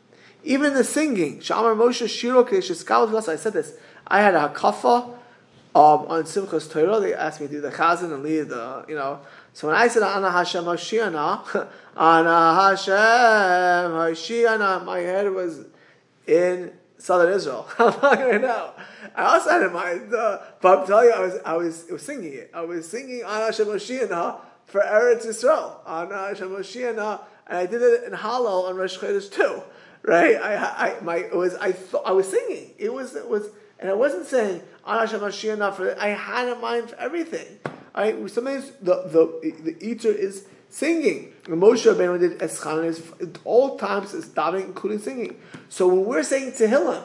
Even 0.43 0.73
the 0.73 0.83
singing, 0.83 1.39
Shamar 1.39 1.75
Moshe 1.75 2.09
Shiro 2.09 2.43
I 2.47 3.35
said 3.35 3.53
this. 3.53 3.73
I 4.07 4.21
had 4.21 4.33
a 4.33 4.49
hakafa 4.49 5.13
um, 5.75 6.05
on 6.07 6.23
Simchas 6.23 6.71
Torah. 6.71 7.01
They 7.01 7.13
asked 7.13 7.41
me 7.41 7.47
to 7.47 7.53
do 7.53 7.61
the 7.61 7.69
chazan 7.69 8.13
and 8.13 8.23
lead 8.23 8.47
the, 8.47 8.85
you 8.87 8.95
know. 8.95 9.19
So 9.51 9.67
when 9.67 9.75
I 9.75 9.89
said 9.89 10.03
Ana 10.03 10.31
Hashem 10.31 10.63
Hoshiana, 10.63 11.67
Ana 11.97 12.55
Hashem 12.55 12.93
Hoshiana, 13.91 14.85
my 14.85 14.99
head 14.99 15.31
was 15.31 15.65
in 16.25 16.71
southern 16.97 17.33
Israel. 17.33 17.67
I'm 17.79 18.01
not 18.01 18.17
going 18.17 18.33
to 18.33 18.39
know. 18.39 18.71
I 19.15 19.23
also 19.35 19.49
had 19.49 19.63
in 19.63 19.73
mind, 19.73 20.13
uh, 20.13 20.39
but 20.61 20.79
I'm 20.79 20.87
telling 20.87 21.07
you, 21.07 21.11
I 21.11 21.19
was, 21.19 21.39
I 21.45 21.57
was, 21.57 21.85
was 21.91 22.01
singing 22.01 22.33
it. 22.33 22.51
I 22.53 22.61
was 22.61 22.89
singing 22.89 23.23
Ana 23.23 23.45
Hashem 23.45 23.67
Hoshiana 23.67 24.39
for 24.65 24.79
Eretz 24.79 25.25
Yisrael. 25.25 25.79
Ana 25.85 26.29
Hashem 26.29 26.49
Hoshiana, 26.49 27.21
and 27.47 27.57
I 27.57 27.65
did 27.65 27.81
it 27.81 28.05
in 28.05 28.13
Hallel 28.13 28.69
on 28.69 28.77
Rosh 28.77 28.97
Chodesh 28.97 29.29
too. 29.29 29.61
Right? 30.03 30.35
I, 30.35 30.55
I, 30.55 30.99
my, 31.01 31.27
was, 31.33 31.55
I 31.55 31.73
I 32.05 32.11
was 32.11 32.29
singing. 32.29 32.71
It 32.77 32.93
was, 32.93 33.15
it 33.15 33.27
was, 33.27 33.49
and 33.79 33.89
I 33.89 33.93
wasn't 33.93 34.25
saying 34.27 34.61
I 34.85 35.05
had 36.09 36.47
a 36.49 36.55
mind 36.59 36.89
for 36.91 36.95
everything. 36.97 37.59
I 37.93 38.27
sometimes 38.27 38.71
the 38.81 39.03
the 39.07 39.53
the 39.63 39.75
eater 39.81 40.11
is 40.11 40.45
singing. 40.69 41.33
Moshe 41.45 41.91
Rabbeinu 41.91 42.19
did 42.19 42.39
Eschan 42.39 42.85
is 42.85 43.01
all 43.45 43.77
times 43.77 44.13
is 44.13 44.25
davening, 44.25 44.65
including 44.65 44.99
singing. 44.99 45.39
So 45.69 45.87
when 45.87 46.05
we're 46.05 46.23
saying 46.23 46.51
Tehillim, 46.51 47.03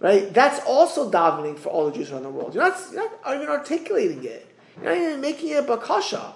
right, 0.00 0.32
that's 0.32 0.64
also 0.66 1.10
davening 1.10 1.58
for 1.58 1.68
all 1.68 1.90
the 1.90 1.92
Jews 1.92 2.10
around 2.10 2.22
the 2.22 2.30
world. 2.30 2.54
You're 2.54 2.64
not, 2.64 2.78
you're 2.92 3.10
not 3.24 3.34
even 3.34 3.48
articulating 3.48 4.24
it. 4.24 4.46
You're 4.82 4.94
not 4.94 5.02
even 5.02 5.20
making 5.20 5.50
it 5.50 5.58
a 5.58 5.62
bakasha. 5.62 6.32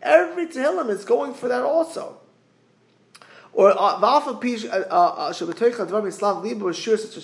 Every 0.00 0.46
Tehillim 0.46 0.88
is 0.88 1.04
going 1.04 1.34
for 1.34 1.48
that 1.48 1.62
also. 1.62 2.18
Or 3.52 3.70
libo 6.42 6.72
shir 6.72 6.96
such 6.96 7.16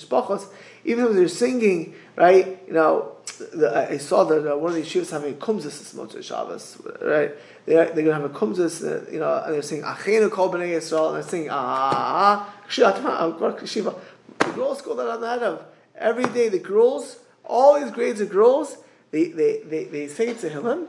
even 0.85 1.07
if 1.07 1.12
they're 1.15 1.29
singing, 1.29 1.95
right? 2.17 2.61
You 2.67 2.75
know, 2.75 3.12
the, 3.53 3.89
I 3.91 3.99
saw 3.99 4.25
that 4.25 4.51
uh, 4.51 4.57
one 4.57 4.71
of 4.73 4.77
the 4.77 4.83
yeshivas 4.83 5.11
having 5.11 5.35
a 5.35 5.37
this 5.37 5.95
Motzei 5.95 6.23
Shabbos, 6.23 6.81
right? 7.01 7.33
They're, 7.65 7.87
they're 7.87 8.05
going 8.05 8.07
to 8.07 8.15
have 8.15 8.25
a 8.25 8.29
kumzis, 8.29 8.85
uh, 8.85 9.11
you 9.11 9.19
know, 9.19 9.43
and 9.45 9.55
they're 9.55 9.62
singing 9.62 9.85
Achenu 9.85 10.31
Kol 10.31 10.53
Bnei 10.53 10.77
Yisrael, 10.77 11.09
and 11.09 11.17
they're 11.17 11.31
singing 11.31 11.49
Ah, 11.51 12.53
Shiva. 12.69 13.95
The 14.39 14.51
girls 14.53 14.83
go 14.83 14.95
that 14.97 15.09
on 15.09 15.21
the 15.21 15.29
of 15.43 15.65
every 15.97 16.25
day. 16.25 16.49
The 16.49 16.59
girls, 16.59 17.19
all 17.45 17.81
these 17.81 17.91
grades 17.91 18.21
of 18.21 18.31
girls, 18.31 18.79
they 19.11 19.29
they 19.29 19.61
they, 19.65 19.85
they 19.85 20.09
sing 20.09 20.37
to 20.37 20.49
him, 20.49 20.89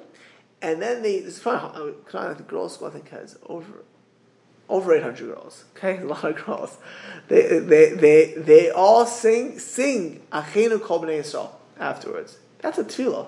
and 0.62 0.82
then 0.82 1.02
they. 1.02 1.16
It's 1.16 1.40
funny. 1.40 1.60
The 2.12 2.44
girls 2.48 2.76
school 2.76 2.88
I 2.88 2.92
think 2.92 3.10
has 3.10 3.38
over 3.48 3.84
over 4.70 4.94
800 4.94 5.26
girls. 5.26 5.66
Okay, 5.76 5.98
a 6.02 6.06
lot 6.06 6.24
of 6.24 6.46
girls. 6.46 6.78
They, 7.28 7.60
they, 7.60 7.92
they, 7.92 8.34
they 8.38 8.70
all 8.70 9.06
sing, 9.06 9.60
sing 9.60 10.22
Achenu 10.32 10.82
Kol 10.82 11.02
B'nai 11.02 11.20
Yisrael 11.20 11.52
afterwards. 11.80 12.38
That's 12.60 12.78
a 12.78 12.84
tefillah. 12.84 13.28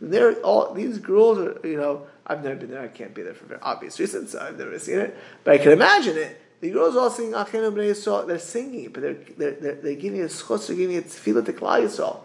They're 0.00 0.34
all, 0.40 0.74
these 0.74 0.98
girls 0.98 1.38
are, 1.38 1.66
you 1.66 1.76
know, 1.76 2.06
I've 2.26 2.42
never 2.42 2.56
been 2.56 2.70
there, 2.70 2.82
I 2.82 2.88
can't 2.88 3.14
be 3.14 3.22
there 3.22 3.34
for 3.34 3.58
obvious 3.62 3.98
reasons, 4.00 4.32
so 4.32 4.40
I've 4.40 4.58
never 4.58 4.78
seen 4.78 4.98
it, 4.98 5.16
but 5.44 5.54
I 5.54 5.58
can 5.58 5.72
imagine 5.72 6.16
it. 6.16 6.40
The 6.60 6.70
girls 6.70 6.96
are 6.96 7.00
all 7.00 7.10
sing 7.10 7.32
Achenu 7.32 7.72
B'nai 7.72 7.90
Yisrael, 7.90 8.26
they're 8.26 8.38
singing, 8.38 8.90
but 8.90 9.02
they're, 9.02 9.16
they're, 9.36 9.50
they're, 9.52 9.74
they're 9.74 9.94
giving 9.94 10.22
a 10.22 10.26
schos, 10.26 10.66
they're 10.66 10.76
giving 10.76 10.96
a 10.96 11.02
tefillah 11.02 11.44
to 11.46 11.52
Klal 11.52 11.82
Yisrael. 11.82 12.20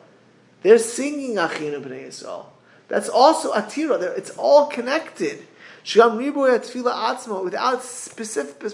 They're 0.64 0.80
singing 0.80 1.36
Achenu 1.36 1.82
B'nai 1.84 2.08
Yisrael. 2.08 2.46
That's 2.90 3.08
also 3.08 3.54
atira. 3.54 4.02
It's 4.18 4.32
all 4.32 4.66
connected. 4.66 5.46
Shgam 5.84 6.18
riboy 6.18 6.60
tefillah 6.60 7.16
atzma 7.16 7.44
without 7.44 7.84
specific 7.84 8.74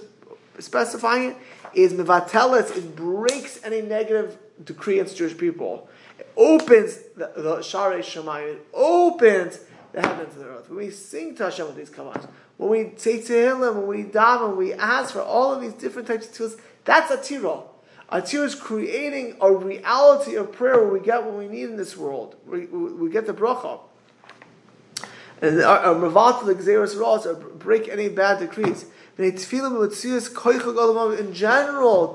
specifying 0.60 1.32
it 1.32 1.38
is 1.74 1.94
mevateles. 1.94 2.76
It 2.76 2.96
breaks 2.96 3.64
any 3.64 3.82
negative 3.82 4.38
decree 4.64 5.00
against 5.00 5.18
Jewish 5.18 5.38
people. 5.38 5.90
It 6.18 6.32
opens 6.38 6.98
the, 7.16 7.32
the 7.36 7.58
Sharei 7.58 8.00
Shemayim. 8.00 8.56
It 8.56 8.68
opens 8.74 9.60
the 9.92 10.02
heavens 10.02 10.34
to 10.34 10.40
the 10.40 10.46
earth. 10.46 10.70
When 10.70 10.78
we 10.78 10.92
sing 10.92 11.36
to 11.36 11.46
Hashem 11.46 11.68
with 11.68 11.76
these 11.76 11.90
commands, 11.90 12.28
when 12.58 12.70
we 12.70 12.94
say 12.96 13.20
Tehillim, 13.20 13.76
when 13.76 13.88
we 13.88 14.04
daven, 14.04 14.50
when 14.50 14.58
we 14.58 14.74
ask 14.74 15.14
for 15.14 15.22
all 15.22 15.54
of 15.54 15.62
these 15.62 15.74
different 15.74 16.08
types 16.08 16.28
of 16.28 16.34
tools, 16.34 16.58
that's 16.86 17.12
a 17.12 17.22
tiro. 17.22 17.70
A 18.10 18.22
tiro 18.22 18.46
is 18.46 18.56
creating 18.56 19.36
a 19.42 19.52
reality 19.52 20.36
of 20.36 20.52
prayer 20.52 20.76
where 20.76 20.88
we 20.88 21.00
get 21.00 21.24
what 21.24 21.34
we 21.34 21.48
need 21.48 21.64
in 21.64 21.76
this 21.76 21.98
world. 21.98 22.36
We, 22.46 22.68
we, 22.68 22.94
we 22.94 23.10
get 23.10 23.26
the 23.26 23.34
bracha 23.34 23.80
and 25.42 25.58
Mavat 25.58 26.46
the 26.46 26.56
Xeris 26.56 27.00
Ros, 27.00 27.26
or 27.26 27.36
break 27.36 27.88
any 27.90 28.10
bad 28.10 28.40
decrees. 28.40 28.86
In 29.18 29.36
general, 29.38 29.88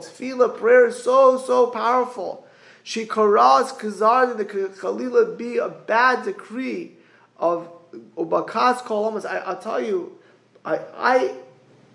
tefillah 0.02 0.59
prayer 0.59 0.87
is 0.87 1.02
so, 1.02 1.38
so 1.38 1.66
powerful. 1.68 2.46
She 2.83 3.07
karaz 3.07 3.78
kazar 3.78 4.36
the 4.36 4.45
Khalila 4.45 5.36
be 5.38 5.57
a 5.59 5.68
bad 5.68 6.24
decree 6.24 6.92
of 7.38 7.68
ubakas 8.16 8.82
kolamas. 8.82 9.24
I'll 9.24 9.59
tell 9.59 9.80
you, 9.82 10.18
I, 10.64 10.80
I 10.95 11.34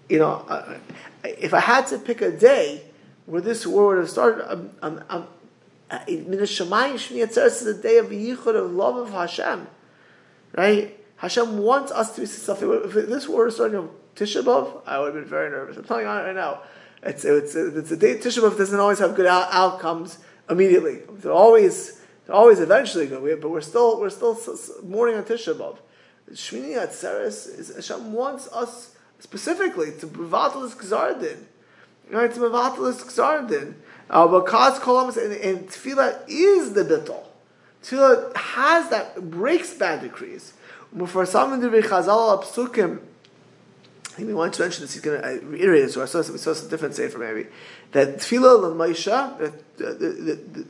you 0.10 0.20
know, 0.20 0.46
I, 0.48 0.80
if 1.24 1.54
I 1.54 1.60
had 1.60 1.88
to 1.88 1.98
pick 1.98 2.22
a 2.22 2.32
day 2.32 2.84
where 3.26 3.42
this 3.42 3.66
war 3.66 3.88
would 3.88 3.98
have 3.98 4.10
started, 4.10 4.50
I'm, 4.50 4.72
I'm, 4.82 5.04
I'm, 5.10 5.28
uh, 5.90 6.00
Shemayim 6.00 6.96
Shmini 6.96 7.38
is 7.38 7.60
the 7.62 7.74
day 7.74 7.98
of 7.98 8.08
yichud 8.08 8.56
of 8.56 8.72
love 8.72 8.98
of 8.98 9.12
Hashem, 9.12 9.68
right? 10.56 10.98
Hashem 11.26 11.58
wants 11.58 11.92
us 11.92 12.14
to 12.14 12.22
be 12.22 12.28
successful. 12.28 12.72
If 12.84 12.94
this 12.94 13.28
were 13.28 13.50
starting 13.50 13.78
on 13.78 13.90
Tisha 14.16 14.44
B'Av, 14.44 14.82
I 14.86 15.00
would 15.00 15.08
have 15.08 15.16
been 15.16 15.26
very 15.26 15.50
nervous. 15.50 15.76
I'm 15.76 15.84
telling 15.84 16.04
you 16.04 16.12
right 16.12 16.36
now. 16.36 16.62
It's, 17.02 17.26
it's, 17.26 17.56
it's 17.56 17.90
a 17.90 17.98
day, 17.98 18.18
Tisha 18.18 18.44
B'Av 18.44 18.56
doesn't 18.56 18.80
always 18.80 19.00
have 19.00 19.16
good 19.16 19.26
out- 19.26 19.50
outcomes 19.52 20.20
immediately. 20.48 21.00
They're 21.10 21.32
always, 21.32 22.00
they're 22.26 22.36
always 22.36 22.60
eventually 22.60 23.08
good, 23.08 23.42
but 23.42 23.50
we're 23.50 23.62
still, 23.62 24.00
we're 24.00 24.12
still 24.12 24.38
mourning 24.84 25.16
on 25.16 25.24
Tisha 25.24 25.56
B'Av. 25.56 25.80
Shmini 26.32 26.76
Atzeres 26.78 27.60
is 27.60 27.76
Hashem 27.76 28.14
wants 28.14 28.48
us 28.52 28.96
specifically 29.18 29.92
to 30.00 30.06
this 30.06 30.76
gzardin. 30.76 31.38
Right? 32.12 32.30
It's 32.30 32.38
Mavatalis 32.38 33.02
Ksardin. 33.02 33.74
Uh, 34.12 34.28
but 34.28 34.46
Kaz 34.46 34.78
Kolamas 34.78 35.18
and, 35.18 35.34
and 35.34 35.68
Tefillah 35.68 36.24
is 36.28 36.74
the 36.74 36.84
bittul. 36.84 37.24
Tefillah 37.84 38.36
has 38.36 38.90
that, 38.92 39.32
breaks 39.32 39.74
bad 39.74 40.02
decrees. 40.02 40.54
For 41.08 41.26
some 41.26 41.54
in 41.54 41.60
the 41.60 41.68
Chazal 41.68 42.42
Psukim, 42.44 43.00
I 44.16 44.20
think 44.20 44.30
we 44.30 44.34
want 44.34 44.54
to 44.54 44.62
mention 44.62 44.84
this. 44.84 44.94
He's 44.94 45.02
going 45.02 45.22
to 45.22 45.46
reiterate 45.46 45.84
it. 45.84 45.92
So 45.92 46.02
I 46.02 46.06
saw, 46.06 46.20
we 46.20 46.38
saw 46.38 46.54
some 46.54 46.70
different 46.70 46.96
sefer 46.96 47.18
maybe 47.18 47.48
that 47.92 48.20
tefillah 48.20 48.62
l'maisha. 48.62 49.42
Uh, 49.42 49.52
the 49.76 49.94
the 49.94 50.64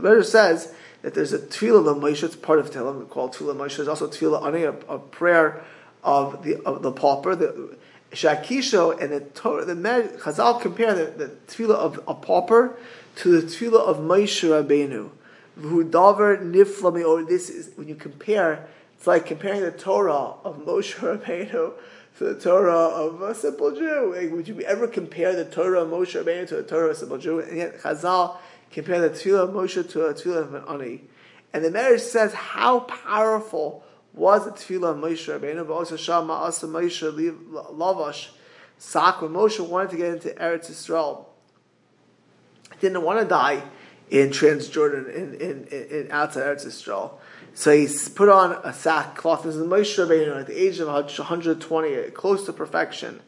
the, 0.00 0.20
uh, 0.20 0.22
says 0.22 0.72
that 1.02 1.14
there's 1.14 1.32
a 1.32 1.40
tefillah 1.40 1.96
l'maisha. 1.96 2.24
It's 2.24 2.36
part 2.36 2.60
of 2.60 2.70
Tehillim 2.70 3.08
called 3.08 3.34
tefillah 3.34 3.56
l'maisha. 3.56 3.76
There's 3.78 3.88
also 3.88 4.06
tefillah 4.06 4.46
ani, 4.46 4.62
a, 4.62 4.70
a 4.88 5.00
prayer 5.00 5.64
of 6.04 6.44
the 6.44 6.62
of 6.62 6.82
the 6.82 6.92
pauper. 6.92 7.34
The 7.34 7.76
Shakisho 8.12 9.00
and 9.02 9.12
the 9.12 9.20
Torah, 9.20 9.64
the 9.64 9.74
Chazal 9.74 10.60
compare 10.60 10.94
the, 10.94 11.06
the 11.06 11.28
tefillah 11.48 11.74
of 11.74 12.00
a 12.06 12.14
pauper 12.14 12.76
to 13.16 13.40
the 13.40 13.46
tefillah 13.48 13.80
of 13.80 13.96
Moshe 13.96 14.48
Rabbeinu. 14.48 15.10
Who 15.56 15.84
davar 15.84 16.42
nifla 16.42 17.04
or 17.04 17.24
this 17.24 17.48
is 17.48 17.70
when 17.76 17.88
you 17.88 17.94
compare 17.94 18.66
it's 19.04 19.06
like 19.06 19.26
comparing 19.26 19.60
the 19.60 19.70
Torah 19.70 20.34
of 20.44 20.64
Moshe 20.64 20.94
Rabbeinu 21.18 21.74
to 22.16 22.24
the 22.24 22.40
Torah 22.40 22.72
of 22.72 23.20
a 23.20 23.34
simple 23.34 23.70
Jew. 23.70 24.14
Like, 24.16 24.32
would 24.32 24.48
you 24.48 24.58
ever 24.62 24.86
compare 24.86 25.36
the 25.36 25.44
Torah 25.44 25.82
of 25.82 25.90
Moshe 25.90 26.18
Rabbeinu 26.18 26.48
to 26.48 26.56
the 26.56 26.62
Torah 26.62 26.86
of 26.86 26.90
a 26.92 26.94
simple 26.94 27.18
Jew? 27.18 27.40
And 27.40 27.58
yet 27.58 27.80
Chazal 27.80 28.38
compare 28.70 29.00
the 29.00 29.10
Tefillah 29.10 29.40
of 29.40 29.50
Moshe 29.50 29.90
to 29.90 30.06
a 30.06 30.14
Tefillah 30.14 30.38
of 30.38 30.54
an 30.54 30.64
Ani. 30.68 31.02
And 31.52 31.62
the 31.62 31.70
marriage 31.70 32.00
says 32.00 32.32
how 32.32 32.80
powerful 32.80 33.84
was 34.14 34.46
the 34.46 34.52
Tefillah 34.52 34.92
of 34.92 34.96
Moshe 34.96 35.28
Rabbeinu, 35.28 35.66
but 35.66 35.74
also 35.74 35.96
Shama 35.98 36.32
Asa 36.32 36.66
Moshe 36.66 37.02
Lavash 37.52 38.30
Sak 38.78 39.20
when 39.20 39.32
Moshe 39.32 39.60
wanted 39.60 39.90
to 39.90 39.96
get 39.98 40.14
into 40.14 40.30
Eretz 40.30 40.70
Yisrael. 40.70 41.26
Didn't 42.80 43.02
want 43.02 43.20
to 43.20 43.26
die 43.26 43.62
in 44.10 44.30
Transjordan, 44.30 45.14
in, 45.14 45.34
in, 45.34 45.64
in, 45.66 46.08
outside 46.10 46.42
Eretz 46.42 46.66
Yisrael. 46.66 47.12
So 47.54 47.76
he 47.76 47.88
put 48.14 48.28
on 48.28 48.58
a 48.64 48.72
sackcloth. 48.72 49.44
This 49.44 49.54
is 49.54 49.66
Moshe 49.66 49.96
Rabbeinu 49.96 50.40
at 50.40 50.46
the 50.46 50.60
age 50.60 50.80
of 50.80 50.88
120, 50.88 51.96
uh, 51.96 52.10
close 52.10 52.46
to 52.46 52.52
perfection, 52.52 53.20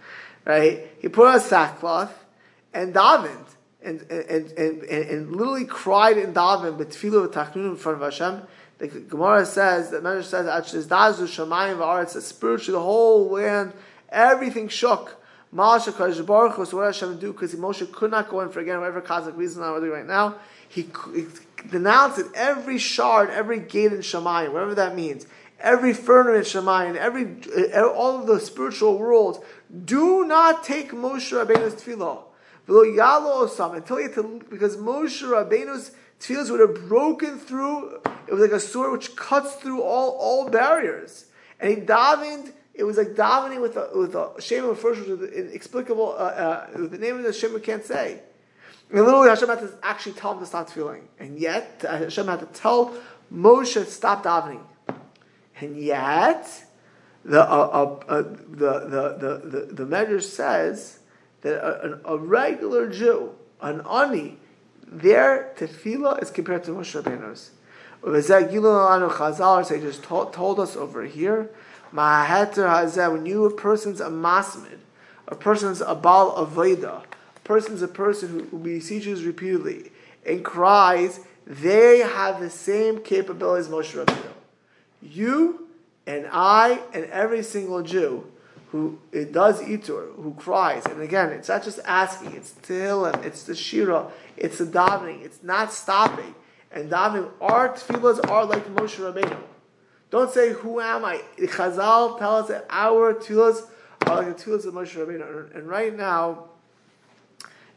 right? 0.45 0.89
He 1.01 1.09
put 1.09 1.29
on 1.29 1.37
a 1.37 1.41
sackcloth 1.41 2.25
and 2.75 2.95
davened. 2.95 3.47
And, 3.83 4.01
and, 4.11 4.51
and, 4.51 4.83
and, 4.83 4.83
and 4.83 5.37
literally 5.37 5.65
cried 5.65 6.19
in 6.19 6.35
daven, 6.35 6.77
but 6.77 6.91
tefillah 6.91 7.29
v'tachnun 7.29 7.71
in 7.71 7.77
front 7.77 8.03
of 8.03 8.03
Hashem. 8.03 8.43
The 8.79 8.89
Gemara 8.89 9.47
says, 9.47 9.91
the 9.91 10.01
Medrash 10.01 10.25
says, 10.25 10.49
actually, 10.49 10.83
dazu 10.83 11.23
shamayim 11.23 11.79
v'aretz, 11.79 12.21
spiritually 12.21 12.77
the 12.77 12.83
whole 12.83 13.31
land, 13.31 13.75
everything 14.09 14.67
shook. 14.67 15.23
Ma'asha 15.55 15.93
Kadosh 15.93 16.27
Baruch 16.27 16.55
Hu, 16.55 16.65
so 16.65 16.77
what 16.79 16.87
Hashem 16.87 17.19
do? 17.19 17.33
Because 17.33 17.55
Moshe 17.55 17.91
could 17.93 18.11
not 18.11 18.29
go 18.29 18.41
in 18.41 18.51
for 18.51 18.61
again, 18.61 18.79
whatever 18.79 19.01
cosmic 19.01 19.37
reason 19.37 19.63
I'm 19.63 19.79
doing 19.81 19.93
right 19.93 20.07
now. 20.07 20.35
He, 20.69 20.89
he 21.15 21.27
denounced 21.71 22.19
it 22.19 22.27
every 22.35 22.79
shard, 22.79 23.31
every 23.31 23.61
gate 23.61 23.93
in 23.93 23.99
Shemayim, 23.99 24.53
whatever 24.53 24.75
that 24.75 24.95
means, 24.95 25.27
every 25.61 25.93
firmament 25.93 26.47
in 26.47 26.63
Shemayim, 26.63 26.97
every 26.97 27.37
uh, 27.73 27.89
all 27.89 28.21
of 28.21 28.27
the 28.27 28.41
spiritual 28.41 28.99
worlds. 28.99 29.39
Do 29.85 30.25
not 30.25 30.65
take 30.65 30.93
Moshe 30.93 31.33
Rabbeinu's 31.33 31.83
tefillah. 31.83 32.23
Until 32.69 34.01
you 34.01 34.09
to, 34.13 34.45
because 34.51 34.77
Moshe 34.77 35.23
Rabbeinu's 35.23 35.93
tefillahs 36.21 36.51
would 36.51 36.61
have 36.61 36.89
broken 36.89 37.39
through. 37.39 38.01
It 38.27 38.33
was 38.33 38.41
like 38.41 38.51
a 38.51 38.61
sword 38.61 38.93
which 38.93 39.15
cuts 39.15 39.55
through 39.55 39.83
all, 39.83 40.17
all 40.19 40.49
barriers. 40.49 41.27
And 41.61 41.71
he 41.71 41.77
davened. 41.77 42.53
It 42.75 42.85
was 42.85 42.99
like 42.99 43.15
davening 43.15 43.63
with 43.63 43.77
a 43.77 43.89
with 43.95 44.15
a 44.15 44.39
of 44.69 44.79
first, 44.79 45.01
which 45.01 45.33
inexplicable. 45.33 46.15
Uh, 46.19 46.23
uh, 46.23 46.67
the 46.75 46.99
name 46.99 47.17
of 47.17 47.23
the 47.23 47.33
Shem 47.33 47.55
we 47.55 47.61
can't 47.61 47.85
say. 47.85 48.21
And 48.91 49.05
literally 49.05 49.29
Hashem 49.29 49.49
had 49.49 49.61
to 49.61 49.75
actually 49.83 50.13
tell 50.13 50.33
him 50.33 50.41
to 50.41 50.47
stop 50.47 50.71
feeling. 50.71 51.09
And 51.19 51.39
yet, 51.39 51.85
Hashem 51.89 52.27
had 52.27 52.41
to 52.41 52.47
tell 52.47 52.97
Moshe 53.33 53.75
to 53.75 53.85
stop 53.85 54.23
davening. 54.25 54.63
And 55.61 55.77
yet, 55.77 56.65
the, 57.25 57.43
uh, 57.43 57.45
uh, 57.45 58.05
uh, 58.09 58.23
the, 58.23 58.81
the, 58.81 59.41
the, 59.45 59.67
the, 59.73 59.85
Medrash 59.85 60.23
says 60.23 61.01
that 61.41 61.57
a, 61.57 62.01
a, 62.05 62.17
regular 62.17 62.89
Jew, 62.89 63.35
an 63.61 63.81
Ani, 63.91 64.39
their 64.87 65.53
tefillah 65.57 66.23
is 66.23 66.31
compared 66.31 66.63
to 66.65 66.71
Moshe 66.73 67.03
Rabbeinu's. 67.03 67.51
Chazal, 68.05 69.69
they 69.69 69.81
just 69.81 70.05
told, 70.05 70.33
told 70.33 70.61
us 70.61 70.77
over 70.77 71.03
here, 71.05 71.51
when 71.91 73.27
you, 73.27 73.45
a 73.45 73.51
person's 73.55 74.01
a 74.01 74.09
masmid, 74.09 74.79
a 75.27 75.35
person's 75.35 75.81
a 75.81 75.95
bal 75.97 76.37
aveda, 76.37 77.03
person 77.47 77.75
is 77.75 77.83
a 77.83 77.89
person 77.89 78.29
who, 78.29 78.45
who 78.45 78.59
beseeches 78.59 79.25
repeatedly 79.25 79.93
and 80.27 80.45
cries, 80.45 81.21
they 81.47 81.99
have 81.99 82.41
the 82.41 82.51
same 82.51 83.01
capabilities 83.01 83.69
Moshe 83.69 83.95
Rabbeinu. 83.95 84.33
You 85.01 85.69
and 86.07 86.27
I 86.33 86.81
and 86.93 87.05
every 87.07 87.43
single 87.43 87.83
Jew 87.83 88.27
who 88.73 88.99
it 89.13 89.33
does 89.33 89.63
itur, 89.63 90.15
who 90.17 90.35
cries, 90.37 90.85
and 90.87 91.01
again, 91.01 91.31
it's 91.31 91.49
not 91.49 91.63
just 91.63 91.79
asking, 91.85 92.33
it's 92.33 92.51
tehillim, 92.63 93.25
it's 93.25 93.45
the 93.45 93.55
shira, 93.55 94.11
it's 94.37 94.59
the 94.59 94.65
davening, 94.65 95.25
it's 95.25 95.43
not 95.43 95.73
stopping. 95.73 96.35
And 96.73 96.91
davening, 96.91 97.31
our 97.41 97.69
tefillahs 97.69 98.29
are 98.29 98.45
like 98.45 98.67
Moshe 98.75 98.99
Rabbeinu. 98.99 99.39
Don't 100.11 100.33
say, 100.33 100.53
who 100.53 100.81
am 100.81 101.05
I? 101.05 101.23
Chazal 101.39 102.19
tell 102.19 102.39
us 102.39 102.49
that 102.49 102.67
our 102.69 103.15
tefillahs 103.15 103.69
are 104.05 104.17
like 104.17 104.37
the 104.37 104.45
tefillahs 104.45 104.67
of 104.67 104.75
Moshe 104.75 104.97
Rabbeinu. 104.97 105.55
And 105.55 105.69
right 105.69 105.97
now, 105.97 106.49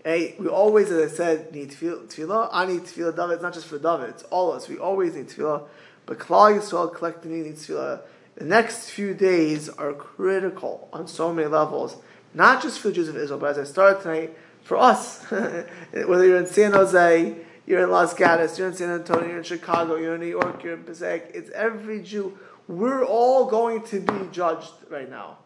Hey, 0.04 0.36
we 0.39 0.47
always, 0.47 0.91
as 0.91 1.12
I 1.12 1.16
said, 1.16 1.54
need 1.54 1.72
tefillah. 1.72 2.50
I 2.52 2.66
need 2.66 2.82
tefillah. 2.82 3.16
David, 3.16 3.34
it's 3.34 3.43
not 3.43 3.54
just 3.54 3.68
for 3.68 3.78
David; 3.78 4.10
it's 4.10 4.24
all 4.24 4.52
of 4.52 4.58
us. 4.58 4.70
We 4.70 4.78
always 4.78 5.16
need 5.16 5.28
tefillah. 5.28 5.68
But 6.06 6.20
Klal 6.20 6.58
Yisrael 6.58 6.93
collectively 6.93 7.41
needs 7.41 7.68
tefillah. 7.68 8.02
The 8.36 8.45
next 8.45 8.91
few 8.91 9.14
days 9.14 9.68
are 9.68 9.91
critical 9.91 10.88
on 10.93 11.08
so 11.10 11.34
many 11.34 11.47
levels, 11.50 11.97
not 12.34 12.64
just 12.64 12.80
for 12.80 12.88
the 12.88 12.93
Jews 12.93 13.10
of 13.10 13.18
Israel, 13.18 13.39
but 13.39 13.52
as 13.52 13.60
I 13.60 13.64
started 13.66 14.02
tonight, 14.02 14.38
for 14.64 14.78
us. 14.78 15.24
Whether 15.30 16.26
you're 16.26 16.38
in 16.38 16.47
San 16.47 16.72
Jose, 16.72 17.36
you're 17.66 17.84
in 17.84 17.89
Los 17.89 18.14
Gatos, 18.14 18.58
you're 18.58 18.70
in 18.70 18.74
San 18.76 18.91
Antonio, 18.91 19.28
you're 19.28 19.38
in 19.39 19.43
Chicago, 19.43 19.95
you're 19.97 20.16
in 20.16 20.22
New 20.22 20.28
York, 20.28 20.64
you're 20.64 20.76
in 20.76 20.84
Passaic. 20.84 21.32
It's 21.34 21.50
every 21.52 22.02
Jew. 22.02 22.38
We're 22.68 23.04
all 23.04 23.47
going 23.47 23.82
to 23.88 24.00
be 24.00 24.30
judged 24.32 24.72
right 24.89 25.10
now. 25.10 25.39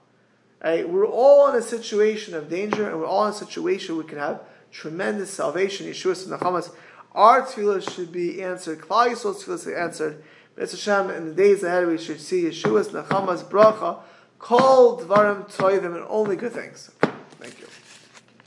Right? 0.64 0.88
We're 0.88 1.06
all 1.06 1.50
in 1.50 1.56
a 1.56 1.62
situation 1.62 2.34
of 2.34 2.50
danger, 2.50 2.90
and 2.90 3.00
we're 3.00 3.06
all 3.06 3.26
in 3.26 3.34
a 3.34 3.36
situation 3.36 3.96
where 3.96 4.04
we 4.04 4.10
can 4.10 4.20
have 4.20 4.42
tremendous 4.72 5.30
salvation. 5.30 5.88
Yeshua 5.88 6.24
and 6.24 6.40
Nachamas. 6.40 6.74
Our 7.14 7.42
tefillah 7.44 7.94
should 7.94 8.12
be 8.12 8.42
answered. 8.42 8.80
Klal 8.80 9.10
Yisrael's 9.10 9.44
tefillah 9.44 9.64
should 9.64 9.70
be 9.72 9.76
answered. 9.76 10.24
Mitzvah 10.56 10.78
Hashem, 10.78 11.16
in 11.16 11.28
the 11.28 11.34
days 11.34 11.64
ahead, 11.64 11.88
we 11.88 11.98
should 11.98 12.22
see 12.22 12.44
Yeshua's 12.44 12.90
Nachamas 12.90 13.44
bracha, 13.44 14.00
called 14.40 15.02
Dvarim 15.02 15.52
Toivim, 15.54 15.96
and 15.96 16.06
only 16.08 16.36
good 16.36 16.54
things. 16.54 16.92